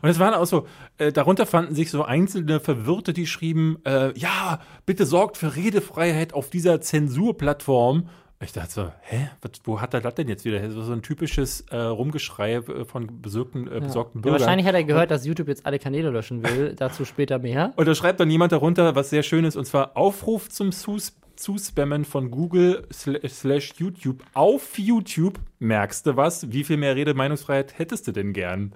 [0.00, 4.18] Und es waren auch so, äh, darunter fanden sich so einzelne Verwirrte, die schrieben, äh,
[4.18, 8.08] ja, bitte sorgt für Redefreiheit auf dieser Zensurplattform.
[8.42, 10.70] Ich dachte so, hä, was, wo hat er das denn jetzt wieder?
[10.70, 14.40] So so ein typisches äh, Rumgeschrei äh, von besorgten, äh, besorgten Ja, Bürgern.
[14.40, 16.74] wahrscheinlich hat er gehört, dass YouTube jetzt alle Kanäle löschen will.
[16.76, 17.74] Dazu später mehr.
[17.76, 21.16] Und da schreibt dann jemand darunter, was sehr schön ist, und zwar Aufruf zum Zus
[21.36, 25.38] Zuspammen von Google sla- slash YouTube auf YouTube.
[25.58, 26.52] Merkst du was?
[26.52, 28.72] Wie viel mehr Rede-Meinungsfreiheit hättest du denn gern?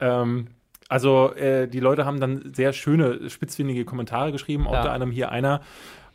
[0.00, 0.46] Ähm,
[0.88, 4.78] also äh, die Leute haben dann sehr schöne, spitzfindige Kommentare geschrieben, Ja.
[4.78, 5.60] unter anderem hier einer.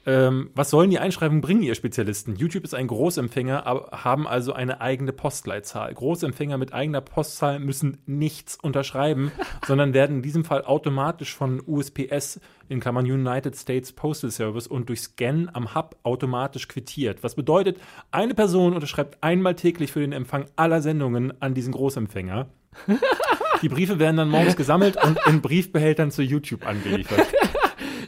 [0.06, 2.36] Ähm, was sollen die Einschreibungen bringen, ihr Spezialisten?
[2.36, 5.94] YouTube ist ein Großempfänger, aber haben also eine eigene Postleitzahl.
[5.94, 9.32] Großempfänger mit eigener Postzahl müssen nichts unterschreiben,
[9.66, 14.90] sondern werden in diesem Fall automatisch von USPS in Klammern United States Postal Service und
[14.90, 17.24] durch Scan am Hub automatisch quittiert.
[17.24, 17.78] Was bedeutet,
[18.12, 22.48] eine Person unterschreibt einmal täglich für den Empfang aller Sendungen an diesen Großempfänger.
[23.62, 27.26] Die Briefe werden dann morgens gesammelt und in Briefbehältern zu YouTube angeliefert.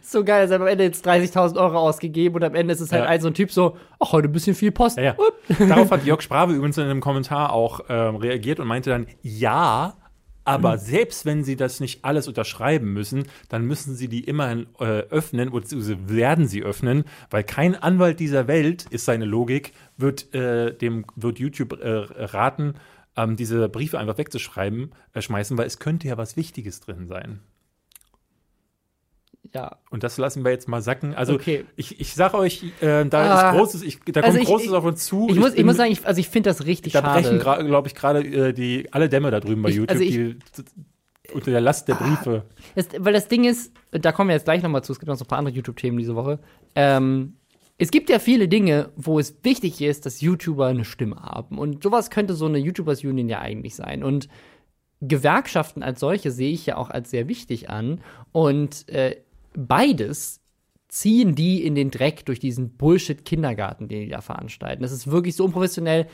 [0.07, 2.91] So geil, dass er am Ende jetzt 30.000 Euro ausgegeben und am Ende ist es
[2.91, 3.09] halt Ja.
[3.09, 4.97] ein so ein Typ so, ach, heute ein bisschen viel Post.
[4.97, 5.15] Ja, ja.
[5.67, 9.95] Darauf hat Jörg Sprave übrigens in einem Kommentar auch ähm, reagiert und meinte dann, ja,
[10.47, 14.83] aber selbst wenn Sie das nicht alles unterschreiben müssen, dann müssen Sie die immerhin äh,
[15.09, 20.33] öffnen oder sie werden sie öffnen, weil kein Anwalt dieser Welt, ist seine Logik, wird,
[20.35, 22.75] äh, dem, wird YouTube äh, raten,
[23.17, 27.39] ähm, diese Briefe einfach wegzuschreiben, äh, schmeißen, weil es könnte ja was Wichtiges drin sein.
[29.55, 29.77] Ja.
[29.89, 31.15] Und das lassen wir jetzt mal sacken.
[31.15, 31.65] Also Okay.
[31.77, 33.51] ich, ich sage euch, äh, da Ah.
[33.51, 35.27] ist Großes, ich, da Also kommt ich- Großes auf uns zu.
[35.29, 37.65] Ich, muss, ich bin- muss sagen, ich, also ich finde das richtig da brechen, schade.
[37.65, 40.37] glaube ich, gerade äh, die alle Dämme da drüben bei YouTube, also die
[41.33, 42.43] unter der Last der Briefe.
[42.75, 45.15] Das, weil das Ding ist, da kommen wir jetzt gleich nochmal zu, es gibt noch
[45.15, 46.37] so ein paar andere YouTube-Themen diese Woche.
[46.75, 47.37] Ähm,
[47.77, 51.57] es gibt ja viele Dinge, wo es wichtig ist, dass YouTuber eine Stimme haben.
[51.57, 54.03] Und sowas könnte so eine YouTubers Union ja eigentlich sein.
[54.03, 54.27] Und
[55.01, 58.01] Gewerkschaften als solche sehe ich ja auch als sehr wichtig an.
[58.31, 59.17] Und äh,
[59.55, 60.41] beides
[60.87, 64.81] ziehen die in den Dreck durch diesen Bullshit-Kindergarten, den die da veranstalten.
[64.81, 66.07] Das ist wirklich so unprofessionell.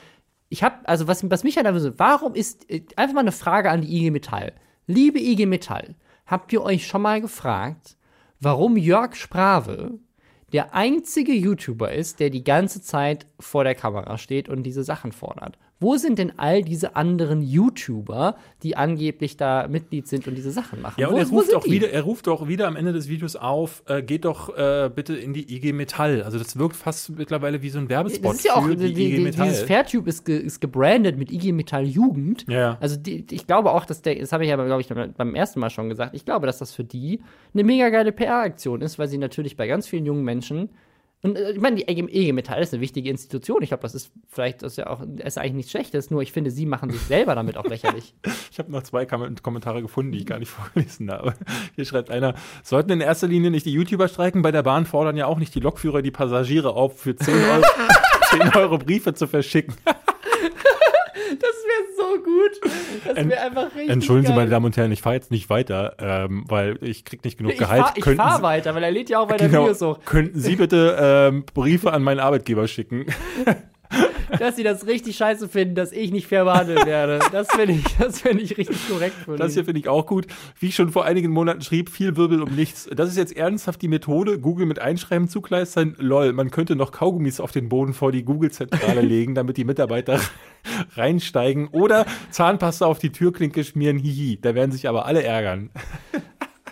[0.49, 3.31] Ich habe, also was, was mich halt einfach so, warum ist, äh, einfach mal eine
[3.31, 4.53] Frage an die IG Metall.
[4.87, 7.97] Liebe IG Metall, habt ihr euch schon mal gefragt,
[8.39, 9.99] warum Jörg Sprave
[10.51, 15.11] der einzige YouTuber ist, der die ganze Zeit vor der Kamera steht und diese Sachen
[15.11, 15.57] fordert?
[15.81, 20.79] Wo sind denn all diese anderen YouTuber, die angeblich da Mitglied sind und diese Sachen
[20.79, 21.01] machen?
[21.01, 21.71] Ja, und wo, er ruft auch die?
[21.71, 25.15] wieder, er ruft auch wieder am Ende des Videos auf, äh, geht doch äh, bitte
[25.15, 26.21] in die IG Metall.
[26.21, 29.13] Also das wirkt fast mittlerweile wie so ein Werbespot Das ist ja auch, die, die,
[29.13, 29.47] IG Metall.
[29.47, 32.45] dieses Fairtube ist, ge, ist gebrandet mit IG Metall Jugend.
[32.47, 32.77] Ja.
[32.79, 35.71] Also ich glaube auch, dass der, das habe ich aber, glaube ich, beim ersten Mal
[35.71, 37.21] schon gesagt, ich glaube, dass das für die
[37.55, 40.69] eine mega geile PR-Aktion ist, weil sie natürlich bei ganz vielen jungen Menschen
[41.23, 43.61] und äh, ich meine, die IG Metall ist eine wichtige Institution.
[43.61, 46.09] Ich glaube, das ist vielleicht das ist ja auch ist eigentlich nichts Schlechtes.
[46.09, 48.13] Nur ich finde, sie machen sich selber damit auch lächerlich.
[48.51, 51.33] Ich habe noch zwei Kom Kommentare gefunden, die ich gar nicht vorgelesen habe.
[51.75, 55.15] Hier schreibt einer, sollten in erster Linie nicht die YouTuber streiken, bei der Bahn fordern
[55.15, 57.63] ja auch nicht die Lokführer die Passagiere auf, für 10 Euro,
[58.31, 59.73] 10 Euro Briefe zu verschicken.
[62.63, 64.39] Das so Das wäre einfach richtig Entschuldigen Sie, geil.
[64.41, 67.53] meine Damen und Herren, ich fahre jetzt nicht weiter, ähm, weil ich krieg nicht genug
[67.53, 67.81] Ich Gehalt.
[67.83, 69.63] fahr, ich Könnten fahr Sie- weiter, weil er lädt ja auch weiter Genau.
[69.63, 69.99] Videos hoch.
[70.05, 73.05] Könnten Sie bitte ähm, Briefe an meinen Arbeitgeber schicken?
[74.39, 77.19] Dass sie das richtig scheiße finden, dass ich nicht fair behandelt werde.
[77.31, 80.27] Das finde ich, das finde ich richtig korrekt von Das hier finde ich auch gut.
[80.59, 82.89] Wie ich schon vor einigen Monaten schrieb, viel Wirbel um nichts.
[82.93, 84.39] Das ist jetzt ernsthaft die Methode.
[84.39, 85.95] Google mit Einschreiben zugleistern.
[85.99, 90.19] Lol, man könnte noch Kaugummis auf den Boden vor die Google-Zentrale legen, damit die Mitarbeiter
[90.95, 91.67] reinsteigen.
[91.67, 93.97] Oder Zahnpasta auf die Türklinke schmieren.
[93.97, 94.39] Hihi.
[94.41, 95.69] Da werden sich aber alle ärgern.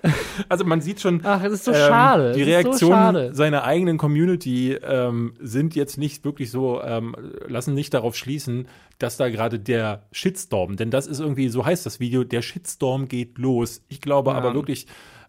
[0.49, 2.31] Also man sieht schon, Ach, es ist so ähm, schade.
[2.33, 3.35] die so Reaktionen schade.
[3.35, 7.15] seiner eigenen Community ähm, sind jetzt nicht wirklich so, ähm,
[7.47, 11.85] lassen nicht darauf schließen, dass da gerade der Shitstorm, denn das ist irgendwie, so heißt
[11.85, 13.81] das Video, der Shitstorm geht los.
[13.89, 14.37] Ich glaube Ja.
[14.37, 14.87] aber wirklich,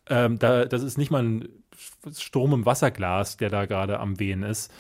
[0.08, 1.48] ähm, da, das ist nicht mal ein
[2.16, 4.70] Sturm im Wasserglas, der da gerade am Wehen ist.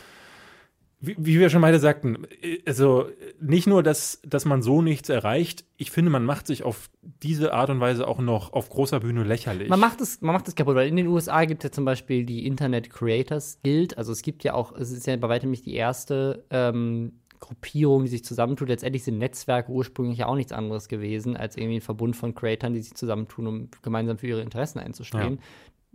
[1.02, 3.06] Wie, wie wir schon beide sagten, äh, also
[3.40, 6.90] nicht nur, dass, dass man so nichts erreicht, ich finde, man macht sich auf
[7.22, 9.70] diese Art und Weise auch noch auf großer Bühne lächerlich.
[9.70, 11.86] Man macht es, man macht es kaputt, weil in den USA gibt es ja zum
[11.86, 13.96] Beispiel die Internet Creators Guild.
[13.96, 18.02] Also es gibt ja auch, es ist ja bei weitem nicht die erste ähm, Gruppierung,
[18.02, 18.68] die sich zusammentut.
[18.68, 22.74] Letztendlich sind Netzwerke ursprünglich ja auch nichts anderes gewesen, als irgendwie ein Verbund von Creatoren,
[22.74, 25.40] die sich zusammentun, um gemeinsam für ihre Interessen einzustehen.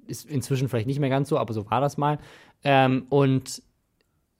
[0.08, 2.18] Ist inzwischen vielleicht nicht mehr ganz so, aber so war das mal.
[2.64, 3.62] Ähm, und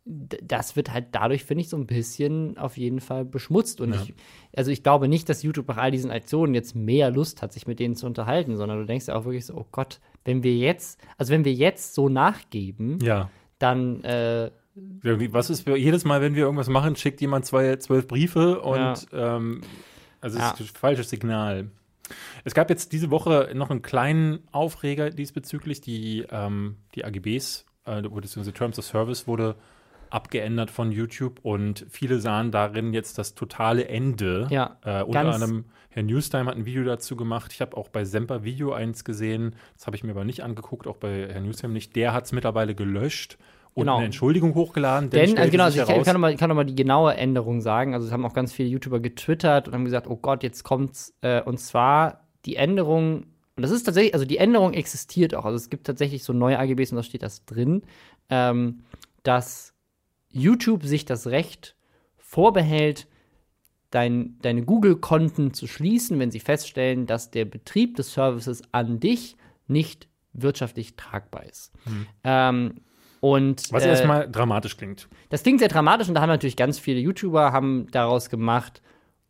[0.06, 3.82] das wird halt dadurch, finde ich, so ein bisschen auf jeden Fall beschmutzt.
[3.82, 4.02] Und Ja.
[4.04, 4.14] ich,
[4.56, 7.66] also ich glaube nicht, dass YouTube nach all diesen Aktionen jetzt mehr Lust hat, sich
[7.66, 10.56] mit denen zu unterhalten, sondern du denkst ja auch wirklich so, oh Gott, wenn wir
[10.56, 13.30] jetzt, also wenn wir jetzt so nachgeben, ja.
[13.58, 18.08] dann äh, was ist für, jedes Mal, wenn wir irgendwas machen, schickt jemand zwei, zwölf
[18.08, 19.62] Briefe und ähm,
[20.22, 20.52] also es Ja.
[20.52, 21.72] ist ein falsches Signal.
[22.44, 25.82] Es gab jetzt diese Woche noch einen kleinen Aufreger diesbezüglich.
[25.82, 29.56] Die, ähm, die AGBs, äh, beziehungsweise Terms of Service wurde
[30.10, 34.48] abgeändert von YouTube und viele sahen darin jetzt das totale Ende.
[34.50, 37.54] Ja, äh, unter anderem Herr Newstime hat ein Video dazu gemacht.
[37.54, 39.56] Ich habe auch bei Semper Video eins gesehen.
[39.76, 41.96] Das habe ich mir aber nicht angeguckt, auch bei Herrn Newstime nicht.
[41.96, 43.38] Der hat es mittlerweile gelöscht
[43.74, 43.98] und Genau.
[43.98, 45.10] eine Entschuldigung hochgeladen.
[45.10, 46.76] Denn, also stellte genau, also ich kann, heraus- kann, noch mal, kann noch mal die
[46.76, 47.94] genaue Änderung sagen.
[47.94, 51.14] Also es haben auch ganz viele YouTuber getwittert und haben gesagt, oh Gott, jetzt kommt's.
[51.22, 55.46] Äh, und zwar die Änderung, und das ist tatsächlich, also die Änderung existiert auch.
[55.46, 57.84] Also es gibt tatsächlich so neue AGBs und da steht das drin,
[58.30, 58.84] ähm,
[59.24, 59.74] dass
[60.36, 61.76] YouTube sich das Recht
[62.18, 63.08] vorbehält,
[63.90, 69.38] dein, deine Google-Konten zu schließen, wenn sie feststellen, dass der Betrieb des Services an dich
[69.68, 71.72] nicht wirtschaftlich tragbar ist.
[72.24, 72.82] Ähm,
[73.22, 75.08] und, Was äh, erstmal dramatisch klingt.
[75.30, 78.82] das klingt sehr dramatisch und da haben natürlich ganz viele YouTuber haben daraus gemacht,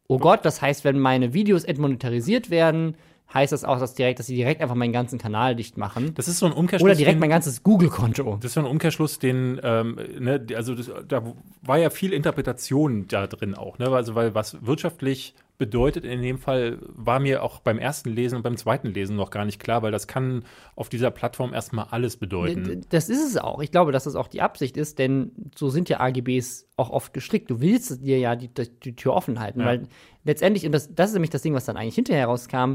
[0.07, 2.97] oh Gott, das heißt, wenn meine Videos entmonetarisiert werden,
[3.33, 6.13] heißt das auch, dass, direkt, dass sie direkt einfach meinen ganzen Kanal dicht machen.
[6.15, 6.87] Das ist so ein Umkehrschluss.
[6.89, 8.37] Oder direkt mein ganzes Google-Konto.
[8.37, 11.23] das ist so ein Umkehrschluss, den, ähm, ne, also das, da
[11.61, 13.89] war ja viel Interpretation da drin auch, ne?
[13.89, 18.43] Also weil was wirtschaftlich bedeutet in dem Fall, war mir auch beim ersten Lesen und
[18.43, 20.43] beim zweiten Lesen noch gar nicht klar, weil das kann
[20.75, 22.81] auf dieser Plattform erstmal alles bedeuten.
[22.89, 23.61] Das ist es auch.
[23.61, 27.13] Ich glaube, dass das auch die Absicht ist, denn so sind ja AGBs auch oft
[27.13, 27.49] gestrickt.
[27.49, 28.49] Du willst dir ja die,
[28.83, 29.65] die Tür offen halten, Ja.
[29.65, 29.83] weil
[30.25, 32.73] letztendlich, und das, das ist nämlich das Ding, was dann eigentlich hinterher rauskam,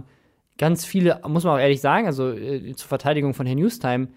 [0.61, 4.09] ganz viele, muss man auch ehrlich sagen, also äh, zur Verteidigung von Herrn Newstime,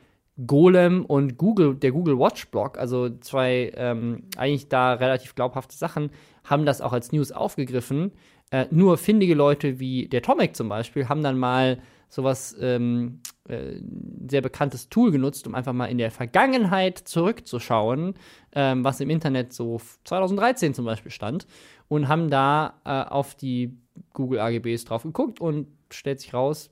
[0.45, 6.09] Golem und Google, der Google Watch Blog, also zwei ähm, eigentlich da relativ glaubhafte Sachen,
[6.43, 8.11] haben das auch als News aufgegriffen.
[8.51, 11.79] Äh, nur findige Leute wie der Tomek zum Beispiel haben dann mal
[12.09, 13.75] sowas ähm, äh,
[14.29, 18.15] sehr bekanntes Tool genutzt, um einfach mal in der Vergangenheit zurückzuschauen,
[18.53, 21.47] ähm, was im Internet so 2013 zum Beispiel stand,
[21.87, 23.77] und haben da äh, auf die
[24.11, 26.71] Google AGBs drauf geguckt und stellt sich raus,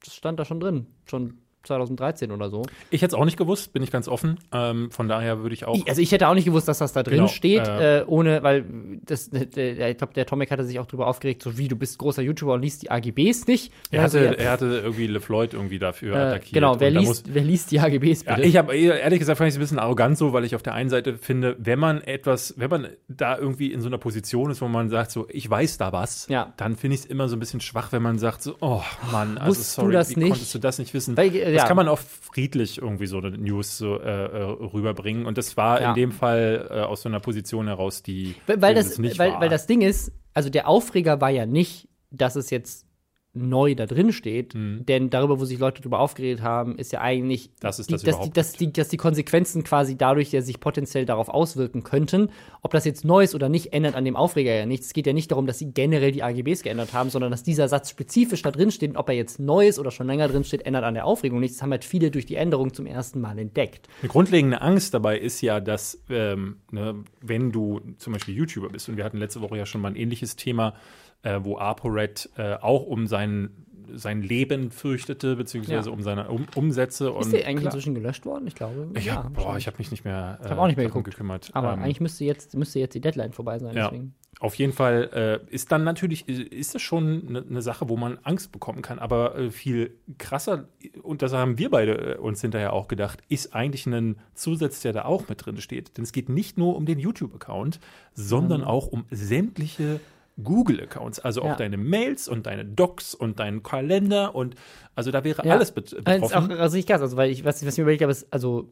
[0.00, 2.62] das stand da schon drin, schon 2013 oder so.
[2.90, 4.38] Ich hätte es auch nicht gewusst, bin ich ganz offen.
[4.52, 5.76] Ähm, von daher würde ich auch.
[5.76, 8.04] Ich, also ich hätte auch nicht gewusst, dass das da drin Genau, steht, äh, äh,
[8.06, 8.64] ohne, weil
[9.04, 11.98] das, der, ich glaube, der Tomek hatte sich auch drüber aufgeregt, so wie du bist
[11.98, 13.72] großer YouTuber und liest die AGBs nicht.
[13.90, 16.52] er, Also, hatte, er hatte irgendwie LeFloid irgendwie dafür äh, attackiert.
[16.54, 18.48] genau, wer liest, wer liest die AGBs Ja, bitte?
[18.48, 20.74] ich habe ehrlich gesagt fand ich es ein bisschen arrogant so, weil ich auf der
[20.74, 24.60] einen Seite finde, wenn man etwas, wenn man da irgendwie in so einer Position ist,
[24.62, 26.52] wo man sagt so, ich weiß da was, Ja.
[26.56, 29.38] dann finde ich es immer so ein bisschen schwach, wenn man sagt so, oh Mann,
[29.38, 30.28] also Wusstest du sorry, das wie nicht?
[30.30, 31.16] konntest du das nicht wissen?
[31.16, 31.68] Weil, äh, das ja.
[31.68, 35.80] kann man auch friedlich irgendwie so eine News so äh, äh, rüberbringen und das war
[35.80, 35.90] Ja.
[35.90, 39.32] in dem Fall äh, aus so einer Position heraus, die Weil, weil, das, nicht weil,
[39.32, 39.40] war.
[39.40, 42.86] weil das Ding ist, also der Aufreger war ja nicht, dass es jetzt
[43.34, 47.42] neu da drin steht, denn darüber, wo sich Leute drüber aufgeregt haben, ist ja eigentlich,
[47.42, 47.60] Mhm.
[47.60, 50.60] Dass es die, das dass, die, dass, die, dass die Konsequenzen quasi dadurch ja sich
[50.60, 52.30] potenziell darauf auswirken könnten.
[52.62, 54.86] Ob das jetzt neu ist oder nicht, ändert an dem Aufreger ja nichts.
[54.86, 57.68] Es geht ja nicht darum, dass sie generell die AGBs geändert haben, sondern dass dieser
[57.68, 58.90] Satz spezifisch da drin steht.
[58.90, 61.40] Und ob er jetzt neu ist oder schon länger drin steht, ändert an der Aufregung
[61.40, 61.56] nichts.
[61.56, 63.88] Das haben halt viele durch die Änderung zum ersten Mal entdeckt.
[64.00, 68.88] Eine grundlegende Angst dabei ist ja, dass ähm, ne, wenn du zum Beispiel YouTuber bist,
[68.88, 70.74] und wir hatten letzte Woche ja schon mal ein ähnliches Thema,
[71.22, 73.50] äh, wo ApoRed äh, auch um seinen
[73.94, 75.94] sein Leben fürchtete, beziehungsweise Ja.
[75.94, 77.08] um seine um Umsätze.
[77.08, 78.46] Ist und der eigentlich klar, inzwischen gelöscht worden?
[78.46, 78.88] Ich glaube.
[78.94, 81.04] ich hab, boah, ich habe mich nicht mehr, äh, hab auch nicht mehr geguckt.
[81.10, 81.50] gekümmert.
[81.52, 83.76] Aber Ähm, eigentlich müsste jetzt, müsste jetzt die Deadline vorbei sein.
[83.76, 83.90] Ja.
[83.90, 84.14] Deswegen.
[84.40, 88.18] Auf jeden Fall äh, ist dann natürlich, ist das schon eine ne Sache, wo man
[88.22, 88.98] Angst bekommen kann.
[88.98, 90.68] Aber äh, viel krasser,
[91.02, 94.94] und das haben wir beide äh, uns hinterher auch gedacht, ist eigentlich ein Zusatz, der
[94.94, 95.98] da auch mit drin steht.
[95.98, 97.78] Denn es geht nicht nur um den YouTube-Account,
[98.14, 98.66] sondern Mhm.
[98.66, 100.00] auch um sämtliche
[100.42, 101.56] Google-Accounts, also auch Ja.
[101.56, 104.54] deine Mails und deine Docs und deinen Kalender und
[104.94, 105.54] also da wäre Ja.
[105.54, 106.52] alles bet Also, ist betroffen.
[106.52, 108.68] auch, also ich krass, also weil ich, was, was ich mir überlegt habe, ist, also,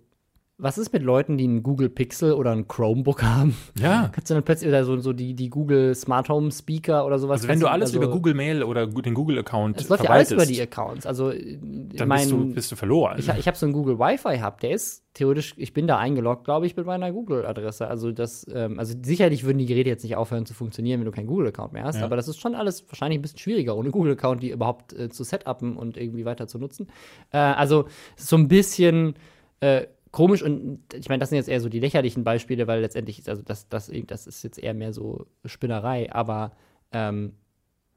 [0.60, 3.56] was ist mit Leuten, die einen Google Pixel oder ein Chromebook haben?
[3.80, 4.10] ja.
[4.12, 7.40] Kannst du dann plötzlich oder so, so die, die Google Smart Home Speaker oder sowas?
[7.40, 10.30] Also wenn du alles also, über Google Mail oder den Google-Account Es läuft ja alles
[10.30, 11.06] über die Accounts.
[11.06, 13.18] Also, dann bist, du, bist du verloren.
[13.18, 16.44] Ich, ich habe so einen Google Wi-Fi Hub, der ist theoretisch, ich bin da eingeloggt,
[16.44, 17.88] glaube ich, mit meiner Google-Adresse.
[17.88, 21.12] Also das, ähm, also sicherlich würden die Geräte jetzt nicht aufhören zu funktionieren, wenn du
[21.12, 22.04] keinen Google-Account mehr hast, Ja.
[22.04, 25.24] aber das ist schon alles wahrscheinlich ein bisschen schwieriger, ohne Google-Account die überhaupt äh, zu
[25.24, 26.88] setupen und irgendwie weiter zu nutzen.
[27.32, 27.86] Äh, also
[28.16, 29.14] so ein bisschen
[29.60, 33.18] äh, komisch und ich meine, das sind jetzt eher so die lächerlichen Beispiele, weil letztendlich
[33.18, 36.52] ist also das, das, das ist jetzt eher mehr so Spinnerei, aber
[36.92, 37.32] ähm,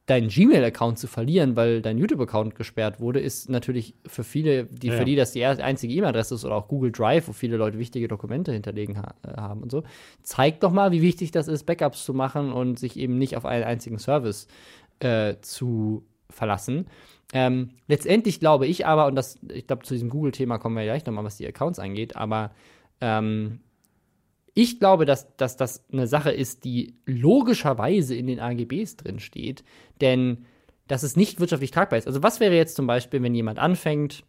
[0.05, 4.97] deinen Gmail-Account zu verlieren, weil dein YouTube-Account gesperrt wurde, ist natürlich für viele, die, Ja,
[4.97, 8.09] für die das die einzige E-Mail-Adresse ist oder auch Google Drive, wo viele Leute wichtige
[8.09, 9.83] Dokumente hinterlegen ha äh, haben und so.
[10.21, 13.45] Zeigt doch mal, wie wichtig das ist, Backups zu machen und sich eben nicht auf
[13.45, 14.47] einen einzigen Service
[14.99, 16.87] äh, zu verlassen.
[17.33, 21.05] Ähm, letztendlich glaube ich aber, und das, ich glaube, zu diesem Google-Thema kommen wir gleich
[21.05, 22.51] nochmal, was die Accounts angeht, aber
[23.01, 23.59] ähm,
[24.53, 29.63] ich glaube, dass, dass das eine Sache ist, die logischerweise in den AGBs drin steht,
[29.99, 30.45] denn
[30.87, 32.07] dass es nicht wirtschaftlich tragbar ist.
[32.07, 34.23] Also was wäre jetzt zum Beispiel, wenn jemand anfängt,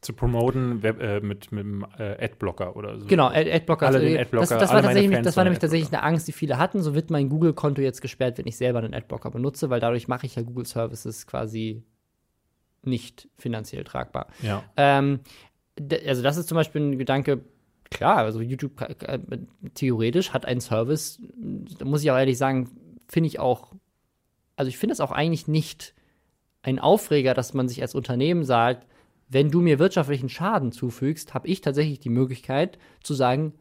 [0.00, 3.06] zu promoten Web, äh, mit, mit einem äh, Adblocker oder so.
[3.06, 5.92] genau, Ad Adblocker, Alle also, den Adblocker, das, das, war tatsächlich, das war nämlich tatsächlich
[5.92, 6.82] eine Angst, die viele hatten.
[6.82, 10.26] So wird mein Google-Konto jetzt gesperrt, wenn ich selber einen Adblocker benutze, weil dadurch mache
[10.26, 11.82] ich ja Google Services quasi
[12.86, 14.28] nicht finanziell tragbar.
[14.42, 14.64] Ja.
[14.76, 15.20] Ähm,
[16.06, 17.42] also das ist zum Beispiel ein Gedanke,
[17.90, 19.18] klar, also YouTube äh,
[19.74, 22.70] theoretisch hat einen Service, da muss ich auch ehrlich sagen,
[23.08, 23.72] finde ich auch,
[24.56, 25.94] also ich finde es auch eigentlich nicht
[26.62, 28.86] ein Aufreger, dass man sich als Unternehmen sagt,
[29.28, 33.52] wenn du mir wirtschaftlichen Schaden zufügst, habe ich tatsächlich die Möglichkeit zu sagen,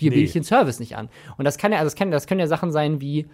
[0.00, 0.16] dir Nee.
[0.16, 1.08] biete ich den Service nicht an.
[1.36, 3.26] Und das kann ja, also das kann, das können ja Sachen sein wie,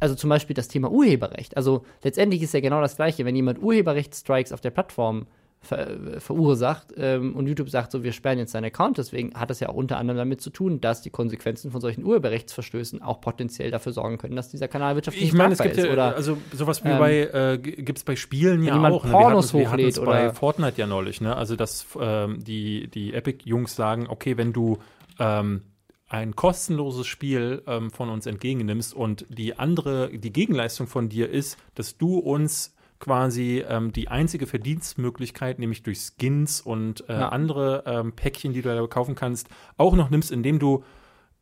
[0.00, 1.56] also zum Beispiel das Thema Urheberrecht.
[1.56, 5.26] Also letztendlich ist ja genau das Gleiche, wenn jemand Urheberrechtsstrikes auf der Plattform
[5.60, 9.58] ver verursacht ähm, und YouTube sagt so, wir sperren jetzt deinen Account, deswegen hat das
[9.58, 13.70] ja auch unter anderem damit zu tun, dass die Konsequenzen von solchen Urheberrechtsverstößen auch potenziell
[13.70, 15.84] dafür sorgen können, dass dieser Kanal wirtschaftlich Ich meine, es gibt ist.
[15.84, 19.04] ja, Oder also sowas wie ähm, bei, äh, gibt es bei Spielen ja auch.
[19.04, 19.10] Ne?
[19.10, 21.34] Pornos wir hatten, hatten's bei Fortnite ja neulich, ne?
[21.34, 24.78] Also, dass ähm, die, die Epic-Jungs sagen, okay, wenn du
[25.18, 25.62] ähm,
[26.08, 31.58] ein kostenloses Spiel ähm, von uns entgegennimmst und die andere, die Gegenleistung von dir ist,
[31.74, 37.28] dass du uns quasi ähm, die einzige Verdienstmöglichkeit, nämlich durch Skins und äh, Ja.
[37.30, 40.84] andere ähm, Päckchen, die du da kaufen kannst, auch noch nimmst, indem du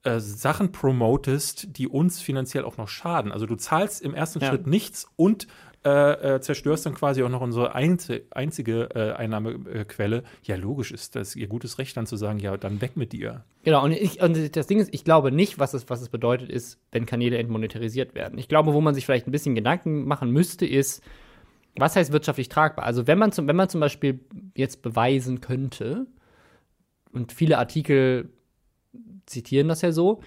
[0.02, 3.32] äh, Sachen promotest, die uns finanziell auch noch schaden.
[3.32, 4.48] Also du zahlst im ersten Ja.
[4.48, 5.46] Schritt nichts und
[5.84, 10.22] äh, äh, zerstörst dann quasi auch noch unsere einzi einzige äh, Einnahmequelle.
[10.42, 13.44] Ja, logisch ist das ihr gutes Recht dann zu sagen, ja, dann weg mit dir.
[13.64, 16.50] Genau, und, ich, und das Ding ist, ich glaube nicht, was es, was es bedeutet
[16.50, 18.38] ist, wenn Kanäle entmonetarisiert werden.
[18.38, 21.02] Ich glaube, wo man sich vielleicht ein bisschen Gedanken machen müsste, ist,
[21.76, 22.86] was heißt wirtschaftlich tragbar?
[22.86, 24.20] Also wenn man zum, wenn man zum Beispiel
[24.54, 26.06] jetzt beweisen könnte,
[27.12, 28.30] und viele Artikel
[29.26, 30.20] zitieren das ja so,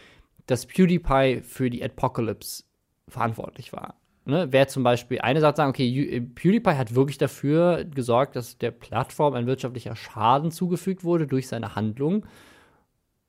[0.46, 2.64] dass PewDiePie für die Adpocalypse
[3.10, 3.96] verantwortlich war.
[4.28, 4.48] Ne?
[4.52, 8.72] Wer zum Beispiel eine Sache sagen, okay, Ju- PewDiePie hat wirklich dafür gesorgt, dass der
[8.72, 12.26] Plattform ein wirtschaftlicher Schaden zugefügt wurde durch seine Handlung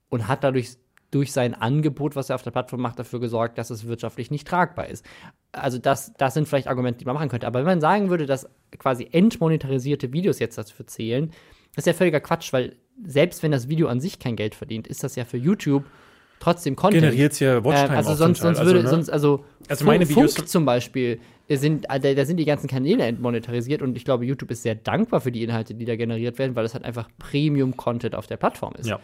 [0.09, 0.77] und hat dadurch
[1.13, 4.47] durch sein Angebot, was er auf der Plattform macht, dafür gesorgt, dass es wirtschaftlich nicht
[4.47, 5.07] tragbar ist.
[5.53, 7.47] Also das, das sind vielleicht Argumente, die man machen könnte.
[7.47, 11.31] Aber wenn man sagen würde, dass quasi entmonetarisierte Videos jetzt dafür zählen,
[11.77, 15.05] ist ja völliger Quatsch, weil selbst wenn das Video an sich kein Geld verdient, ist
[15.05, 15.85] das ja für YouTube
[16.41, 17.03] trotzdem Content.
[17.03, 18.89] Generiert ja Watchtime Ähm, also sonst, sonst würde, also, ne?
[18.89, 22.37] sonst, also, Also Funk- meine Videos- Funk zum Beispiel, äh, sind, äh, da, da sind
[22.39, 25.85] die ganzen Kanäle entmonetarisiert und ich glaube, YouTube ist sehr dankbar für die Inhalte, die
[25.85, 28.87] da generiert werden, weil es halt einfach Premium-Content auf der Plattform ist.
[28.89, 28.99] Ja.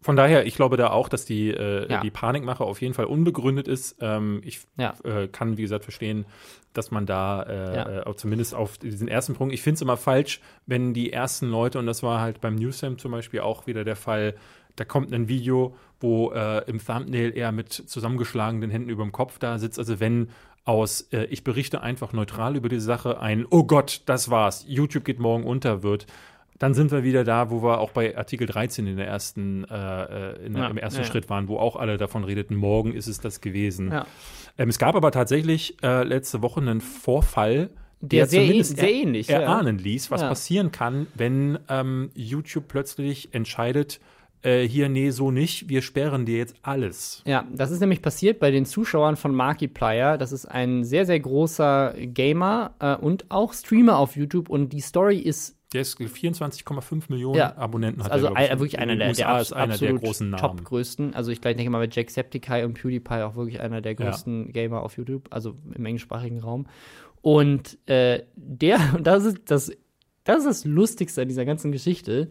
[0.00, 2.00] Von daher, ich glaube da auch, dass die, äh, Ja.
[2.02, 3.96] die Panikmache auf jeden Fall unbegründet ist.
[4.02, 4.92] Ähm, ich Ja.
[5.02, 6.26] äh, kann, wie gesagt, verstehen,
[6.74, 8.10] dass man da äh, Ja.
[8.10, 11.78] äh, zumindest auf diesen ersten Punkt, ich finde es immer falsch, wenn die ersten Leute,
[11.78, 14.34] und das war halt beim Newsam zum Beispiel auch wieder der Fall,
[14.76, 19.38] da kommt ein Video, wo äh, im Thumbnail er mit zusammengeschlagenen Händen über dem Kopf
[19.38, 19.78] da sitzt.
[19.78, 20.28] Also wenn
[20.64, 25.04] aus äh, ich berichte einfach neutral über die Sache ein Oh Gott, das war's, YouTube
[25.04, 26.06] geht morgen unter wird,
[26.58, 29.74] Dann sind wir wieder da, wo wir auch bei Artikel 13 in der ersten, äh,
[29.74, 31.06] äh in der, Ja, im ersten ja.
[31.06, 33.90] Schritt waren, wo auch alle davon redeten, morgen ist es das gewesen.
[33.90, 34.06] Ja.
[34.56, 37.70] Ähm, es gab aber tatsächlich äh, letzte Woche einen Vorfall,
[38.00, 44.00] Der sehr zumindest sehr ähnlich, erahnen ließ, was passieren kann, wenn ähm, YouTube plötzlich entscheidet,
[44.44, 47.22] äh, hier, nee, so nicht, wir sperren dir jetzt alles.
[47.26, 50.18] Ja, das ist nämlich passiert bei den Zuschauern von Markiplier.
[50.18, 54.50] Das ist ein sehr, sehr großer Gamer äh, und auch Streamer auf YouTube.
[54.50, 57.56] Und die Story ist Der ist 24,5 Millionen Ja.
[57.56, 58.50] Abonnenten hat also er, glaub ich.
[58.50, 60.40] wirklich In einer der, der ist einer der großen Namen.
[60.40, 61.14] top-größten.
[61.14, 64.82] Also ich gleich denke mal mit Jacksepticeye und PewDiePie auch wirklich einer der größten Gamer
[64.82, 66.66] auf YouTube, also im englischsprachigen Raum.
[67.22, 69.72] Und äh, der, und das ist das,
[70.24, 72.28] das ist das Lustigste an dieser ganzen Geschichte,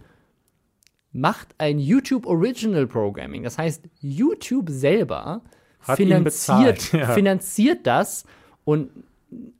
[1.13, 3.43] macht ein YouTube Original Programming.
[3.43, 5.41] Das heißt, YouTube selber
[5.79, 7.13] Hat finanziert, ja.
[7.13, 8.25] finanziert das
[8.65, 8.89] und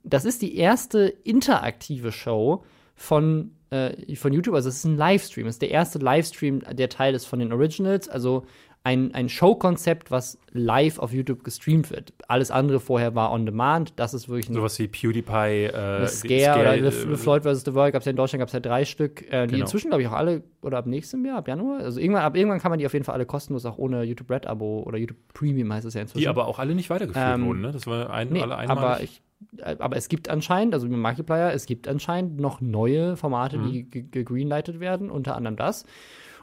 [0.02, 4.54] das ist die erste interaktive Show von, äh, von YouTube.
[4.54, 5.46] Also es ist ein Livestream.
[5.46, 8.08] Es ist der erste Livestream, der Teil ist von den Originals.
[8.08, 8.46] Also
[8.86, 12.12] ein, ein Showkonzept, was live auf YouTube gestreamt wird.
[12.28, 13.94] Alles andere vorher war on demand.
[13.98, 17.64] Das ist wirklich ein Sowas wie PewDiePie, äh, eine Scare, oder The, The Floyd vs.
[17.64, 19.64] The World gab es ja in Deutschland gab es ja drei Stück, äh, die Genau.
[19.64, 22.60] inzwischen glaube ich auch alle oder ab nächstem Jahr, ab Januar, also irgendwann ab irgendwann
[22.60, 25.18] kann man die auf jeden Fall alle kostenlos auch ohne YouTube Red Abo oder YouTube
[25.32, 26.20] Premium heißt es ja inzwischen.
[26.20, 27.72] die aber auch alle nicht weitergeführt Ähm, wurden, ne?
[27.72, 28.76] Das war ein, Nee, alle einmal.
[28.76, 29.22] aber, ich,
[29.56, 33.72] äh, aber es gibt anscheinend, also mit Markiplier, es gibt anscheinend noch neue Formate, Mhm.
[33.72, 35.86] die ge- gegreenlightet werden, unter anderem das.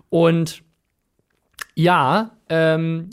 [0.09, 0.63] Und
[1.75, 3.09] ja, ähm,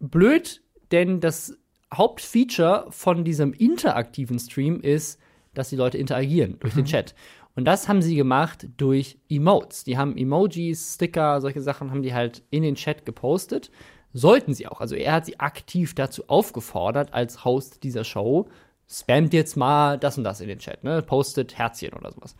[0.00, 0.62] blöd,
[0.92, 1.56] denn das
[1.92, 5.20] Hauptfeature von diesem interaktiven Stream ist,
[5.54, 6.78] dass die Leute interagieren durch Mhm.
[6.80, 7.14] den Chat.
[7.56, 9.84] Und das haben sie gemacht durch Emotes.
[9.84, 13.70] Die haben Emojis, Sticker, solche Sachen haben die halt in den Chat gepostet.
[14.12, 14.80] Sollten sie auch.
[14.80, 18.48] Also er hat sie aktiv dazu aufgefordert, als Host dieser Show,
[18.88, 21.02] spammt jetzt mal das und das in den Chat, ne?
[21.02, 22.34] Postet Herzchen oder sowas.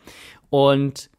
[0.49, 1.09] Und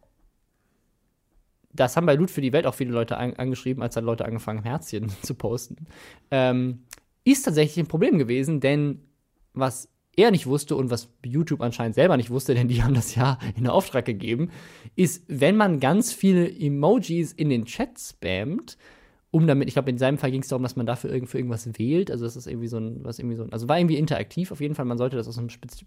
[1.72, 4.24] das haben bei Loot für die Welt auch viele Leute an, angeschrieben, als dann Leute
[4.24, 5.86] angefangen haben, Herzchen zu posten.
[6.30, 6.84] Ähm,
[7.24, 9.00] ist tatsächlich ein Problem gewesen, denn
[9.54, 13.14] was er nicht wusste und was YouTube anscheinend selber nicht wusste, denn die haben das
[13.14, 14.50] ja in Auftrag gegeben,
[14.96, 18.76] ist, wenn man ganz viele Emojis in den Chat spammt,
[19.30, 21.38] um damit, ich glaube, in seinem Fall ging es darum, dass man dafür irgend, für
[21.38, 22.10] irgendwas wählt.
[22.10, 24.52] Also das ist irgendwie so ein, was irgendwie so ein, also war irgendwie interaktiv.
[24.52, 25.82] Auf jeden Fall, man sollte das aus einem spez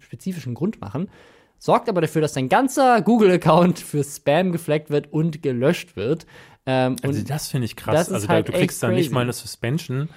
[0.00, 1.08] spezifischen Grund machen.
[1.62, 6.26] Sorgt aber dafür, dass dein ganzer Google-Account für Spam gefleckt wird und gelöscht wird.
[6.64, 8.10] Ähm, also das finde ich krass.
[8.10, 9.14] Also halt da, du kriegst echt dann nicht crazy.
[9.14, 10.08] mal eine Suspension,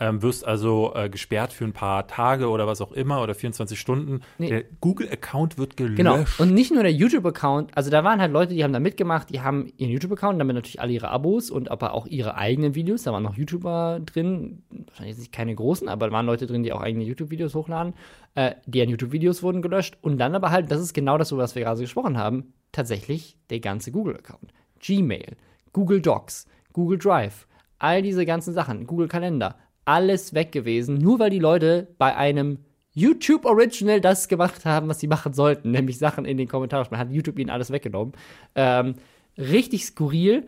[0.00, 3.78] ähm, wirst also äh, gesperrt für ein paar Tage oder was auch immer oder 24
[3.78, 4.20] Stunden.
[4.38, 4.48] Nee.
[4.48, 5.96] Der Google-Account wird gelöscht.
[5.96, 6.24] Genau.
[6.38, 9.40] Und nicht nur der YouTube-Account, also da waren halt Leute, die haben da mitgemacht, die
[9.40, 13.02] haben ihren YouTube-Account, damit natürlich alle ihre Abos und aber auch ihre eigenen Videos.
[13.02, 16.72] Da waren noch YouTuber drin, wahrscheinlich nicht keine großen, aber da waren Leute drin, die
[16.72, 17.94] auch eigene YouTube-Videos hochladen.
[18.34, 19.98] Äh, deren YouTube-Videos wurden gelöscht.
[20.00, 23.36] Und dann aber halt, das ist genau das, über was wir gerade gesprochen haben, tatsächlich
[23.50, 24.52] der ganze Google-Account.
[24.80, 25.36] Gmail,
[25.72, 27.46] Google Docs, Google Drive,
[27.78, 32.58] all diese ganzen Sachen, Google Kalender, alles weg gewesen, nur weil die Leute bei einem
[32.94, 36.86] YouTube Original das gemacht haben, was sie machen sollten, nämlich Sachen in den Kommentaren.
[36.90, 38.12] Man hat YouTube ihnen alles weggenommen.
[38.54, 38.94] Ähm,
[39.38, 40.46] richtig skurril.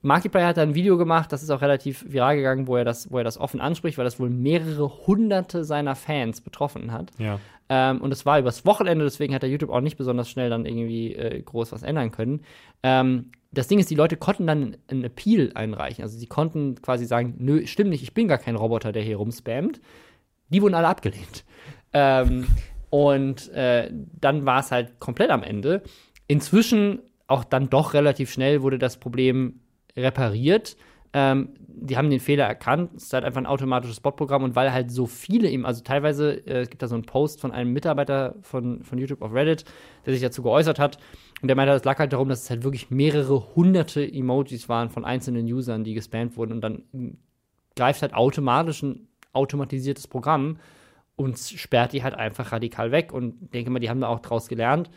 [0.00, 3.10] Markiplier hat da ein Video gemacht, das ist auch relativ viral gegangen, wo er das,
[3.10, 7.10] wo er das offen anspricht, weil das wohl mehrere hunderte seiner Fans betroffen hat.
[7.18, 7.40] Ja.
[7.68, 10.66] Ähm, und es war übers Wochenende, deswegen hat der YouTube auch nicht besonders schnell dann
[10.66, 12.42] irgendwie äh, groß was ändern können.
[12.82, 16.02] Ähm, das Ding ist, die Leute konnten dann einen Appeal einreichen.
[16.02, 19.16] Also sie konnten quasi sagen, nö, stimmt nicht, ich bin gar kein Roboter, der hier
[19.16, 19.80] rumspammt.
[20.50, 21.44] Die wurden alle abgelehnt.
[21.94, 22.46] Ähm,
[22.90, 25.82] und äh, dann war es halt komplett am Ende.
[26.26, 29.60] Inzwischen, auch dann doch relativ schnell, wurde das Problem
[29.96, 30.76] repariert.
[31.14, 32.90] Ähm, die haben den Fehler erkannt.
[32.96, 36.46] Es ist halt einfach ein automatisches Botprogramm und weil halt so viele ihm, also teilweise,
[36.46, 39.64] äh, es gibt da so einen Post von einem Mitarbeiter von, von YouTube auf Reddit,
[40.04, 40.98] der sich dazu geäußert hat.
[41.40, 44.90] Und der meinte, es lag halt darum, dass es halt wirklich mehrere hunderte Emojis waren
[44.90, 46.52] von einzelnen Usern, die gespammt wurden.
[46.52, 46.82] Und dann
[47.76, 50.58] greift halt automatisch ein automatisiertes Programm
[51.16, 53.12] und sperrt die halt einfach radikal weg.
[53.12, 54.90] Und ich denke mal, die haben da auch draus gelernt.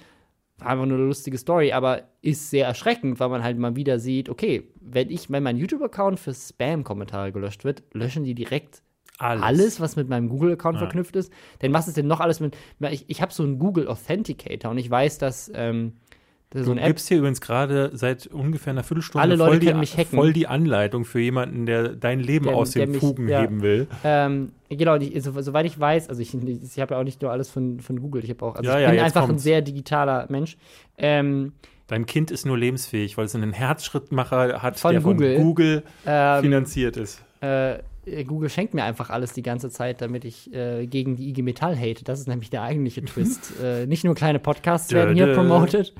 [0.57, 3.99] War einfach nur eine lustige Story, aber ist sehr erschreckend, weil man halt mal wieder
[3.99, 8.81] sieht, okay, wenn ich, wenn mein YouTube-Account für Spam-Kommentare gelöscht wird, löschen die direkt
[9.19, 9.43] Alles.
[9.43, 10.79] alles, was mit meinem Google-Account Ja.
[10.79, 11.31] verknüpft ist.
[11.61, 12.55] Denn was ist denn noch alles mit.
[12.91, 16.10] Ich, ich habe so einen Google Authenticator und ich weiß, dass, ähm, das
[16.53, 20.05] so Du eine gibst hier übrigens gerade seit ungefähr einer Viertelstunde Alle Leute voll, die,
[20.05, 23.41] voll die Anleitung für jemanden, der dein Leben Der- aus der den mich- Fugen ja.
[23.41, 23.87] heben will.
[24.03, 27.31] Ähm, genau, ich, so, soweit ich weiß, also ich, ich habe ja auch nicht nur
[27.31, 29.43] alles von, von Google, ich habe auch, also Ja, ich ja, bin einfach ein kommt's.
[29.43, 30.57] sehr digitaler Mensch.
[30.97, 31.53] Ähm,
[31.87, 35.35] Dein Kind ist nur lebensfähig, weil es einen Herzschrittmacher hat, Von der Google.
[35.35, 37.21] von Google ähm, finanziert ist.
[37.41, 37.79] äh,
[38.25, 41.77] Google schenkt mir einfach alles die ganze Zeit, damit ich äh, gegen die IG Metall
[41.77, 42.03] hate.
[42.03, 43.53] Das ist nämlich der eigentliche Twist.
[43.63, 45.93] äh, nicht nur kleine Podcasts werden hier promoted.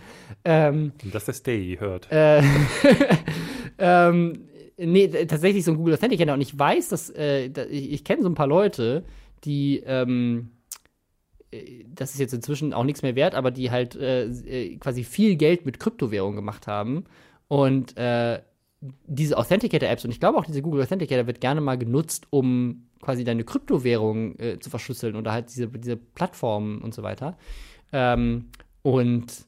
[0.44, 2.12] Ähm, Dass der Stay hört.
[2.12, 2.42] äh,
[3.78, 4.48] ähm,
[4.78, 6.34] nee, tatsächlich so ein Google Authenticator.
[6.34, 9.04] Und ich weiß, dass äh, ich, ich kenne so ein paar Leute,
[9.44, 10.50] die ähm,
[11.52, 15.04] äh, das ist jetzt inzwischen auch nichts mehr wert, aber die halt äh, äh, quasi
[15.04, 17.06] viel Geld mit Kryptowährungen gemacht haben.
[17.48, 18.42] Und äh,
[19.06, 23.24] diese Authenticator-Apps und ich glaube auch diese Google Authenticator wird gerne mal genutzt, um quasi
[23.24, 27.38] deine Kryptowährung äh, zu verschlüsseln oder halt diese, diese Plattformen und so weiter.
[27.94, 28.50] Ähm,
[28.82, 29.46] und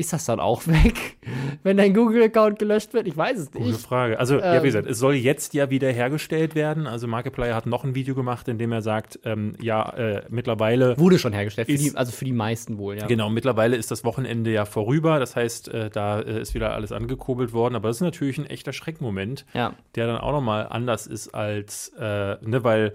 [0.00, 1.18] ist das dann auch weg,
[1.62, 3.06] wenn dein Google-Account gelöscht wird?
[3.06, 3.80] Ich weiß es Gute nicht.
[3.80, 4.18] Frage.
[4.18, 6.86] Also, ja, Ähm, wie gesagt, es soll jetzt ja wieder hergestellt werden.
[6.86, 10.98] Also, Markiplier hat noch ein Video gemacht, in dem er sagt, ähm, ja, äh, mittlerweile
[10.98, 13.06] Wurde schon hergestellt, für Ist- die, also für die meisten wohl, ja.
[13.06, 15.18] Genau, mittlerweile ist das Wochenende ja vorüber.
[15.20, 17.74] Das heißt, äh, da äh, ist wieder alles angekurbelt worden.
[17.76, 19.74] Aber das ist natürlich ein echter Schreckmoment, Ja.
[19.94, 22.94] der dann auch nochmal anders ist als, äh, ne, weil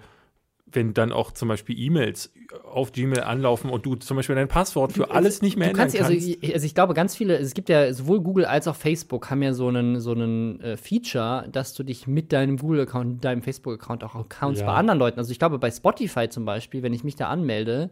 [0.76, 2.34] wenn dann auch zum Beispiel E-Mails
[2.72, 5.96] auf Gmail anlaufen und du zum Beispiel dein Passwort für alles nicht mehr Du kannst,
[5.96, 6.44] ändern also, kannst.
[6.44, 9.42] ich- also ich glaube, ganz viele, es gibt ja sowohl Google als auch Facebook haben
[9.42, 14.04] ja so einen, so einen äh, Feature, dass du dich mit deinem Google-Account, deinem Facebook-Account
[14.04, 14.68] auch Accounts Ja.
[14.68, 17.90] bei anderen Leuten, also ich glaube bei Spotify zum Beispiel, wenn ich mich da anmelde,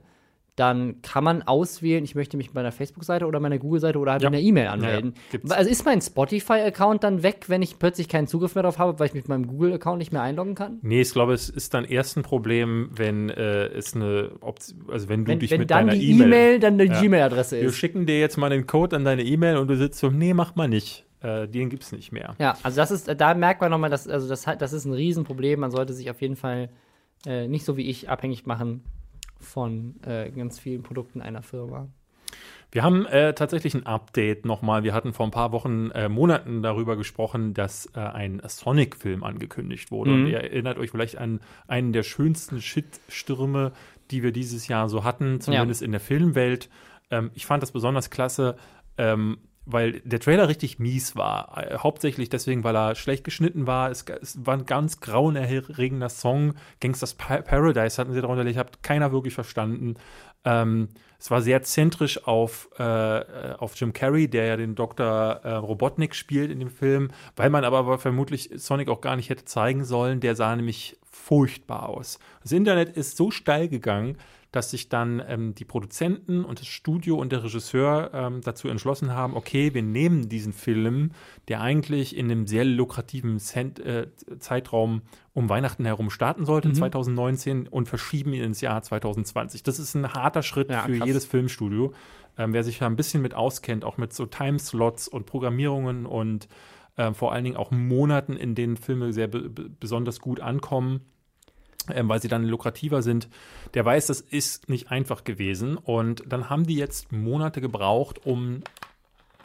[0.55, 4.21] dann kann man auswählen, ich möchte mich mit meiner Facebook-Seite oder meiner Google-Seite oder halt
[4.21, 4.29] Ja.
[4.29, 4.73] mit einer E-Mail Ja, ja.
[4.73, 5.13] anmelden.
[5.31, 5.49] Gibt's.
[5.51, 9.07] also ist mein Spotify-Account dann weg, wenn ich plötzlich keinen Zugriff mehr darauf habe, weil
[9.07, 10.77] ich mich mit meinem Google-Account nicht mehr einloggen kann?
[10.83, 15.09] Nee, ich glaube, es ist dann erst ein Problem, wenn äh, es eine Option, also
[15.09, 17.01] wenn du Wenn, dich wenn mit dann deiner die E-Mail E-Mail dann eine Ja.
[17.01, 17.75] Gmail-Adresse Wir ist.
[17.77, 20.55] schicken dir jetzt mal den Code an deine E-Mail und du sitzt so, nee, mach
[20.55, 21.05] mal nicht.
[21.21, 22.35] Äh, den gibt's nicht mehr.
[22.37, 25.59] Ja, also das ist, da merkt man nochmal, dass, also das, das ist ein Riesenproblem.
[25.61, 26.69] Man sollte sich auf jeden Fall
[27.25, 28.83] äh, nicht so wie ich abhängig machen
[29.43, 31.87] von äh, ganz vielen Produkten einer Firma.
[32.71, 34.83] Wir haben äh, tatsächlich ein Update nochmal.
[34.83, 39.91] Wir hatten vor ein paar Wochen, äh, Monaten darüber gesprochen, dass äh, ein Sonic-Film angekündigt
[39.91, 40.09] wurde.
[40.09, 40.23] Mhm.
[40.23, 43.73] Und ihr erinnert euch vielleicht an einen der schönsten Shitstürme,
[44.09, 46.69] die wir dieses Jahr so hatten, zumindest in der Filmwelt.
[47.11, 48.57] Ähm, ich fand das besonders klasse,
[48.97, 51.57] ähm, weil der Trailer richtig mies war.
[51.57, 53.89] Äh, hauptsächlich deswegen, weil er schlecht geschnitten war.
[53.91, 56.55] Es, es war ein ganz grauenerregender Song.
[56.79, 59.95] Gangsters Pa- Paradise hatten sie darunter, ich habe keiner wirklich verstanden.
[60.45, 60.89] Ähm,
[61.19, 65.05] es war sehr zentrisch auf, äh, auf Jim Carrey, der ja den Dr.
[65.05, 69.45] Äh, Robotnik spielt in dem Film, weil man aber vermutlich Sonic auch gar nicht hätte
[69.45, 70.19] zeigen sollen.
[70.19, 72.19] Der sah nämlich furchtbar aus.
[72.41, 74.17] Das Internet ist so steil gegangen,
[74.53, 79.11] dass sich dann ähm, die Produzenten und das Studio und der Regisseur ähm, dazu entschlossen
[79.11, 81.11] haben, okay, wir nehmen diesen Film,
[81.49, 84.07] der eigentlich in einem sehr lukrativen Cent, äh,
[84.39, 85.01] Zeitraum
[85.33, 89.63] um Weihnachten herum starten sollte, 2019, und verschieben ihn ins Jahr 2020.
[89.63, 91.07] Das ist ein harter Schritt Ja, für krass.
[91.07, 91.91] jedes Filmstudio.
[92.37, 96.47] Ähm, wer sich da ein bisschen mit auskennt, auch mit so Timeslots und Programmierungen und
[96.97, 101.01] ähm, vor allen Dingen auch Monaten, in denen Filme sehr be be- besonders gut ankommen,
[101.93, 103.27] ähm, weil sie dann lukrativer sind,
[103.73, 105.77] der weiß, das ist nicht einfach gewesen.
[105.77, 108.61] Und dann haben die jetzt Monate gebraucht, um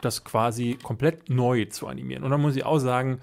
[0.01, 2.23] das quasi komplett neu zu animieren.
[2.23, 3.19] Und dann muss ich auch sagen,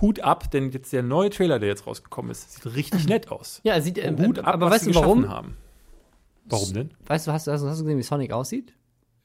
[0.00, 3.60] Hut ab, denn jetzt der neue Trailer, der jetzt rausgekommen ist, sieht richtig nett aus.
[3.64, 5.28] Ja, sieht, äh, Hut ab, aber was weißt sie du warum?
[5.28, 5.56] haben.
[6.46, 6.90] Warum denn?
[7.06, 8.74] Weißt du, hast, hast, hast du gesehen, wie Sonic aussieht?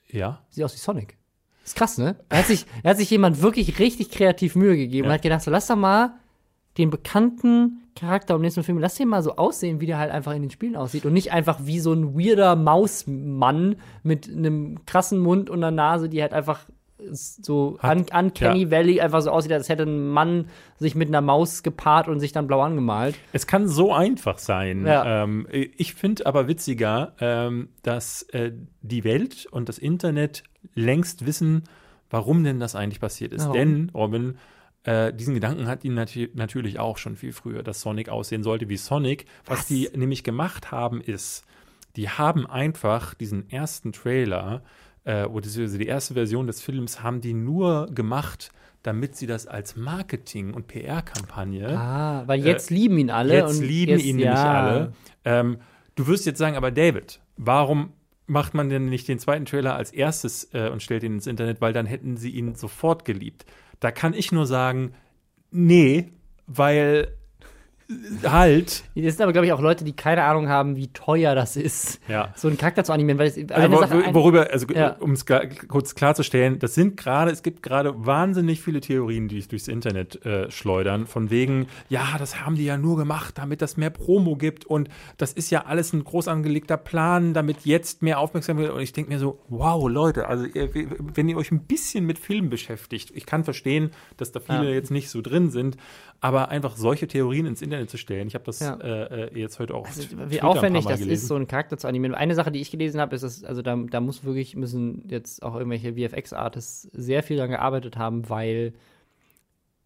[0.08, 0.44] Ja.
[0.50, 1.18] Sieht aus wie Sonic.
[1.66, 2.16] Ist krass, ne?
[2.30, 5.10] Da hat sich, da hat sich jemand wirklich richtig kreativ Mühe gegeben Ja.
[5.10, 6.16] und hat gedacht, so lass doch mal
[6.80, 10.34] den bekannten Charakter im nächsten Film, lass den mal so aussehen, wie der halt einfach
[10.34, 15.20] in den Spielen aussieht und nicht einfach wie so ein weirder Mausmann mit einem krassen
[15.20, 16.66] Mund und einer Nase, die halt einfach
[17.12, 21.64] so un Uncanny Valley einfach so aussieht, als hätte ein Mann sich mit einer Maus
[21.64, 23.16] gepaart und sich dann blau angemalt.
[23.32, 24.86] Es kann so einfach sein.
[24.86, 25.24] Ja.
[25.24, 28.52] Ähm, ich finde aber witziger, ähm, dass äh,
[28.82, 30.44] die Welt und das Internet
[30.76, 31.64] längst wissen,
[32.10, 33.44] warum denn das eigentlich passiert ist.
[33.44, 33.54] Warum?
[33.54, 34.38] Denn, Robin,
[34.84, 38.70] äh, diesen Gedanken hat ihn nati natürlich auch schon viel früher, dass Sonic aussehen sollte
[38.70, 39.26] wie Sonic.
[39.46, 39.68] Was, Was?
[39.68, 41.44] die nämlich gemacht haben, ist,
[41.96, 44.64] die haben einfach diesen ersten Trailer,
[45.04, 48.52] äh, oder die erste Version des Films, haben die nur gemacht,
[48.84, 53.36] damit sie das als Marketing- und PR-Kampagne Ah, weil jetzt lieben ihn alle.
[53.36, 54.62] Jetzt und lieben jetzt, ihn nämlich ja.
[54.62, 54.94] alle.
[55.26, 55.58] Ähm,
[55.96, 57.92] du wirst jetzt sagen, aber David, warum
[58.28, 61.62] macht man denn nicht den zweiten Trailer als erstes äh, und stellt ihn ins Internet,
[61.62, 63.46] weil dann hätten sie ihn sofort geliebt.
[63.80, 64.94] Da kann ich nur sagen,
[65.52, 66.12] nee,
[66.48, 67.18] weil
[68.24, 68.84] halt.
[68.96, 72.00] Das sind aber, glaube ich, auch Leute, die keine Ahnung haben, wie teuer das ist,
[72.08, 72.34] Ja.
[72.36, 73.18] so einen Charakter zu animieren.
[73.18, 74.96] Weil es Also, wor- Sache, worüber, also Ja.
[75.00, 75.26] um es
[75.68, 80.24] kurz klarzustellen, das sind gerade, es gibt gerade wahnsinnig viele Theorien, die sich durchs Internet
[80.26, 84.36] äh, schleudern, von wegen, ja, das haben die ja nur gemacht, damit das mehr Promo
[84.36, 88.82] gibt und das ist ja alles ein groß angelegter Plan, damit jetzt mehr Aufmerksamkeit und
[88.82, 93.12] ich denke mir so, wow, Leute, also wenn ihr euch ein bisschen mit Film beschäftigt,
[93.16, 94.74] ich kann verstehen, dass da viele Ja.
[94.76, 95.78] jetzt nicht so drin sind,
[96.22, 98.76] aber einfach solche Theorien ins Internet zu stellen, ich habe das Ja.
[98.76, 101.11] äh, äh, jetzt heute auch Also, wie aufwendig das gelesen.
[101.13, 102.13] ist, so einen Charakter zu animieren.
[102.15, 105.41] Eine Sache, die ich gelesen habe, ist, dass, also da, da muss wirklich, müssen jetzt
[105.43, 108.74] auch irgendwelche VFX-Artists sehr viel daran gearbeitet haben, weil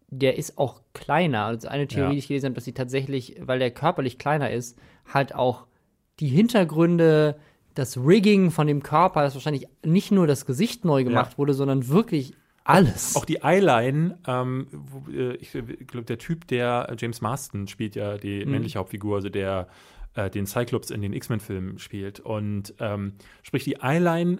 [0.08, 1.44] der ist auch kleiner.
[1.44, 2.12] Also eine Theorie, Ja.
[2.12, 4.78] die ich gelesen habe, dass sie tatsächlich, weil der körperlich kleiner ist,
[5.12, 5.66] halt auch
[6.20, 7.36] die Hintergründe,
[7.74, 11.38] das Rigging von dem Körper, dass wahrscheinlich nicht nur das Gesicht neu gemacht Ja.
[11.38, 12.34] wurde, sondern wirklich
[12.64, 13.14] alles.
[13.16, 14.66] Auch die Eyeline, ähm,
[15.12, 18.20] äh, ich glaube, der Typ, der äh, James Marston spielt ja Mhm.
[18.20, 19.68] die männliche Hauptfigur, also der
[20.14, 22.20] äh, den Cyclops in den X-Men-Filmen spielt.
[22.20, 24.38] Und ähm, sprich, die Eyeline,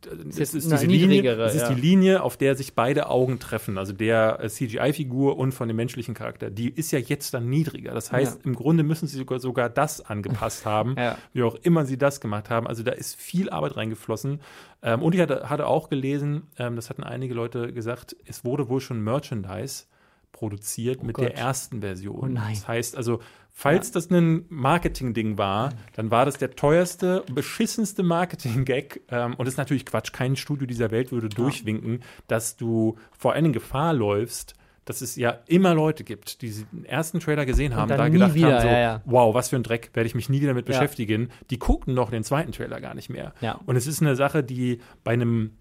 [0.00, 1.74] das jetzt ist, diese Linie, das ist ja.
[1.74, 5.76] die Linie, auf der sich beide Augen treffen, also der äh, CGI-Figur und von dem
[5.76, 6.50] menschlichen Charakter.
[6.50, 7.92] Die ist ja jetzt dann niedriger.
[7.94, 8.44] Das heißt, Ja.
[8.44, 11.16] im Grunde müssen sie sogar, sogar das angepasst haben, Ja.
[11.32, 12.66] wie auch immer sie das gemacht haben.
[12.66, 14.40] Also da ist viel Arbeit reingeflossen.
[14.82, 18.68] Ähm, und ich hatte, hatte auch gelesen, ähm, das hatten einige Leute gesagt, es wurde
[18.68, 19.84] wohl schon Merchandise
[20.32, 21.38] produziert mit der Gott.
[21.38, 22.38] ersten Version.
[22.38, 22.40] Oh.
[22.50, 23.20] Das heißt also,
[23.50, 29.02] falls das ein Marketing-Ding war, dann war das der teuerste, beschissenste Marketing-Gag.
[29.10, 30.12] Ähm, und das ist natürlich Quatsch.
[30.12, 34.54] Kein Studio dieser Welt würde durchwinken, dass du vor allen Dingen Gefahr läufst,
[34.84, 38.54] dass es ja immer Leute gibt, die den ersten Trailer gesehen haben, da gedacht wieder,
[38.54, 39.02] haben, so, ja, ja.
[39.04, 40.78] wow, was für ein Dreck, werde ich mich nie wieder damit Ja.
[40.78, 41.28] beschäftigen.
[41.50, 43.34] Die gucken noch den zweiten Trailer gar nicht mehr.
[43.42, 43.60] Ja.
[43.66, 45.57] Und es ist eine Sache, die bei einem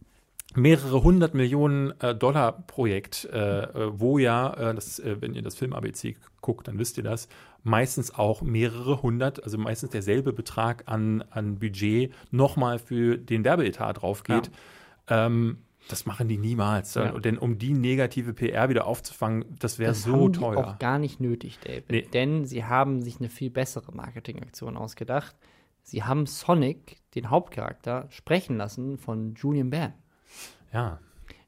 [0.58, 5.44] mehrere hundert Millionen äh, Dollar Projekt, äh, äh, wo ja, äh, das, äh, wenn ihr
[5.44, 7.30] das Film ABC guckt, dann wisst ihr das,
[7.64, 14.02] meistens auch mehrere hundert, also meistens derselbe Betrag an, an Budget nochmal für den Werbeetat
[14.02, 14.50] drauf geht.
[15.08, 16.96] Ähm, das machen die niemals.
[16.96, 17.12] Ja.
[17.20, 20.58] Denn um die negative PR wieder aufzufangen, das wäre Das so haben die teuer.
[20.58, 21.90] auch gar nicht nötig, David.
[21.90, 22.08] Nee.
[22.14, 25.36] Denn sie haben sich eine viel bessere Marketingaktion ausgedacht.
[25.84, 29.94] Sie haben Sonic, den Hauptcharakter, sprechen lassen von Julian Bam.
[30.74, 31.00] Ja.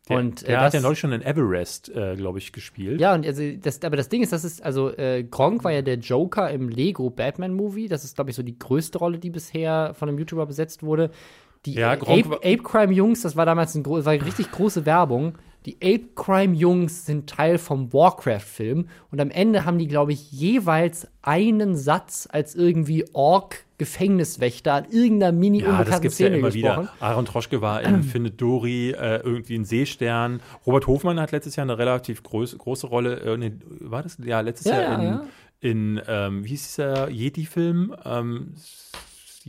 [0.07, 2.99] Der, Und, äh, der hat das- ja neulich schon in Everest, äh, glaube ich, gespielt.
[2.99, 5.84] Ja, und also das, aber das Ding ist, das ist, also äh, Gronk war ja
[5.84, 7.88] der Joker im Lego Batman Movie.
[7.88, 11.11] Das ist, glaube ich, so die größte Rolle, die bisher von einem YouTuber besetzt wurde.
[11.65, 14.86] Die Ja, äh, Ape, Ape Crime Jungs, das war damals ein war eine richtig große
[14.88, 15.38] Werbung.
[15.70, 20.32] Die Ape Crime Jungs sind Teil vom Warcraft-Film und am Ende haben die, glaube ich,
[20.32, 26.49] jeweils einen Satz als irgendwie Ork-Gefängniswächter an irgendeiner mini Ja, das gibt's ja Szene immer
[26.49, 26.84] gesprochen.
[26.86, 26.93] wieder.
[26.99, 30.41] Aaron Troschke war in Findet Dory, äh, irgendwie ein Seestern.
[30.65, 33.51] Robert Hofmann hat letztes Jahr eine relativ groß, große Rolle, äh, nee,
[33.82, 34.17] war das?
[34.24, 35.24] Ja, letztes Ja, Jahr ja, in, ja.
[35.61, 37.95] in ähm, wie hieß dieser Yeti-Film?
[38.05, 38.53] Ähm,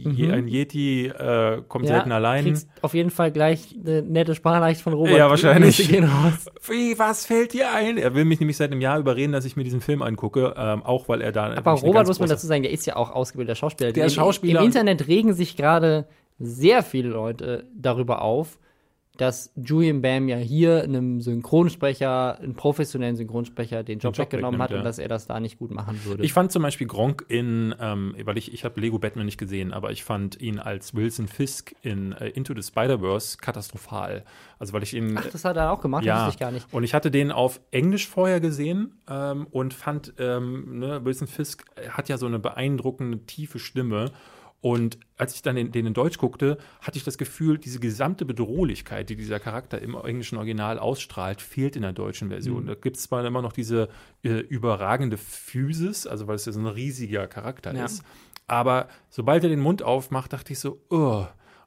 [0.05, 0.31] Mhm.
[0.31, 2.45] Ein Yeti äh, kommt Ja, selten allein.
[2.45, 5.17] kriegst auf jeden Fall gleich eine nette Sprachnachricht von Robert.
[5.17, 5.79] Ja, wahrscheinlich.
[6.69, 7.97] Wie, was fällt dir ein?
[7.99, 10.83] Er will mich nämlich seit einem Jahr überreden, dass ich mir diesen Film angucke, ähm,
[10.83, 11.53] auch weil er da.
[11.57, 13.93] Aber Robert, muss man dazu sagen, der ist ja auch ausgebildeter Schauspieler.
[13.93, 16.07] Der Im- Schauspieler- Im Internet regen sich gerade
[16.39, 18.59] sehr viele Leute darüber auf,
[19.21, 24.71] dass Julian Bam ja hier einem Synchronsprecher, einem professionellen Synchronsprecher, den Job, Job weggenommen hat
[24.71, 24.89] wegnimmt, und ja.
[24.89, 26.25] dass er das da nicht gut machen würde.
[26.25, 29.75] Ich fand zum Beispiel Gronk in, ähm, weil ich, ich habe Lego Batman nicht gesehen,
[29.75, 34.25] aber ich fand ihn als Wilson Fisk in äh, Into the Spider-Verse katastrophal.
[34.59, 35.19] Also weil ich ihn.
[35.19, 36.67] Ach, das hat er auch gemacht, ja, wusste ich gar nicht.
[36.73, 41.67] und ich hatte den auf Englisch vorher gesehen ähm, und fand, ähm, ne, Wilson Fisk
[41.91, 44.13] hat ja so eine beeindruckende, tiefe Stimme.
[44.63, 48.27] Und als ich dann den, den in Deutsch guckte, hatte ich das Gefühl, diese gesamte
[48.27, 52.33] Bedrohlichkeit, die dieser Charakter im englischen Original ausstrahlt, fehlt in der deutschen Mhm.
[52.33, 52.67] Version.
[52.67, 53.89] Da gibt es zwar immer noch diese
[54.23, 57.87] äh, überragende Physis, also weil es ja so ein riesiger Charakter Ja.
[57.87, 58.03] ist,
[58.47, 61.27] aber sobald er den Mund aufmacht, dachte ich so, oh.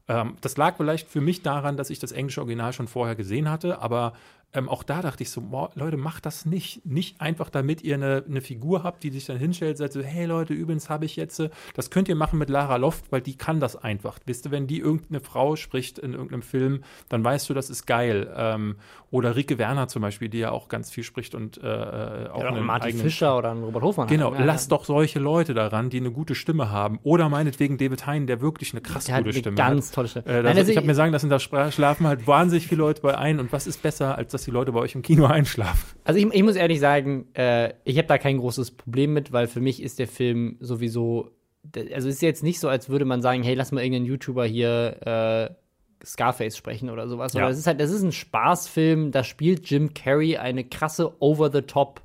[0.10, 3.50] Ähm, das lag vielleicht für mich daran, dass ich das englische Original schon vorher gesehen
[3.50, 4.12] hatte, aber
[4.54, 6.86] ähm, auch da dachte ich so, boah, Leute, macht das nicht.
[6.86, 10.26] Nicht einfach, damit ihr eine, eine Figur habt, die sich dann hinstellt, sagt so, hey
[10.26, 13.36] Leute, übrigens habe ich jetzt, äh, das könnt ihr machen mit Lara Loft, weil die
[13.36, 14.20] kann das einfach.
[14.26, 17.86] Wisst ihr, wenn die irgendeine Frau spricht in irgendeinem Film, dann weißt du, das ist
[17.86, 18.32] geil.
[18.36, 18.76] Ähm,
[19.10, 22.40] oder Rike Werner zum Beispiel, die ja auch ganz viel spricht und äh, äh, auch
[22.40, 24.08] Oder einen Martin eigenen Fischer oder ein Robert Hofmann.
[24.08, 24.34] Genau.
[24.34, 27.00] Ja, lasst doch solche Leute daran, die eine gute Stimme haben.
[27.04, 29.96] Oder meinetwegen David Hein, der wirklich eine krass Der hat gute eine Stimme ganz hat.
[29.96, 30.26] tolle Stimme.
[30.26, 33.02] Äh, das, Nein, also ich habe mir sagen lassen, da schlafen halt wahnsinnig viele Leute
[33.02, 33.40] bei ein.
[33.40, 35.98] Und was ist besser, als dass die Leute bei euch im Kino einschlafen?
[36.04, 39.48] Also ich, ich muss ehrlich sagen, äh, ich habe da kein großes Problem mit, weil
[39.48, 41.32] für mich ist der Film sowieso,
[41.76, 44.46] also es ist jetzt nicht so, als würde man sagen, hey, lass mal irgendeinen YouTuber
[44.46, 47.34] hier äh, Scarface sprechen oder sowas.
[47.34, 47.50] Ja.
[47.50, 52.02] es ist halt, das ist ein Spaßfilm, da spielt Jim Carrey eine krasse Over-the-Top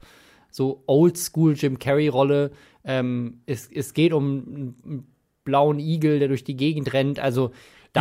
[0.51, 2.53] so Oldschool Jim Carrey-Rolle.
[2.85, 5.07] Ähm, es, es geht um einen
[5.45, 7.19] blauen Igel, der durch die Gegend rennt.
[7.19, 7.53] Also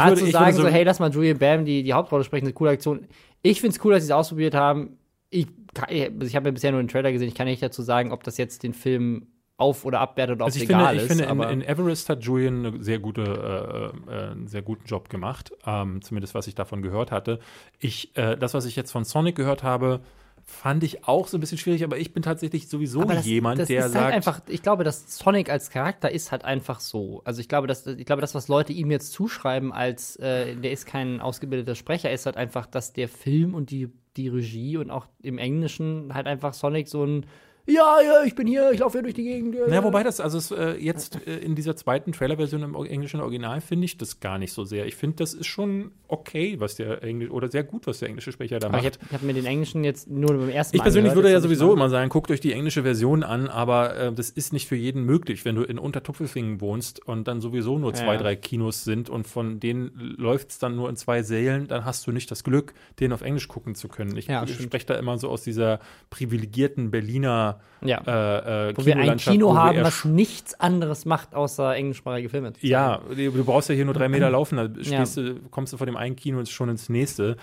[0.03, 2.23] da würde- zu ich sagen, so, so- hey, lass mal Julian Bam die, die Hauptrolle
[2.23, 3.07] sprechen, eine coole Aktion.
[3.41, 4.97] Ich finde es cool, dass sie es ausprobiert haben.
[5.29, 5.47] Ich,
[5.89, 8.37] ich habe ja bisher nur den Trailer gesehen, ich kann nicht dazu sagen, ob das
[8.37, 9.27] jetzt den Film
[9.57, 11.17] auf- oder abwertet oder ob Also es ich egal finde, ich ist.
[11.19, 15.09] finde in, in Everest hat Julian eine sehr gute, äh, äh, einen sehr guten Job
[15.09, 17.39] gemacht, ähm, zumindest was ich davon gehört hatte.
[17.79, 20.01] Ich, äh, das, was ich jetzt von Sonic gehört habe,
[20.49, 23.67] fand ich auch so ein bisschen schwierig, aber ich bin tatsächlich sowieso das, jemand, das
[23.67, 27.21] der ist sagt, halt einfach, ich glaube, dass Sonic als Charakter ist halt einfach so.
[27.25, 30.71] Also ich glaube, dass, ich glaube, das, was Leute ihm jetzt zuschreiben, als äh, der
[30.71, 34.89] ist kein ausgebildeter Sprecher, ist halt einfach, dass der Film und die, die Regie und
[34.89, 37.25] auch im Englischen halt einfach Sonic so ein
[37.69, 39.53] Ja, ja, ich bin hier, ich laufe hier durch die Gegend.
[39.53, 39.83] Ja, Na, ja.
[39.83, 43.83] wobei das, also es, äh, jetzt äh, in dieser zweiten Trailer-Version im englischen Original finde
[43.85, 44.85] ich das gar nicht so sehr.
[44.85, 48.31] Ich finde, das ist schon okay, was der Englisch oder sehr gut, was der englische
[48.31, 48.97] Sprecher da Aber macht.
[48.97, 51.31] ich habe hab mir den Englischen jetzt nur beim ersten Mal Ich persönlich angehört, würde
[51.33, 54.67] ja sowieso immer sagen, guckt euch die englische Version an, aber äh, das ist nicht
[54.67, 55.43] für jeden möglich.
[55.43, 58.17] Wenn du in Untertupfelfingen wohnst und dann sowieso nur zwei, Ja.
[58.21, 62.07] drei Kinos sind und von denen läuft es dann nur in zwei Sälen, dann hast
[62.07, 64.15] du nicht das Glück, den auf Englisch gucken zu können.
[64.15, 64.61] Ich Ja, stimmt.
[64.63, 68.01] spreche da immer so aus dieser privilegierten Berliner Ja.
[68.07, 72.53] äh, äh, Wo wir ein Kinolandschaft, Kino haben, was nichts anderes macht, außer englischsprachige Filme.
[72.61, 75.85] ja, du brauchst ja hier nur drei Meter laufen, da stehst du, kommst du von
[75.85, 77.37] dem einen Kino schon ins nächste.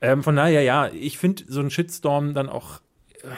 [0.00, 2.80] Ähm, von daher, ja, ich finde so ein Shitstorm dann auch,
[3.22, 3.28] äh,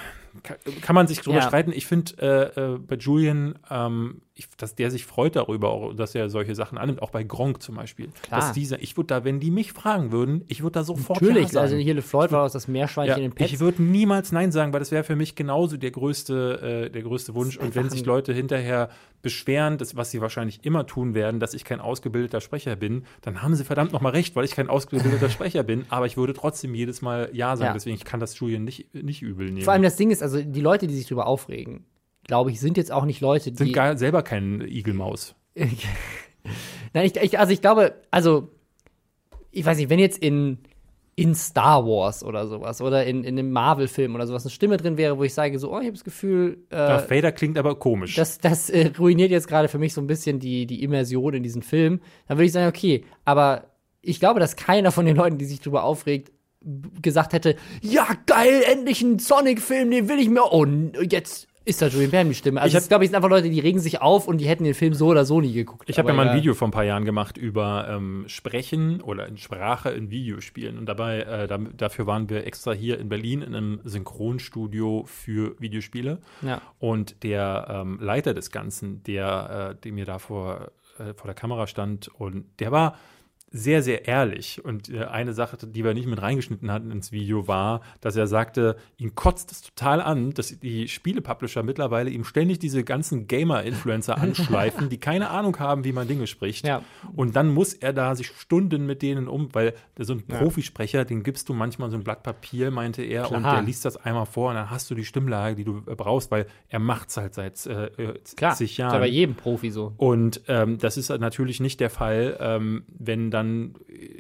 [0.43, 1.43] kann, kann man sich drüber Ja.
[1.43, 1.73] streiten.
[1.73, 2.13] Ich finde
[2.57, 6.55] äh, äh, bei Julian, ähm, ich, dass der sich freut darüber, auch, dass er solche
[6.55, 8.11] Sachen annimmt, auch bei Gronk zum Beispiel.
[8.23, 8.41] Klar.
[8.41, 11.49] Dass dieser, ich würde da, wenn die mich fragen würden, ich würde da sofort Natürlich,
[11.49, 11.63] ja sagen.
[11.65, 13.53] also hier LeFloid war aus das Meerschweinchen Ja, in den Pets.
[13.53, 17.03] ich würde niemals Nein sagen, weil das wäre für mich genauso der größte, äh, der
[17.03, 17.57] größte Wunsch.
[17.57, 18.91] Und wenn sich Leute hinterher
[19.23, 23.43] beschweren, das, was sie wahrscheinlich immer tun werden, dass ich kein ausgebildeter Sprecher bin, dann
[23.43, 25.85] haben sie verdammt nochmal recht, weil ich kein ausgebildeter Sprecher bin.
[25.89, 27.71] Aber ich würde trotzdem jedes Mal Ja sagen.
[27.71, 27.73] Ja.
[27.73, 29.63] Deswegen ich kann das Julian nicht, nicht übel nehmen.
[29.63, 31.85] Vor allem das Ding ist, also die Leute, die sich darüber aufregen,
[32.29, 33.57] glaube ich, sind jetzt auch nicht Leute, die.
[33.57, 35.35] sind gar selber kein Igelmaus.
[36.95, 38.51] Nein, ich, ich, also ich glaube, also,
[39.51, 40.59] ich weiß nicht, wenn jetzt in,
[41.17, 44.97] in Star Wars oder sowas oder in, in einem Marvel-Film oder sowas eine Stimme drin
[44.97, 47.75] wäre, wo ich sage, so, oh, ich habe das Gefühl, äh, Darth Vader klingt aber
[47.75, 48.15] komisch.
[48.15, 51.43] das, das äh, ruiniert jetzt gerade für mich so ein bisschen die, die Immersion in
[51.43, 53.65] diesen Film, dann würde ich sagen, okay, aber
[54.01, 56.31] ich glaube, dass keiner von den Leuten, die sich darüber aufregt,
[57.03, 60.67] gesagt hätte, ja, geil, endlich ein Sonic-Film, den will ich mir, oh,
[61.09, 62.61] jetzt ist da Julian Bam die Stimme.
[62.61, 64.75] Also Ich glaube, es sind einfach Leute, die regen sich auf und die hätten den
[64.75, 65.89] Film so oder so nie geguckt.
[65.91, 69.27] Ich habe ja mal ein Video vor ein paar Jahren gemacht über ähm, Sprechen oder
[69.29, 70.79] in Sprache in Videospielen.
[70.79, 76.19] Und dabei, äh, dafür waren wir extra hier in Berlin in einem Synchronstudio für Videospiele.
[76.43, 76.63] Ja.
[76.79, 81.35] Und der ähm, Leiter des Ganzen, der, äh, der mir da vor, äh, vor der
[81.35, 82.97] Kamera stand, und der war
[83.51, 84.65] sehr, sehr ehrlich.
[84.65, 88.27] Und äh, eine Sache, die wir nicht mit reingeschnitten hatten ins Video, war, dass er
[88.27, 94.19] sagte, ihn kotzt es total an, dass die Spiele-Publisher mittlerweile ihm ständig diese ganzen Gamer-Influencer
[94.19, 96.67] anschleifen, die keine Ahnung haben, wie man Dinge spricht.
[96.67, 96.83] Ja.
[97.15, 101.23] Und dann muss er da sich Stunden mit denen um, weil so ein Profisprecher, den
[101.23, 103.57] gibst du manchmal so ein Blatt Papier, meinte er, und Klar.
[103.57, 106.31] der liest das einmal vor und dann hast du die Stimmlage, die du äh, brauchst,
[106.31, 107.91] weil er macht es halt seit äh,
[108.37, 109.01] Klar, zig ist ja Jahren.
[109.01, 109.95] bei jedem Profi so.
[109.97, 113.75] Und ähm, das ist natürlich nicht der Fall, ähm, wenn dann,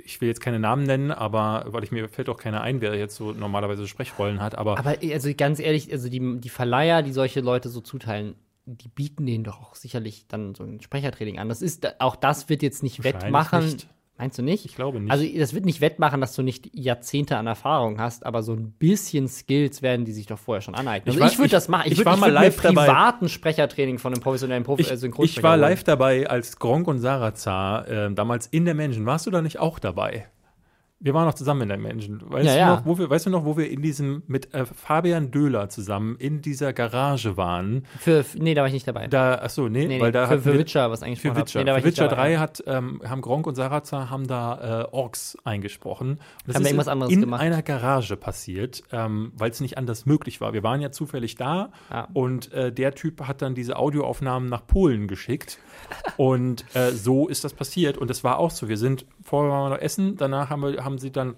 [0.04, 2.94] ich will jetzt keine Namen nennen, aber weil ich mir fällt auch keiner ein, wer
[2.96, 7.12] jetzt so normalerweise Sprechrollen hat, aber, Aber also ganz ehrlich, also die, die Verleiher, die
[7.12, 11.48] solche Leute so zuteilen, die bieten denen doch auch sicherlich dann so ein Sprechertraining an.
[11.48, 13.64] Das ist, auch das wird jetzt nicht wettmachen.
[13.64, 13.88] nicht.
[14.18, 14.64] Meinst du nicht?
[14.64, 15.12] ich glaube nicht.
[15.12, 18.72] Also das wird nicht wettmachen, dass du nicht Jahrzehnte an Erfahrung hast, aber so ein
[18.72, 21.14] bisschen Skills werden die sich doch vorher schon aneignen.
[21.14, 21.82] Ich Also war- ich würde ich- das machen.
[21.86, 22.86] Ich, ich würd, war ich mal würd live mir dabei.
[22.86, 26.88] privaten Sprechertraining von einem professionellen Profi ich, äh, Synchronsprecher ich war live dabei, als Gronk
[26.88, 29.06] und Sarah Zar äh, damals in der Menschen.
[29.06, 30.26] Warst du da nicht auch dabei?
[31.00, 32.20] Wir waren noch zusammen in der Menschen.
[32.28, 32.76] Weißt, Ja, du, ja.
[32.76, 36.16] Noch, wo wir, weißt du noch, wo wir in diesem, mit äh, Fabian Döhler zusammen
[36.18, 37.84] in dieser Garage waren?
[38.00, 39.06] Für, nee, da war ich nicht dabei.
[39.06, 41.62] Da, achso, nee, nee, weil nee, da für, für wir- Witcher was eigentlich Für Witcher.
[41.62, 42.34] Nee, für Witcher dabei.
[42.34, 46.08] 3 hat, ähm, haben Gronk und Sarazar haben da äh, Orks eingesprochen.
[46.10, 47.40] Und das Haben ist irgendwas anderes in gemacht?
[47.42, 50.52] einer Garage passiert, ähm, weil es nicht anders möglich war.
[50.52, 52.08] Wir waren ja zufällig da Ja.
[52.12, 55.58] und äh, der Typ hat dann diese Audioaufnahmen nach Polen geschickt.
[56.16, 57.98] Und äh, so ist das passiert.
[57.98, 58.68] Und das war auch so.
[58.68, 61.36] Wir sind vorher waren wir noch essen, danach haben, wir, haben sie dann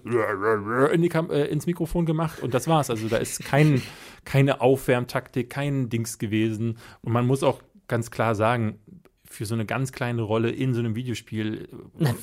[0.93, 2.89] in die äh, ins Mikrofon gemacht und das war's.
[2.89, 3.81] Also da ist kein,
[4.25, 6.77] keine Aufwärmtaktik, kein Dings gewesen.
[7.01, 8.79] Und man muss auch ganz klar sagen,
[9.25, 11.69] für so eine ganz kleine Rolle in so einem Videospiel.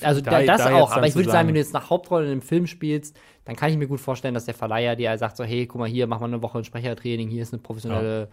[0.02, 2.26] Also da- da, das da auch, aber ich würde sagen, wenn du jetzt nach Hauptrolle
[2.26, 3.16] in einem Film spielst,
[3.46, 5.88] dann kann ich mir gut vorstellen, dass der Verleiher dir sagt so, hey, guck mal
[5.88, 8.28] hier, mach mal eine Woche ein Sprechertraining, hier ist eine professionelle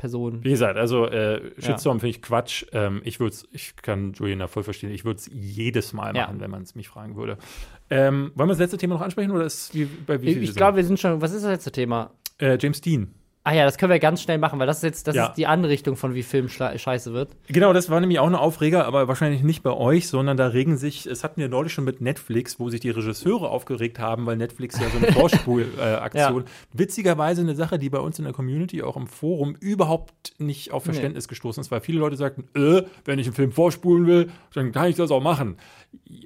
[0.00, 0.44] Sprecher-Coach-Person.
[0.44, 2.64] Wie gesagt, also äh, Shitstorm finde ich Quatsch.
[2.72, 4.90] Ähm, ich würde ich kann Julian da voll verstehen.
[4.90, 6.22] Ich würde es jedes Mal Ja.
[6.26, 7.38] machen, wenn man es mich fragen würde.
[7.90, 10.54] Ähm, wollen wir das letzte Thema noch ansprechen oder ist wie bei wie Ich, ich
[10.54, 12.10] glaube, wir sind schon, was ist das letzte Thema?
[12.38, 13.14] Äh, James Dean.
[13.42, 15.26] Ah ja, das können wir ganz schnell machen, weil das ist jetzt das Ja.
[15.28, 17.30] ist die andere Richtung von wie Film scheiße wird.
[17.48, 20.76] Genau, das war nämlich auch ein Aufreger, aber wahrscheinlich nicht bei euch, sondern da regen
[20.76, 24.36] sich, es hatten wir neulich schon mit Netflix, wo sich die Regisseure aufgeregt haben, weil
[24.36, 26.44] Netflix ja so eine Vorspulaktion, äh, Aktion-
[26.74, 30.84] witzigerweise eine Sache, die bei uns in der Community, auch im Forum, überhaupt nicht auf
[30.84, 34.70] Verständnis gestoßen ist, weil viele Leute sagten, äh, wenn ich einen Film vorspulen will, dann
[34.72, 35.56] kann ich das auch machen.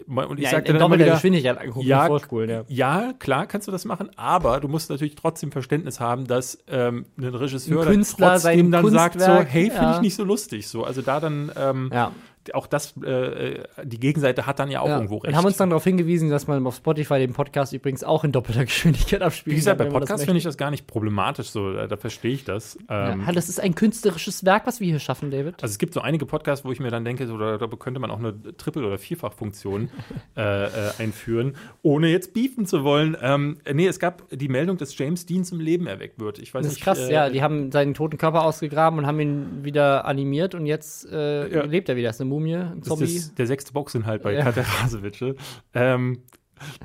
[0.06, 2.64] Und ich Ja, sagte in dann immer wieder, Geschwindigkeit ja, vorspulen, ja.
[2.68, 7.03] ja, klar kannst du das machen, aber du musst natürlich trotzdem Verständnis haben, dass ähm,
[7.18, 9.94] ein Regisseur Ein Künstler trotzdem dann sagt so, Kunstwerk, hey, finde ja.
[9.96, 10.68] ich nicht so lustig.
[10.68, 12.12] So, also da dann ähm, Ja.
[12.52, 14.96] Auch das, äh, die Gegenseite hat dann ja auch Ja.
[14.96, 15.28] irgendwo recht.
[15.32, 18.32] Und haben uns dann darauf hingewiesen, dass man auf Spotify den Podcast übrigens auch in
[18.32, 19.52] doppelter Geschwindigkeit abspielt.
[19.54, 22.44] Wie gesagt, bei Podcasts finde ich das gar nicht problematisch, so, da, da verstehe ich
[22.44, 22.76] das.
[22.88, 25.62] Ähm, Ja, das ist ein künstlerisches Werk, was wir hier schaffen, David.
[25.62, 28.00] Also es gibt so einige Podcasts, wo ich mir dann denke, so, da, da könnte
[28.00, 29.90] man auch eine Triple- oder Vierfach-Funktion
[30.36, 30.68] äh, äh,
[30.98, 33.16] einführen, ohne jetzt beefen zu wollen.
[33.22, 36.38] Ähm, nee, es gab die Meldung, dass James Dean zum Leben erweckt wird.
[36.38, 37.30] Ich weiß das ist nicht, krass, äh, ja.
[37.30, 41.88] Die haben seinen toten Körper ausgegraben und haben ihn wieder animiert und jetzt äh, lebt
[41.88, 42.10] er wieder.
[42.10, 43.04] Ist eine Mumie, ein Das Zombie.
[43.04, 44.42] ist der sechste Boxinhalt bei Ja.
[44.44, 45.36] Katja Rasewitsche.
[45.72, 46.22] Ähm,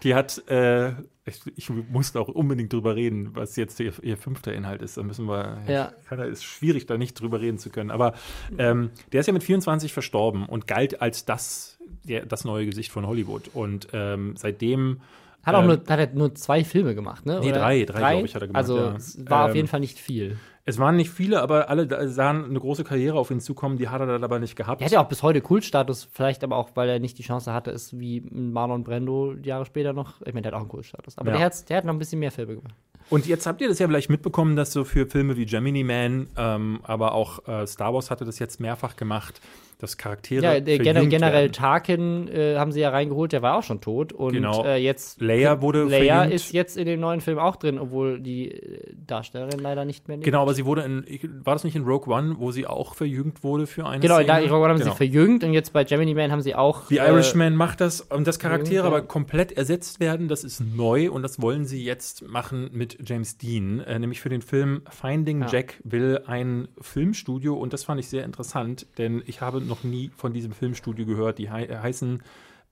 [0.03, 0.89] die hat, äh,
[1.25, 4.97] ich, ich musste auch unbedingt drüber reden, was jetzt ihr, ihr fünfter Inhalt ist.
[4.97, 5.93] Da müssen wir, Ja.
[6.07, 7.91] kann, ist schwierig, da nicht drüber reden zu können.
[7.91, 8.13] Aber
[8.57, 12.91] ähm, der ist ja mit 24 verstorben und galt als das, der, das neue Gesicht
[12.91, 13.51] von Hollywood.
[13.53, 15.01] Und ähm, seitdem
[15.43, 17.39] Hat auch ähm, nur, hat er nur zwei Filme gemacht, ne?
[17.39, 18.97] Nee, Oder drei, drei, glaub ich, hat er gemacht, Also ja.
[19.29, 20.37] war auf Ähm, jeden Fall nicht viel.
[20.69, 23.77] Es waren nicht viele, aber alle sahen eine große Karriere auf ihn zukommen.
[23.77, 24.81] Die hat er dann aber nicht gehabt.
[24.81, 27.51] Er hat ja auch bis heute Kultstatus, vielleicht aber auch, weil er nicht die Chance
[27.53, 30.21] hatte, es wie Marlon Brando Jahre später noch.
[30.21, 31.17] Ich meine, der hat auch einen Kultstatus.
[31.17, 31.37] Aber Ja.
[31.37, 32.75] der, hat, der hat noch ein bisschen mehr Filme gemacht.
[33.09, 36.27] Und jetzt habt ihr das ja vielleicht mitbekommen, dass so für Filme wie Gemini Man,
[36.37, 39.41] ähm, aber auch äh, Star Wars hatte das jetzt mehrfach gemacht,
[39.79, 40.43] dass Charaktere.
[40.43, 41.53] Ja, gener verjüngt generell werden.
[41.53, 44.13] Tarkin äh, haben sie ja reingeholt, der war auch schon tot.
[44.13, 44.63] Und Genau.
[44.65, 45.19] äh, jetzt.
[45.21, 46.33] Leia wurde Leia verjüngt.
[46.35, 50.17] ist jetzt in dem neuen Film auch drin, obwohl die äh, Darstellerin leider nicht mehr
[50.17, 50.25] lebt.
[50.25, 51.05] Genau, aber sie wurde in,
[51.45, 54.43] war das nicht in Rogue One, wo sie auch verjüngt wurde für eine Genau, Szene?
[54.43, 54.91] in Rogue One haben Genau.
[54.91, 56.83] sie verjüngt und jetzt bei Gemini Man haben sie auch.
[56.89, 61.09] The äh, Irishman macht das und dass Charaktere aber komplett ersetzt werden, das ist neu
[61.09, 65.41] und das wollen sie jetzt machen mit James Dean, äh, nämlich für den Film Finding
[65.43, 65.47] Ja.
[65.49, 70.11] Jack will ein Filmstudio und das fand ich sehr interessant, denn ich habe noch nie
[70.17, 71.37] von diesem Filmstudio gehört.
[71.37, 72.21] Die hei heißen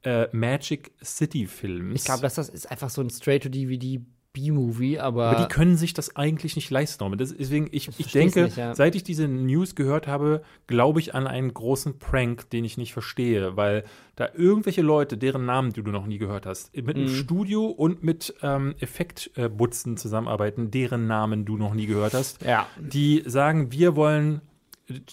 [0.04, 2.02] äh, Magic City Films.
[2.02, 4.02] Ich glaube, das, das ist einfach so ein Straight-to-DVD
[4.34, 5.30] B-Movie, aber.
[5.32, 7.04] Aber die können sich das eigentlich nicht leisten.
[7.04, 7.18] Norman.
[7.18, 8.76] Deswegen, ich, ich denke, nicht, ja.
[8.76, 12.94] seit ich diese News gehört habe, glaube ich an einen großen Prank, den ich nicht
[12.94, 13.84] verstehe, weil
[14.16, 17.04] da irgendwelche Leute, deren Namen die du noch nie gehört hast, mit Mhm.
[17.06, 22.68] einem Studio und mit ähm, Effektbutzen zusammenarbeiten, deren Namen du noch nie gehört hast, Ja.
[22.80, 24.42] die sagen, wir wollen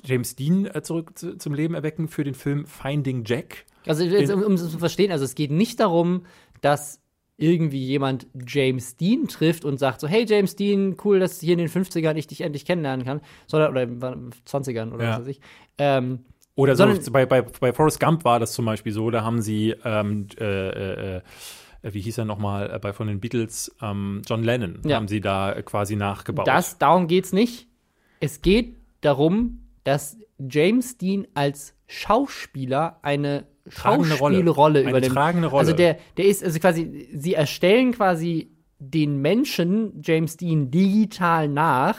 [0.04, 3.64] James Dean äh, zurück zu, zum Leben erwecken für den Film Finding Jack.
[3.86, 6.24] Also, jetzt, um, um es zu verstehen, also es geht nicht darum,
[6.60, 7.00] dass
[7.36, 11.58] irgendwie jemand James Dean trifft und sagt so, hey James Dean, cool, dass hier in
[11.58, 14.00] den 50ern ich dich endlich kennenlernen kann, sondern, oder in
[14.46, 15.10] 20ern oder Ja.
[15.14, 15.40] was weiß ich.
[15.78, 16.20] Ähm,
[16.54, 19.42] Oder so, Sondern- bei, bei, bei Forrest Gump war das zum Beispiel so, da haben
[19.42, 21.22] sie, ähm, äh, äh, äh,
[21.92, 24.94] wie hieß er nochmal, äh, bei von den Beatles, ähm, John Lennon, Ja.
[24.96, 26.46] haben sie da quasi nachgebaut.
[26.46, 27.66] das, darum geht's nicht.
[28.20, 34.34] Es geht darum, dass James Dean als Schauspieler eine Tragende Rolle.
[34.34, 35.14] Schauspielrolle Eine übernimmt.
[35.14, 35.60] tragende Rolle.
[35.60, 41.98] Also der, der ist, also quasi, sie erstellen quasi den Menschen James Dean digital nach,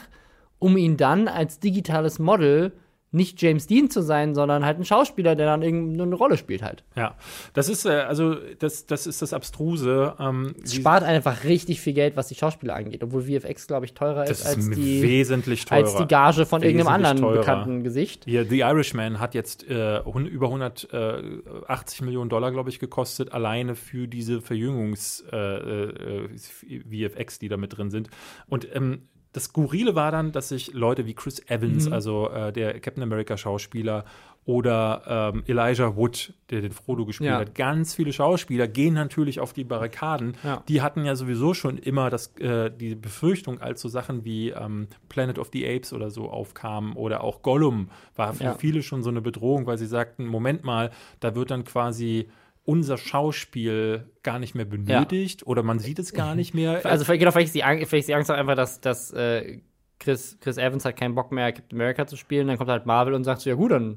[0.58, 2.72] um ihn dann als digitales Model
[3.12, 6.84] nicht James Dean zu sein, sondern halt ein Schauspieler, der dann irgendeine Rolle spielt halt.
[6.96, 7.14] ja,
[7.54, 10.14] das ist, äh, also, das, das ist das Abstruse.
[10.18, 13.94] Ähm, Es spart einfach richtig viel Geld, was die Schauspieler angeht, obwohl VFX, glaube ich,
[13.94, 15.84] teurer das ist als ist die, wesentlich teurer.
[15.84, 17.38] als die Gage von irgendeinem Wesentlich anderen teurer.
[17.38, 18.24] bekannten Gesicht.
[18.24, 24.08] Hier, The Irishman hat jetzt äh, über 180 Millionen Dollar, glaube ich, gekostet, alleine für
[24.08, 28.08] diese Verjüngungs-VFX, äh, äh, VFX, die da mit drin sind.
[28.48, 29.02] Und ähm,
[29.36, 31.92] das Skurrile war dann, dass sich Leute wie Chris Evans, Mhm.
[31.92, 34.04] also äh, der Captain America-Schauspieler,
[34.44, 37.38] oder ähm, Elijah Wood, der den Frodo gespielt Ja.
[37.40, 40.36] hat, ganz viele Schauspieler gehen natürlich auf die Barrikaden.
[40.44, 40.62] Ja.
[40.68, 44.86] Die hatten ja sowieso schon immer das, äh, die Befürchtung, als so Sachen wie ähm,
[45.08, 48.54] Planet of the Apes oder so aufkamen oder auch Gollum war für Ja.
[48.54, 52.28] viele schon so eine Bedrohung, weil sie sagten, Moment mal, da wird dann quasi
[52.66, 56.84] unser Schauspiel gar nicht mehr benötigt oder man sieht es gar nicht mehr.
[56.84, 59.12] Also vielleicht, genau, vielleicht ist die, Ang- vielleicht ist die Angst auch einfach, dass, dass
[59.12, 59.60] äh,
[59.98, 62.48] Chris, Chris Evans hat keinen Bock mehr, Captain America zu spielen.
[62.48, 63.96] Dann kommt halt Marvel und sagt so, ja gut, dann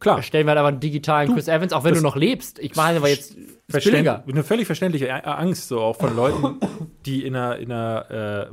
[0.00, 2.58] Klar, erstellen wir halt aber einen digitalen Chris Evans, auch wenn du noch lebst.
[2.58, 4.24] Ich meine aber jetzt ist billiger.
[4.26, 6.58] eine völlig verständliche Angst so auch von Leuten,
[7.06, 8.50] die in einer, in einer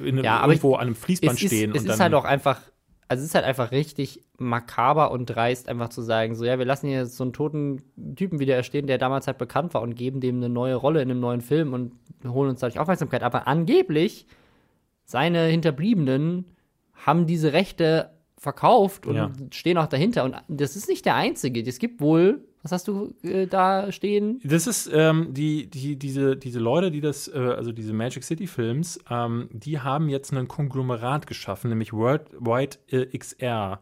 [0.00, 1.72] äh, in Ja, aber irgendwo an einem Fließband Es ist, stehen.
[1.74, 2.60] es und ist halt auch einfach,
[3.08, 6.66] also es ist halt einfach richtig makaber und dreist, einfach zu sagen, so ja, wir
[6.66, 7.82] lassen hier so einen toten
[8.16, 11.10] Typen wieder erstehen, der damals halt bekannt war und geben dem eine neue Rolle in
[11.10, 11.92] einem neuen Film und
[12.26, 13.22] holen uns dadurch Aufmerksamkeit.
[13.22, 14.26] Aber angeblich
[15.04, 16.44] seine Hinterbliebenen
[16.94, 19.32] haben diese Rechte verkauft und Ja.
[19.50, 20.24] stehen auch dahinter.
[20.24, 21.60] Und das ist nicht der einzige.
[21.62, 24.40] Es gibt wohl, was hast du äh, da stehen?
[24.44, 28.46] Das ist ähm, die, die, diese, diese Leute, die das, äh, also diese Magic City
[28.46, 33.80] Films, ähm, die haben jetzt ein Konglomerat geschaffen, nämlich Worldwide äh, XR.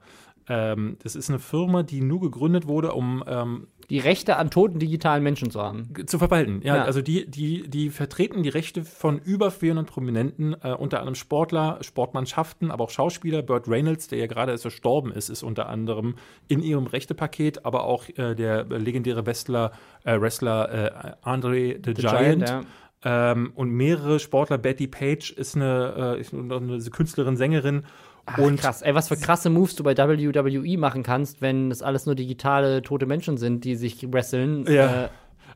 [0.49, 4.79] Ähm, das ist eine Firma, die nur gegründet wurde, um ähm, Die Rechte an toten
[4.79, 5.93] digitalen Menschen zu haben.
[6.07, 6.61] zu verwalten.
[6.63, 6.85] Ja, Ja.
[6.85, 11.79] also die, die, die vertreten die Rechte von über 400 Prominenten, äh, unter anderem Sportler,
[11.81, 13.43] Sportmannschaften, aber auch Schauspieler.
[13.43, 16.17] Burt Reynolds, der ja gerade erst verstorben ist, ist unter anderem
[16.49, 19.73] in ihrem Rechtepaket, aber auch äh, der legendäre Wrestler,
[20.05, 22.49] äh, Wrestler äh, Andre the, Giant.
[22.49, 22.61] ja.
[23.07, 27.85] Ähm, und mehrere Sportler, Betty Page ist eine, äh, ist eine Künstlerin, Sängerin.
[28.27, 31.83] Ach, und krass, ey, was für krasse Moves du bei WWE machen kannst, wenn das
[31.83, 34.67] alles nur digitale tote Menschen sind, die sich wresteln.
[34.67, 35.05] Ja.
[35.05, 35.09] Äh,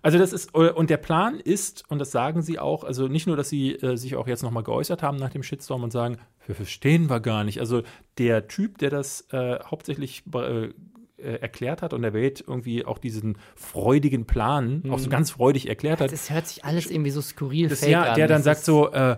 [0.02, 3.36] Also das ist, und der Plan ist, und das sagen sie auch, also nicht nur,
[3.36, 6.54] dass sie äh, sich auch jetzt nochmal geäußert haben nach dem Shitstorm und sagen, wir
[6.54, 7.58] verstehen wir gar nicht.
[7.58, 7.82] Also
[8.16, 10.68] der Typ, der das äh, hauptsächlich äh,
[11.18, 15.68] äh, erklärt hat und der Welt irgendwie auch diesen freudigen Plan auch so ganz freudig
[15.68, 18.14] erklärt hat, das hört sich alles irgendwie so skurril das fake ja, an.
[18.14, 19.16] der dann sagt so, äh,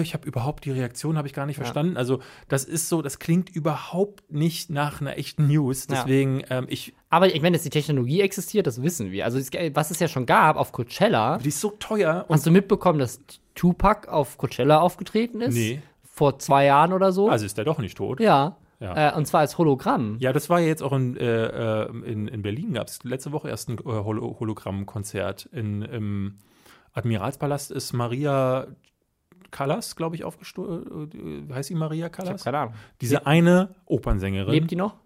[0.00, 1.96] ich habe überhaupt die Reaktion habe ich gar nicht verstanden.
[1.96, 5.86] Also das ist so, das klingt überhaupt nicht nach einer echten News.
[5.88, 5.96] Ja.
[5.96, 9.24] Deswegen, ähm, ich, Aber ich meine, dass die Technologie existiert, das wissen wir.
[9.24, 9.38] Also,
[9.74, 12.98] was es ja schon gab auf Coachella, die ist so teuer und hast du mitbekommen,
[12.98, 13.20] dass
[13.54, 15.54] Tupac auf Coachella aufgetreten ist?
[15.54, 15.82] Nee.
[16.12, 17.28] Vor zwei Jahren oder so?
[17.28, 18.20] also ist der doch nicht tot.
[18.20, 18.56] ja.
[18.80, 19.10] Ja.
[19.12, 20.16] Äh, und zwar als Hologramm.
[20.20, 23.30] Ja, das war ja jetzt auch in, äh, äh, in, in Berlin, gab es letzte
[23.32, 25.48] Woche erst ein äh, Holo Hologrammkonzert.
[25.52, 26.38] Im
[26.92, 28.66] Admiralspalast ist Maria
[29.50, 31.48] Callas, glaube ich, aufgestoßen.
[31.50, 32.42] Äh, heißt sie Maria Ich Callas?
[32.44, 32.74] keine Ahnung.
[33.00, 34.52] Diese eine Opernsängerin.
[34.52, 34.96] Lebt die noch?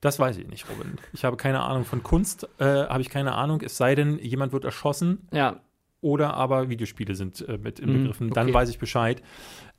[0.00, 0.98] Das weiß ich nicht, Robin.
[1.12, 4.52] Ich habe keine Ahnung von Kunst, äh, habe ich keine Ahnung, es sei denn, jemand
[4.52, 5.60] wird erschossen Ja.
[6.02, 8.30] Oder aber Videospiele sind äh, mit Mhm, inbegriffen.
[8.30, 8.54] Dann okay.
[8.54, 9.22] weiß ich Bescheid.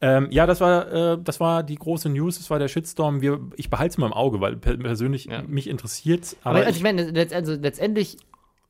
[0.02, 3.22] Ähm, ja, das war, äh, das war die große News, das war der Shitstorm.
[3.22, 5.42] Wir, ich behalte es mal im Auge, weil per persönlich Ja.
[5.44, 6.36] mich interessiert.
[6.44, 8.18] Aber, Aber also ich meine, also letztendlich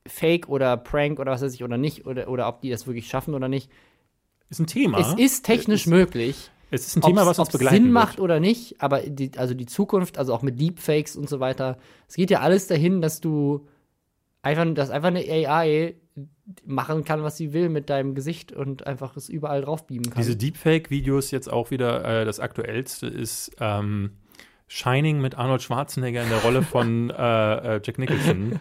[0.08, 3.08] Fake oder Prank oder was weiß ich oder nicht, oder, oder ob die das wirklich
[3.08, 3.70] schaffen oder nicht.
[4.50, 5.00] ist ein Thema.
[5.00, 6.52] Es ist technisch möglich.
[6.74, 7.94] Es ist ein Thema, was uns ob's begleiten Sinn wird.
[7.94, 11.78] macht oder nicht, aber die, also die Zukunft, also auch mit Deepfakes und so weiter,
[12.08, 13.68] es geht ja alles dahin, dass du
[14.42, 15.96] einfach, dass einfach eine AI
[16.66, 20.22] machen kann, was sie will mit deinem Gesicht und einfach es überall drauf beamen kann.
[20.22, 24.12] Diese Deepfake-Videos jetzt auch wieder, äh, das aktuellste ist ähm,
[24.74, 28.58] Shining mit Arnold Schwarzenegger in der Rolle von äh, äh, Jack Nicholson.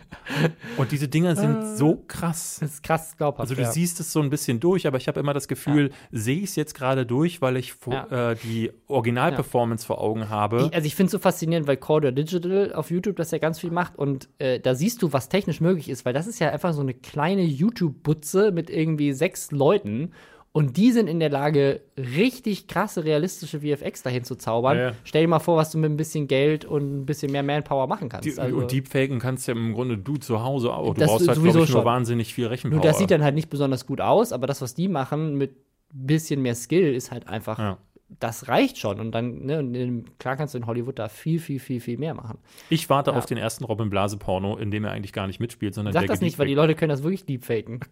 [0.77, 2.59] Und diese Dinger sind so krass.
[2.61, 3.39] das ist krass glaubhaft.
[3.43, 3.71] Also du ja.
[3.71, 6.57] siehst es so ein bisschen durch, aber ich habe immer das Gefühl, sehe ich es
[6.57, 8.31] jetzt gerade durch, weil ich Ja.
[8.33, 10.67] äh, die Originalperformance vor Augen habe.
[10.67, 13.61] Ich, also ich finde es so faszinierend, weil Corridor Digital auf YouTube das ja ganz
[13.61, 16.51] viel macht und äh, da siehst du, was technisch möglich ist, weil das ist ja
[16.51, 20.11] einfach so eine kleine YouTube-Butze mit irgendwie sechs Leuten
[20.53, 24.77] und die sind in der Lage, richtig krasse, realistische VFX dahin zu zaubern.
[24.77, 24.93] Ja, ja.
[25.05, 27.87] Stell dir mal vor, was du mit ein bisschen Geld und ein bisschen mehr Manpower
[27.87, 28.27] machen kannst.
[28.27, 30.95] Die, also, und Deepfaken kannst ja im Grunde du zu Hause auch.
[30.95, 31.85] Du brauchst halt, glaube ich, nur schon.
[31.85, 32.79] wahnsinnig viel Rechenpower.
[32.81, 35.53] nur das sieht dann halt nicht besonders gut aus, aber das, was die machen mit
[35.95, 37.79] ein bisschen mehr Skill, ist halt einfach, Ja.
[38.19, 38.99] das reicht schon.
[38.99, 42.39] Und dann, ne, klar kannst du in Hollywood da viel, viel, viel, viel mehr machen.
[42.71, 43.17] Ich warte Ja.
[43.17, 46.01] auf den ersten Robin Blase Porno, in dem er eigentlich gar nicht mitspielt, sondern Sag
[46.03, 47.81] der das nicht, weil die Leute können das wirklich deepfaken.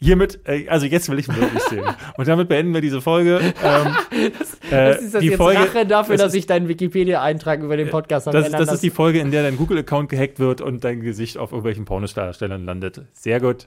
[0.00, 1.84] Hiermit, äh, also jetzt will ich wirklich sehen.
[2.16, 3.40] Und damit beenden wir diese Folge.
[3.64, 3.86] Ähm,
[4.70, 7.62] äh, Das ist das die jetzt Folge, Rache dafür, das dass ist, ich deinen Wikipedia-Eintrag
[7.62, 10.84] über den Podcast das, das ist die Folge, in der dein Google-Account gehackt wird und
[10.84, 13.02] dein Gesicht auf irgendwelchen Pornodarstellern landet.
[13.12, 13.66] Sehr gut.